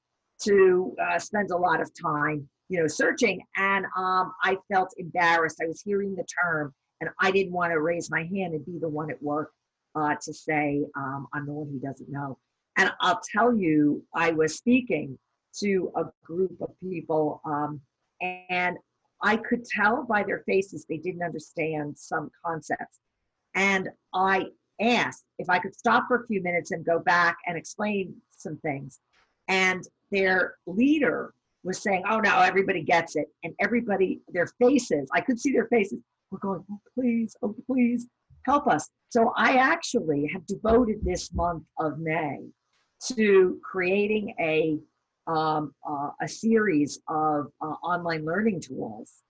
to 0.44 0.96
uh, 1.02 1.20
spend 1.20 1.52
a 1.52 1.58
lot 1.58 1.80
of 1.80 1.92
time, 1.94 2.50
you 2.70 2.80
know, 2.80 2.88
searching. 2.88 3.42
And 3.58 3.86
um, 3.98 4.34
I 4.44 4.58
felt 4.72 4.94
embarrassed. 4.98 5.62
I 5.62 5.68
was 5.68 5.82
hearing 5.82 6.16
the 6.16 6.26
term 6.44 6.74
and 7.02 7.10
I 7.20 7.32
didn't 7.32 7.54
want 7.54 7.72
to 7.72 7.80
raise 7.80 8.10
my 8.10 8.24
hand 8.24 8.54
and 8.54 8.66
be 8.66 8.80
the 8.80 8.90
one 8.90 9.12
at 9.12 9.22
work 9.22 9.52
uh, 9.96 10.16
to 10.22 10.34
say, 10.34 10.84
um, 10.96 11.28
I'm 11.34 11.46
the 11.46 11.54
one 11.54 11.68
who 11.68 11.80
doesn't 11.80 12.10
know. 12.10 12.38
And 12.78 12.92
I'll 13.02 13.22
tell 13.32 13.56
you, 13.56 14.04
I 14.14 14.32
was 14.32 14.56
speaking 14.56 15.18
to 15.60 15.92
a 15.96 16.04
group 16.24 16.56
of 16.62 16.70
people 16.82 17.42
um, 17.46 17.80
and 18.50 18.78
I 19.22 19.38
could 19.38 19.66
tell 19.66 20.04
by 20.04 20.24
their 20.24 20.44
faces 20.46 20.86
they 20.88 20.98
didn't 20.98 21.24
understand 21.24 21.98
some 21.98 22.30
concepts. 22.46 23.00
And 23.56 23.90
I 24.14 24.48
asked 24.82 25.24
if 25.40 25.50
I 25.50 25.60
could 25.60 25.76
stop 25.76 26.06
for 26.08 26.24
a 26.24 26.28
few 26.28 26.42
minutes 26.42 26.72
and 26.72 26.86
go 26.86 27.00
back 27.00 27.38
and 27.48 27.58
explain 27.58 28.16
some 28.32 28.58
things. 28.58 29.00
And 29.48 29.88
their 30.12 30.56
leader 30.66 31.34
was 31.66 31.82
saying, 31.82 32.04
Oh 32.10 32.20
no, 32.20 32.40
everybody 32.40 32.82
gets 32.82 33.16
it. 33.16 33.28
And 33.44 33.54
everybody, 33.60 34.22
their 34.30 34.48
faces, 34.62 35.10
I 35.14 35.20
could 35.20 35.40
see 35.40 35.52
their 35.52 35.68
faces, 35.68 36.00
were 36.32 36.40
going, 36.40 36.64
Oh, 36.72 36.80
please, 36.94 37.36
oh, 37.42 37.56
please 37.66 38.08
help 38.46 38.68
us. 38.68 38.90
So 39.10 39.34
I 39.36 39.56
actually 39.56 40.30
have 40.32 40.46
devoted 40.46 41.04
this 41.04 41.34
month 41.34 41.64
of 41.80 42.00
May 42.00 42.40
to 43.14 43.60
creating 43.64 44.34
a 44.40 44.78
um, 45.28 45.74
uh, 45.88 46.10
a 46.22 46.28
series 46.28 47.00
of 47.10 47.48
uh, 47.60 47.76
online 47.84 48.24
learning 48.26 48.62
tools 48.62 49.24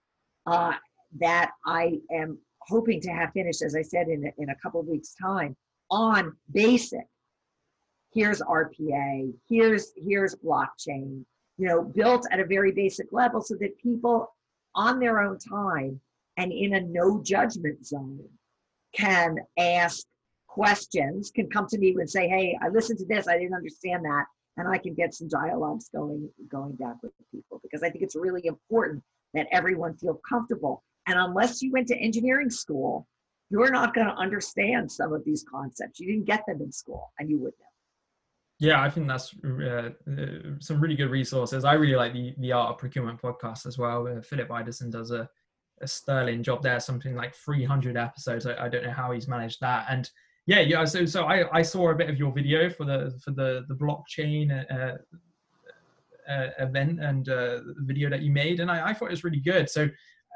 uh, 0.45 0.73
that 1.19 1.51
I 1.65 1.99
am 2.11 2.37
hoping 2.59 2.99
to 3.01 3.11
have 3.11 3.31
finished, 3.31 3.61
as 3.61 3.75
I 3.75 3.81
said, 3.81 4.09
in, 4.09 4.29
in 4.37 4.49
a 4.49 4.55
couple 4.55 4.81
of 4.81 4.87
weeks' 4.87 5.15
time 5.21 5.55
on 5.89 6.35
basic. 6.51 7.07
Here's 8.13 8.41
RPA, 8.41 9.33
here's 9.47 9.91
here's 9.95 10.35
blockchain, 10.35 11.23
you 11.57 11.67
know, 11.67 11.83
built 11.83 12.27
at 12.31 12.39
a 12.39 12.45
very 12.45 12.71
basic 12.71 13.07
level 13.11 13.41
so 13.41 13.55
that 13.59 13.77
people 13.77 14.33
on 14.75 14.99
their 14.99 15.19
own 15.21 15.37
time 15.39 15.99
and 16.37 16.51
in 16.51 16.75
a 16.75 16.81
no 16.81 17.21
judgment 17.23 17.85
zone 17.85 18.19
can 18.95 19.37
ask 19.57 20.05
questions, 20.47 21.31
can 21.33 21.49
come 21.49 21.67
to 21.67 21.77
me 21.77 21.95
and 21.97 22.09
say, 22.09 22.27
hey, 22.27 22.57
I 22.61 22.69
listened 22.69 22.99
to 22.99 23.05
this, 23.05 23.27
I 23.27 23.37
didn't 23.37 23.55
understand 23.55 24.03
that. 24.05 24.25
And 24.57 24.67
I 24.69 24.77
can 24.77 24.93
get 24.93 25.13
some 25.13 25.27
dialogues 25.27 25.89
going 25.93 26.29
going 26.49 26.75
back 26.75 26.95
with 27.03 27.11
people 27.29 27.59
because 27.61 27.83
I 27.83 27.89
think 27.89 28.03
it's 28.03 28.15
really 28.15 28.45
important 28.45 29.03
that 29.33 29.47
everyone 29.51 29.97
feel 29.97 30.19
comfortable 30.27 30.81
and 31.07 31.19
unless 31.19 31.61
you 31.61 31.71
went 31.71 31.87
to 31.87 31.97
engineering 31.97 32.49
school, 32.49 33.07
you're 33.49 33.71
not 33.71 33.93
going 33.93 34.07
to 34.07 34.13
understand 34.13 34.91
some 34.91 35.13
of 35.13 35.23
these 35.23 35.45
concepts. 35.49 35.99
You 35.99 36.07
didn't 36.07 36.25
get 36.25 36.43
them 36.47 36.61
in 36.61 36.71
school, 36.71 37.11
and 37.19 37.29
you 37.29 37.37
wouldn't 37.37 37.59
have. 37.59 37.74
Yeah, 38.59 38.81
I 38.81 38.89
think 38.89 39.07
that's 39.07 39.35
uh, 39.43 39.89
uh, 40.09 40.25
some 40.59 40.79
really 40.79 40.95
good 40.95 41.11
resources. 41.11 41.65
I 41.65 41.73
really 41.73 41.95
like 41.95 42.13
the 42.13 42.33
the 42.37 42.53
Art 42.53 42.71
of 42.71 42.77
Procurement 42.77 43.21
podcast 43.21 43.65
as 43.65 43.77
well. 43.77 44.07
Uh, 44.07 44.21
Philip 44.21 44.49
Ideson 44.49 44.89
does 44.89 45.11
a, 45.11 45.27
a 45.81 45.87
sterling 45.87 46.41
job 46.41 46.63
there, 46.63 46.79
something 46.79 47.15
like 47.15 47.35
300 47.35 47.97
episodes. 47.97 48.45
I, 48.45 48.65
I, 48.65 48.69
don't 48.69 48.85
know 48.85 48.91
how 48.91 49.11
he's 49.11 49.27
managed 49.27 49.59
that. 49.59 49.87
And 49.89 50.09
yeah, 50.47 50.61
yeah. 50.61 50.85
So 50.85 51.05
so 51.05 51.25
I, 51.25 51.57
I 51.57 51.61
saw 51.63 51.89
a 51.89 51.95
bit 51.95 52.09
of 52.09 52.17
your 52.17 52.31
video 52.31 52.69
for 52.69 52.85
the 52.85 53.19
for 53.21 53.31
the 53.31 53.65
the 53.67 53.75
blockchain 53.75 54.49
uh, 54.71 54.97
uh, 56.31 56.49
event 56.59 57.01
and 57.01 57.27
uh, 57.27 57.59
video 57.79 58.09
that 58.09 58.21
you 58.21 58.31
made, 58.31 58.61
and 58.61 58.71
I, 58.71 58.89
I 58.89 58.93
thought 58.93 59.07
it 59.07 59.11
was 59.11 59.23
really 59.25 59.41
good. 59.41 59.69
So 59.69 59.89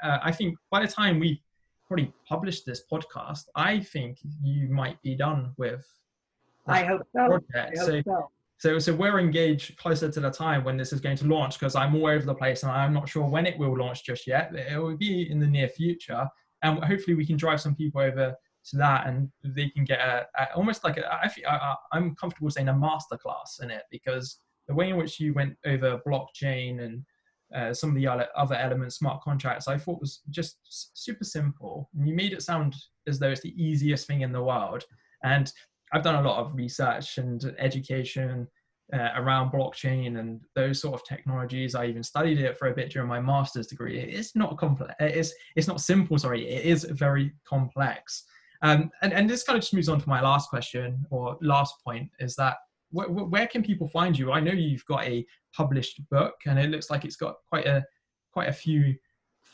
uh, 0.04 0.18
I 0.22 0.32
think 0.32 0.58
by 0.72 0.86
the 0.86 0.92
time 0.92 1.20
we 1.20 1.42
probably 1.88 2.12
publish 2.28 2.64
this 2.64 2.84
podcast, 2.92 3.46
I 3.56 3.80
think 3.80 4.20
you 4.44 4.70
might 4.70 5.02
be 5.02 5.16
done 5.16 5.54
with. 5.58 5.86
I 6.70 6.84
hope 6.84 7.02
so. 7.14 7.22
I 7.22 7.28
hope 7.28 7.46
so, 7.76 8.02
so. 8.02 8.32
So, 8.58 8.78
so 8.78 8.94
we're 8.94 9.20
engaged 9.20 9.78
closer 9.78 10.12
to 10.12 10.20
the 10.20 10.30
time 10.30 10.66
when 10.66 10.76
this 10.76 10.92
is 10.92 11.00
going 11.00 11.16
to 11.18 11.28
launch 11.28 11.58
because 11.58 11.76
I'm 11.76 11.96
all 11.96 12.08
over 12.08 12.26
the 12.26 12.36
place 12.36 12.64
and 12.64 12.72
I'm 12.72 12.94
not 12.94 13.08
sure 13.08 13.26
when 13.26 13.46
it 13.46 13.58
will 13.58 13.78
launch 13.78 14.04
just 14.04 14.28
yet. 14.28 14.54
It 14.54 14.78
will 14.78 14.98
be 14.98 15.32
in 15.32 15.40
the 15.40 15.48
near 15.48 15.70
future, 15.70 16.28
and 16.62 16.84
hopefully 16.84 17.16
we 17.16 17.26
can 17.26 17.38
drive 17.38 17.62
some 17.62 17.74
people 17.74 18.02
over 18.02 18.36
to 18.66 18.78
that 18.78 19.08
and 19.08 19.32
they 19.44 19.70
can 19.70 19.86
get 19.86 20.00
a, 20.00 20.28
a 20.38 20.54
almost 20.56 20.84
like 20.84 20.98
a, 20.98 21.06
I, 21.08 21.32
I, 21.48 21.76
I'm 21.94 22.16
comfortable 22.16 22.50
saying 22.50 22.68
a 22.68 22.74
masterclass 22.74 23.64
in 23.64 23.72
it 23.72 23.84
because 23.90 24.40
the 24.68 24.76
way 24.76 24.90
in 24.90 24.98
which 24.98 25.22
you 25.22 25.34
went 25.34 25.56
over 25.66 26.02
blockchain 26.06 26.84
and 26.84 27.06
uh, 27.56 27.74
some 27.74 27.90
of 27.90 27.96
the 27.96 28.08
other 28.08 28.56
elements, 28.56 28.98
smart 28.98 29.22
contracts, 29.22 29.68
I 29.68 29.78
thought 29.78 30.02
was 30.02 30.22
just 30.30 30.58
super 30.94 31.24
simple. 31.24 31.90
And 31.98 32.08
you 32.08 32.14
made 32.14 32.34
it 32.34 32.44
sound 32.44 32.76
as 33.08 33.18
though 33.18 33.30
it's 33.30 33.42
the 33.42 33.56
easiest 33.62 34.06
thing 34.06 34.22
in 34.22 34.32
the 34.32 34.44
world. 34.44 34.84
And 35.24 35.52
I've 35.94 36.04
done 36.04 36.24
a 36.24 36.28
lot 36.28 36.40
of 36.40 36.56
research 36.56 37.18
and 37.18 37.54
education 37.58 38.48
uh, 38.94 39.10
around 39.16 39.52
blockchain 39.52 40.20
and 40.20 40.42
those 40.56 40.82
sort 40.82 40.96
of 40.96 41.06
technologies. 41.06 41.76
I 41.76 41.86
even 41.86 42.04
studied 42.04 42.40
it 42.40 42.58
for 42.58 42.70
a 42.70 42.74
bit 42.74 42.92
during 42.92 43.08
my 43.08 43.20
master's 43.20 43.68
degree. 43.68 44.00
It's 44.00 44.36
not 44.36 44.58
complex. 44.58 44.94
It's 45.00 45.34
it's 45.56 45.68
not 45.68 45.82
simple. 45.82 46.18
Sorry, 46.18 46.48
it 46.48 46.66
is 46.66 46.86
very 46.86 47.34
complex. 47.48 48.26
Um, 48.62 48.90
and 49.02 49.14
and 49.14 49.30
this 49.30 49.44
kind 49.44 49.58
of 49.58 49.62
just 49.62 49.74
moves 49.74 49.90
on 49.90 50.02
to 50.02 50.10
my 50.10 50.22
last 50.22 50.50
question 50.50 51.06
or 51.12 51.38
last 51.42 51.76
point 51.84 52.10
is 52.20 52.36
that 52.36 52.58
where, 52.92 53.08
where 53.08 53.48
can 53.48 53.64
people 53.64 53.88
find 53.88 54.18
you? 54.18 54.32
I 54.32 54.40
know 54.40 54.52
you've 54.52 54.86
got 54.86 55.04
a 55.06 55.26
published 55.56 56.02
book, 56.10 56.36
and 56.48 56.58
it 56.58 56.70
looks 56.70 56.90
like 56.90 57.06
it's 57.06 57.16
got 57.16 57.36
quite 57.48 57.68
a 57.68 57.86
quite 58.34 58.50
a 58.50 58.54
few 58.54 58.96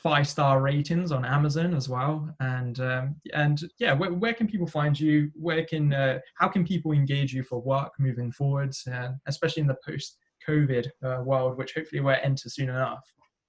five 0.05 0.27
star 0.27 0.61
ratings 0.61 1.11
on 1.11 1.25
Amazon 1.25 1.73
as 1.73 1.89
well. 1.89 2.29
And 2.39 2.79
um, 2.79 3.15
and 3.33 3.59
yeah, 3.79 3.91
where, 3.91 4.13
where 4.13 4.35
can 4.35 4.47
people 4.47 4.67
find 4.67 4.97
you? 4.99 5.31
Where 5.33 5.65
can 5.65 5.91
uh, 5.91 6.19
how 6.35 6.47
can 6.47 6.63
people 6.63 6.91
engage 6.91 7.33
you 7.33 7.41
for 7.41 7.59
work 7.59 7.91
moving 7.97 8.31
forwards, 8.31 8.85
uh, 8.85 9.13
especially 9.25 9.61
in 9.61 9.67
the 9.67 9.77
post 9.83 10.19
COVID 10.47 10.85
uh, 11.03 11.23
world, 11.23 11.57
which 11.57 11.73
hopefully 11.73 12.01
we're 12.01 12.21
enter 12.29 12.49
soon 12.49 12.69
enough. 12.69 13.03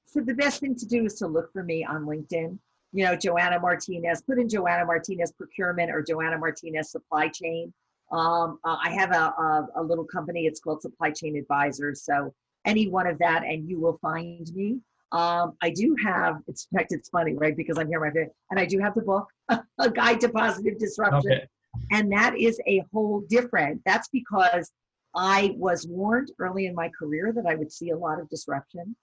So 0.07 0.23
the 0.23 0.33
best 0.33 0.61
thing 0.61 0.75
to 0.77 0.87
do 0.87 1.05
is 1.05 1.17
to 1.17 1.27
look 1.27 1.53
for 1.53 1.63
me 1.63 1.85
on 1.85 2.07
LinkedIn. 2.07 2.59
You 2.93 3.05
know, 3.05 3.17
Joanna 3.17 3.61
Martinez. 3.61 4.23
Put 4.23 4.39
in 4.39 4.49
Joanna 4.49 4.87
Martinez 4.87 5.33
procurement 5.33 5.91
or 5.91 6.03
Joanna 6.03 6.39
Martinez 6.39 6.91
supply 6.91 7.29
chain. 7.29 7.71
Um, 8.13 8.59
uh, 8.65 8.79
I 8.83 8.91
have 8.93 9.11
a, 9.11 9.25
a, 9.47 9.69
a 9.77 9.83
little 9.83 10.07
company. 10.07 10.47
It's 10.47 10.61
called 10.61 10.81
Supply 10.81 11.11
Chain 11.11 11.37
Advisors. 11.37 12.03
So 12.05 12.33
any 12.65 12.89
one 12.89 13.07
of 13.07 13.19
that, 13.19 13.45
and 13.45 13.69
you 13.69 13.79
will 13.79 13.99
find 14.01 14.51
me. 14.55 14.81
Um, 15.13 15.53
I 15.63 15.71
do 15.71 15.97
have, 16.05 16.39
it's, 16.49 16.67
in 16.71 16.79
fact, 16.79 16.93
it's 16.93 17.09
funny, 17.09 17.35
right? 17.35 17.57
Because 17.57 17.79
I'm 17.79 17.89
here, 17.89 18.01
my 18.01 18.09
favorite, 18.09 18.35
and 18.51 18.59
I 18.59 18.67
do 18.67 18.79
have 18.81 18.95
the 18.95 19.03
book, 19.03 19.29
A 19.79 19.91
Guide 19.91 20.21
to 20.21 20.29
Positive 20.29 20.79
Disruption. 20.79 21.33
Okay. 21.33 21.49
And 21.93 22.11
that 22.13 22.37
is 22.39 22.61
a 22.67 22.83
whole 22.93 23.23
different, 23.29 23.83
that's 23.85 24.09
because 24.09 24.71
I 25.15 25.55
was 25.57 25.87
warned 25.87 26.33
early 26.39 26.67
in 26.67 26.75
my 26.75 26.91
career 26.91 27.33
that 27.35 27.47
I 27.47 27.55
would 27.55 27.73
see 27.73 27.91
a 27.91 27.97
lot 27.97 28.21
of 28.21 28.29
disruption. 28.29 28.97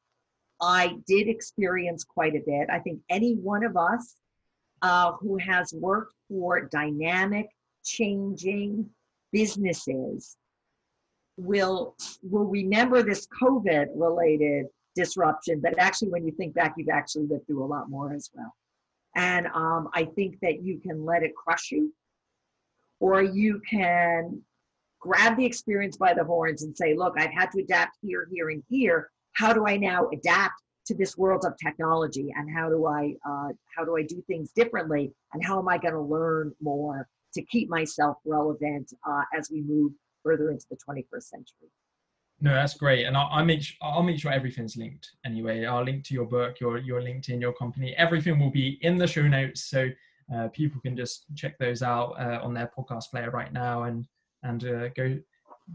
I 0.62 0.98
did 1.08 1.28
experience 1.28 2.04
quite 2.04 2.36
a 2.36 2.44
bit. 2.46 2.70
I 2.70 2.80
think 2.80 3.02
any 3.10 3.36
one 3.36 3.64
of 3.64 3.76
us 3.78 4.16
uh, 4.82 5.14
who 5.14 5.38
has 5.38 5.74
worked 5.74 6.14
for 6.30 6.62
dynamic, 6.62 7.48
changing 7.84 8.90
businesses 9.32 10.38
will 11.36 11.96
will 12.22 12.46
remember 12.46 13.02
this 13.02 13.28
COVID 13.42 13.88
related 13.96 14.68
disruption, 14.96 15.60
but 15.62 15.78
actually, 15.80 16.10
when 16.10 16.26
you 16.26 16.32
think 16.32 16.54
back, 16.54 16.76
you've 16.78 16.90
actually 16.90 17.26
lived 17.28 17.48
through 17.48 17.64
a 17.64 17.66
lot 17.66 17.90
more 17.90 18.14
as 18.14 18.30
well. 18.34 18.54
And 19.16 19.48
um, 19.48 19.90
I 19.94 20.06
think 20.06 20.40
that 20.42 20.64
you 20.64 20.80
can 20.80 21.06
let 21.06 21.24
it 21.24 21.36
crush 21.36 21.72
you, 21.72 21.94
or 23.00 23.22
you 23.22 23.62
can 23.70 24.42
grab 25.00 25.38
the 25.38 25.46
experience 25.46 25.98
by 25.98 26.14
the 26.14 26.24
horns 26.24 26.64
and 26.64 26.76
say, 26.76 26.96
look, 26.96 27.14
I've 27.18 27.34
had 27.34 27.52
to 27.52 27.62
adapt 27.62 27.98
here, 28.02 28.28
here, 28.32 28.50
and 28.50 28.64
here. 28.70 29.10
How 29.34 29.54
do 29.54 29.68
I 29.68 29.78
now 29.78 30.10
adapt 30.14 30.62
to 30.88 30.96
this 30.96 31.18
world 31.18 31.44
of 31.46 31.54
technology? 31.58 32.34
And 32.36 32.50
how 32.56 32.70
do 32.70 32.86
I 32.86 33.16
uh, 33.28 33.50
how 33.76 33.84
do 33.86 33.98
I 33.98 34.04
do 34.04 34.24
things 34.28 34.52
differently? 34.52 35.12
And 35.34 35.44
how 35.44 35.60
am 35.60 35.68
I 35.68 35.78
going 35.78 35.94
to 35.94 36.00
learn 36.00 36.54
more 36.62 37.08
to 37.34 37.42
keep 37.44 37.70
myself 37.70 38.18
relevant 38.26 38.94
uh, 39.08 39.24
as 39.38 39.50
we 39.52 39.62
move 39.62 39.92
further 40.24 40.52
into 40.52 40.66
the 40.70 40.78
21st 40.78 41.24
century? 41.24 41.70
No, 42.44 42.54
that's 42.54 42.74
great, 42.74 43.06
and 43.06 43.16
I'll, 43.16 43.30
I'll, 43.32 43.46
make 43.46 43.62
sure, 43.62 43.78
I'll 43.82 44.04
make 44.04 44.20
sure 44.20 44.30
everything's 44.30 44.76
linked 44.76 45.12
anyway. 45.26 45.64
I'll 45.64 45.86
link 45.86 46.04
to 46.04 46.14
your 46.14 46.26
book, 46.26 46.60
your 46.60 46.78
your 46.78 47.00
LinkedIn, 47.00 47.40
your 47.40 47.54
company. 47.54 47.96
Everything 47.98 48.38
will 48.38 48.52
be 48.52 48.78
in 48.82 48.98
the 48.98 49.08
show 49.08 49.26
notes, 49.26 49.64
so 49.64 49.88
uh, 50.36 50.50
people 50.50 50.82
can 50.82 50.98
just 50.98 51.24
check 51.36 51.58
those 51.58 51.82
out 51.82 52.20
uh, 52.20 52.42
on 52.44 52.54
their 52.54 52.70
podcast 52.78 53.12
player 53.12 53.30
right 53.30 53.54
now 53.54 53.84
and 53.84 54.06
and 54.44 54.66
uh, 54.66 54.90
go 54.90 55.18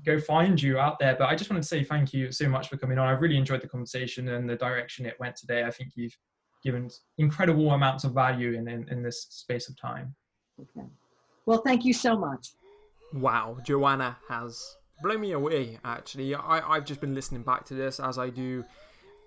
go 0.04 0.20
find 0.20 0.60
you 0.60 0.78
out 0.78 0.98
there. 0.98 1.16
But 1.18 1.30
I 1.30 1.36
just 1.36 1.48
wanted 1.48 1.62
to 1.62 1.68
say 1.68 1.84
thank 1.84 2.12
you 2.12 2.30
so 2.30 2.50
much 2.50 2.68
for 2.68 2.76
coming 2.76 2.98
on. 2.98 3.08
I 3.08 3.12
really 3.12 3.38
enjoyed 3.38 3.62
the 3.62 3.68
conversation 3.68 4.28
and 4.28 4.46
the 4.46 4.56
direction 4.56 5.06
it 5.06 5.18
went 5.18 5.36
today. 5.36 5.64
I 5.64 5.70
think 5.70 5.92
you've 5.94 6.18
given 6.62 6.90
incredible 7.16 7.70
amounts 7.70 8.04
of 8.04 8.12
value 8.12 8.52
in, 8.52 8.68
in, 8.68 8.86
in 8.90 9.02
this 9.02 9.26
space 9.30 9.70
of 9.70 9.80
time. 9.80 10.14
Okay. 10.60 10.86
Well, 11.46 11.62
thank 11.64 11.86
you 11.86 11.94
so 11.94 12.14
much. 12.14 12.52
Wow, 13.14 13.56
Joanna 13.64 14.18
has 14.28 14.76
blown 15.02 15.20
me 15.20 15.32
away. 15.32 15.78
Actually, 15.84 16.34
I 16.34 16.60
I've 16.60 16.84
just 16.84 17.00
been 17.00 17.14
listening 17.14 17.42
back 17.42 17.64
to 17.66 17.74
this 17.74 18.00
as 18.00 18.18
I 18.18 18.30
do 18.30 18.64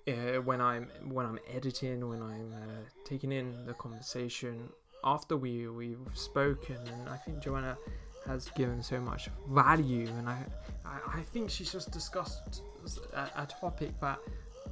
uh, 0.08 0.42
when 0.44 0.62
I'm 0.62 0.90
when 1.10 1.26
I'm 1.26 1.40
editing, 1.54 2.08
when 2.08 2.22
I'm 2.22 2.54
uh, 2.54 2.84
taking 3.06 3.32
in 3.32 3.66
the 3.66 3.74
conversation 3.74 4.70
after 5.04 5.38
we 5.38 5.68
we've 5.68 5.98
spoken, 6.14 6.78
and 6.78 7.10
I 7.10 7.18
think 7.18 7.40
Joanna 7.40 7.78
has 8.28 8.50
given 8.50 8.84
so 8.84 9.00
much 9.00 9.30
value, 9.50 10.08
and 10.18 10.30
I 10.30 10.46
I, 10.86 11.20
I 11.20 11.22
think 11.22 11.50
she's 11.50 11.72
just 11.72 11.92
discussed 11.92 12.62
a, 13.14 13.44
a 13.44 13.46
topic 13.46 14.00
that 14.02 14.20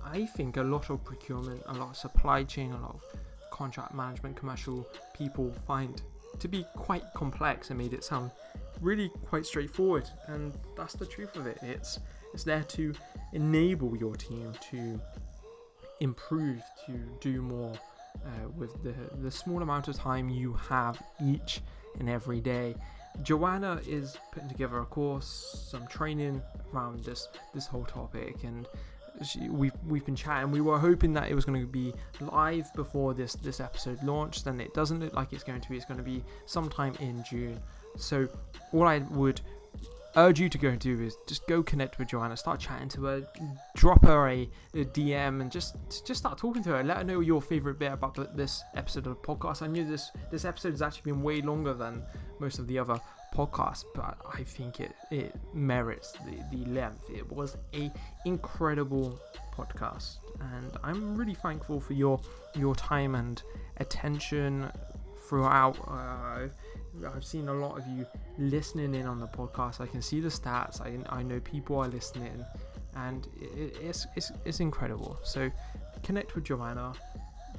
I 0.03 0.25
think 0.25 0.57
a 0.57 0.63
lot 0.63 0.89
of 0.89 1.03
procurement, 1.03 1.61
a 1.67 1.73
lot 1.73 1.89
of 1.89 1.97
supply 1.97 2.43
chain, 2.43 2.71
a 2.71 2.81
lot 2.81 2.95
of 2.95 3.03
contract 3.51 3.93
management, 3.93 4.35
commercial 4.35 4.87
people 5.13 5.51
find 5.67 6.01
to 6.39 6.47
be 6.47 6.65
quite 6.75 7.03
complex 7.13 7.69
and 7.69 7.77
made 7.77 7.93
it 7.93 8.03
sound 8.03 8.31
really 8.81 9.09
quite 9.25 9.45
straightforward, 9.45 10.09
and 10.27 10.57
that's 10.75 10.93
the 10.93 11.05
truth 11.05 11.35
of 11.35 11.47
it. 11.47 11.59
It's 11.61 11.99
it's 12.33 12.43
there 12.43 12.63
to 12.63 12.93
enable 13.33 13.95
your 13.97 14.15
team 14.15 14.53
to 14.71 15.01
improve, 15.99 16.61
to 16.85 16.93
do 17.19 17.41
more 17.41 17.73
uh, 18.25 18.49
with 18.55 18.81
the 18.83 18.93
the 19.21 19.31
small 19.31 19.61
amount 19.61 19.87
of 19.87 19.95
time 19.95 20.29
you 20.29 20.53
have 20.53 21.01
each 21.23 21.61
and 21.99 22.09
every 22.09 22.39
day. 22.39 22.75
Joanna 23.23 23.81
is 23.87 24.17
putting 24.31 24.49
together 24.49 24.79
a 24.79 24.85
course, 24.85 25.67
some 25.69 25.87
training 25.87 26.41
around 26.73 27.03
this 27.03 27.27
this 27.53 27.67
whole 27.67 27.85
topic, 27.85 28.43
and 28.43 28.67
we've 29.49 29.73
we've 29.87 30.05
been 30.05 30.15
chatting. 30.15 30.51
We 30.51 30.61
were 30.61 30.79
hoping 30.79 31.13
that 31.13 31.29
it 31.29 31.35
was 31.35 31.45
going 31.45 31.61
to 31.61 31.67
be 31.67 31.93
live 32.19 32.73
before 32.73 33.13
this 33.13 33.33
this 33.33 33.59
episode 33.59 34.01
launched, 34.03 34.47
and 34.47 34.61
it 34.61 34.73
doesn't 34.73 34.99
look 34.99 35.13
like 35.13 35.33
it's 35.33 35.43
going 35.43 35.61
to 35.61 35.69
be. 35.69 35.77
It's 35.77 35.85
going 35.85 35.97
to 35.97 36.03
be 36.03 36.23
sometime 36.45 36.95
in 36.99 37.23
June. 37.23 37.59
So 37.97 38.27
all 38.73 38.87
I 38.87 38.99
would 38.99 39.41
urge 40.15 40.39
you 40.39 40.49
to 40.49 40.57
go 40.57 40.69
and 40.69 40.79
do 40.79 40.99
is 41.01 41.17
just 41.27 41.47
go 41.47 41.61
connect 41.61 41.99
with 41.99 42.09
Joanna, 42.09 42.35
start 42.35 42.59
chatting 42.59 42.89
to 42.89 43.05
her, 43.05 43.27
drop 43.75 44.03
her 44.05 44.27
a, 44.27 44.49
a 44.73 44.85
DM, 44.85 45.41
and 45.41 45.51
just 45.51 45.75
just 46.05 46.19
start 46.19 46.37
talking 46.37 46.63
to 46.63 46.69
her. 46.71 46.83
Let 46.83 46.97
her 46.97 47.03
know 47.03 47.19
your 47.19 47.41
favorite 47.41 47.79
bit 47.79 47.91
about 47.91 48.35
this 48.35 48.63
episode 48.75 49.07
of 49.07 49.15
the 49.21 49.27
podcast. 49.27 49.61
I 49.61 49.67
knew 49.67 49.85
this 49.85 50.11
this 50.31 50.45
episode 50.45 50.71
has 50.71 50.81
actually 50.81 51.11
been 51.11 51.21
way 51.21 51.41
longer 51.41 51.73
than 51.73 52.03
most 52.39 52.59
of 52.59 52.67
the 52.67 52.79
other 52.79 52.99
podcasts, 53.33 53.85
but 53.93 54.17
I 54.33 54.43
think 54.43 54.79
it 54.79 54.93
it 55.11 55.35
merits 55.53 56.13
the, 56.25 56.57
the 56.57 56.69
length. 56.69 57.09
It 57.09 57.29
was 57.31 57.57
a 57.73 57.91
incredible 58.25 59.19
podcast, 59.55 60.17
and 60.39 60.71
I'm 60.83 61.15
really 61.15 61.35
thankful 61.35 61.79
for 61.79 61.93
your 61.93 62.19
your 62.55 62.75
time 62.75 63.15
and 63.15 63.41
attention 63.77 64.71
throughout. 65.27 65.77
Uh, 65.87 66.47
I've 67.07 67.23
seen 67.23 67.47
a 67.49 67.53
lot 67.53 67.77
of 67.77 67.87
you 67.87 68.05
listening 68.37 68.95
in 68.95 69.05
on 69.05 69.19
the 69.19 69.27
podcast. 69.27 69.79
I 69.79 69.85
can 69.85 70.01
see 70.01 70.19
the 70.19 70.29
stats. 70.29 70.81
I, 70.81 70.97
I 71.15 71.21
know 71.23 71.39
people 71.39 71.77
are 71.77 71.87
listening, 71.87 72.43
and 72.95 73.27
it, 73.39 73.77
it's, 73.81 74.07
it's 74.15 74.31
it's 74.45 74.59
incredible. 74.59 75.19
So 75.23 75.51
connect 76.03 76.35
with 76.35 76.45
Joanna, 76.45 76.93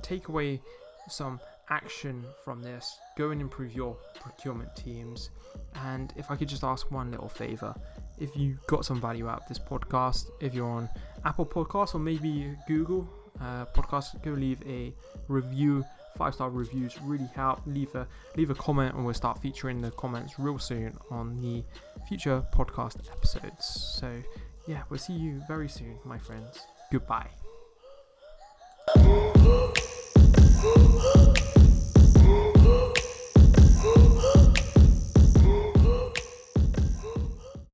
take 0.02 0.28
away 0.28 0.60
some 1.08 1.40
action 1.70 2.24
from 2.44 2.62
this. 2.62 2.98
Go 3.16 3.30
and 3.30 3.40
improve 3.40 3.74
your 3.74 3.96
procurement 4.20 4.74
teams. 4.76 5.30
And 5.76 6.12
if 6.16 6.30
I 6.30 6.36
could 6.36 6.48
just 6.48 6.64
ask 6.64 6.90
one 6.90 7.10
little 7.10 7.28
favor, 7.28 7.74
if 8.18 8.36
you 8.36 8.58
got 8.66 8.84
some 8.84 9.00
value 9.00 9.28
out 9.28 9.42
of 9.42 9.48
this 9.48 9.58
podcast, 9.58 10.30
if 10.40 10.54
you're 10.54 10.68
on 10.68 10.88
Apple 11.24 11.46
Podcasts 11.46 11.94
or 11.94 11.98
maybe 11.98 12.54
Google 12.68 13.08
uh, 13.40 13.64
Podcasts, 13.66 14.20
go 14.22 14.32
leave 14.32 14.62
a 14.66 14.92
review. 15.28 15.84
Five 16.16 16.34
star 16.34 16.50
reviews 16.50 17.00
really 17.02 17.30
help. 17.34 17.60
Leave 17.66 17.94
a 17.94 18.06
leave 18.36 18.50
a 18.50 18.54
comment, 18.54 18.94
and 18.94 19.04
we'll 19.04 19.14
start 19.14 19.40
featuring 19.40 19.80
the 19.80 19.90
comments 19.92 20.38
real 20.38 20.58
soon 20.58 20.98
on 21.10 21.40
the 21.40 21.64
future 22.08 22.44
podcast 22.52 22.96
episodes. 23.10 23.64
So, 23.64 24.20
yeah, 24.66 24.82
we'll 24.90 24.98
see 24.98 25.14
you 25.14 25.40
very 25.48 25.68
soon, 25.68 25.98
my 26.04 26.18
friends. 26.18 26.66
Goodbye. 26.92 27.30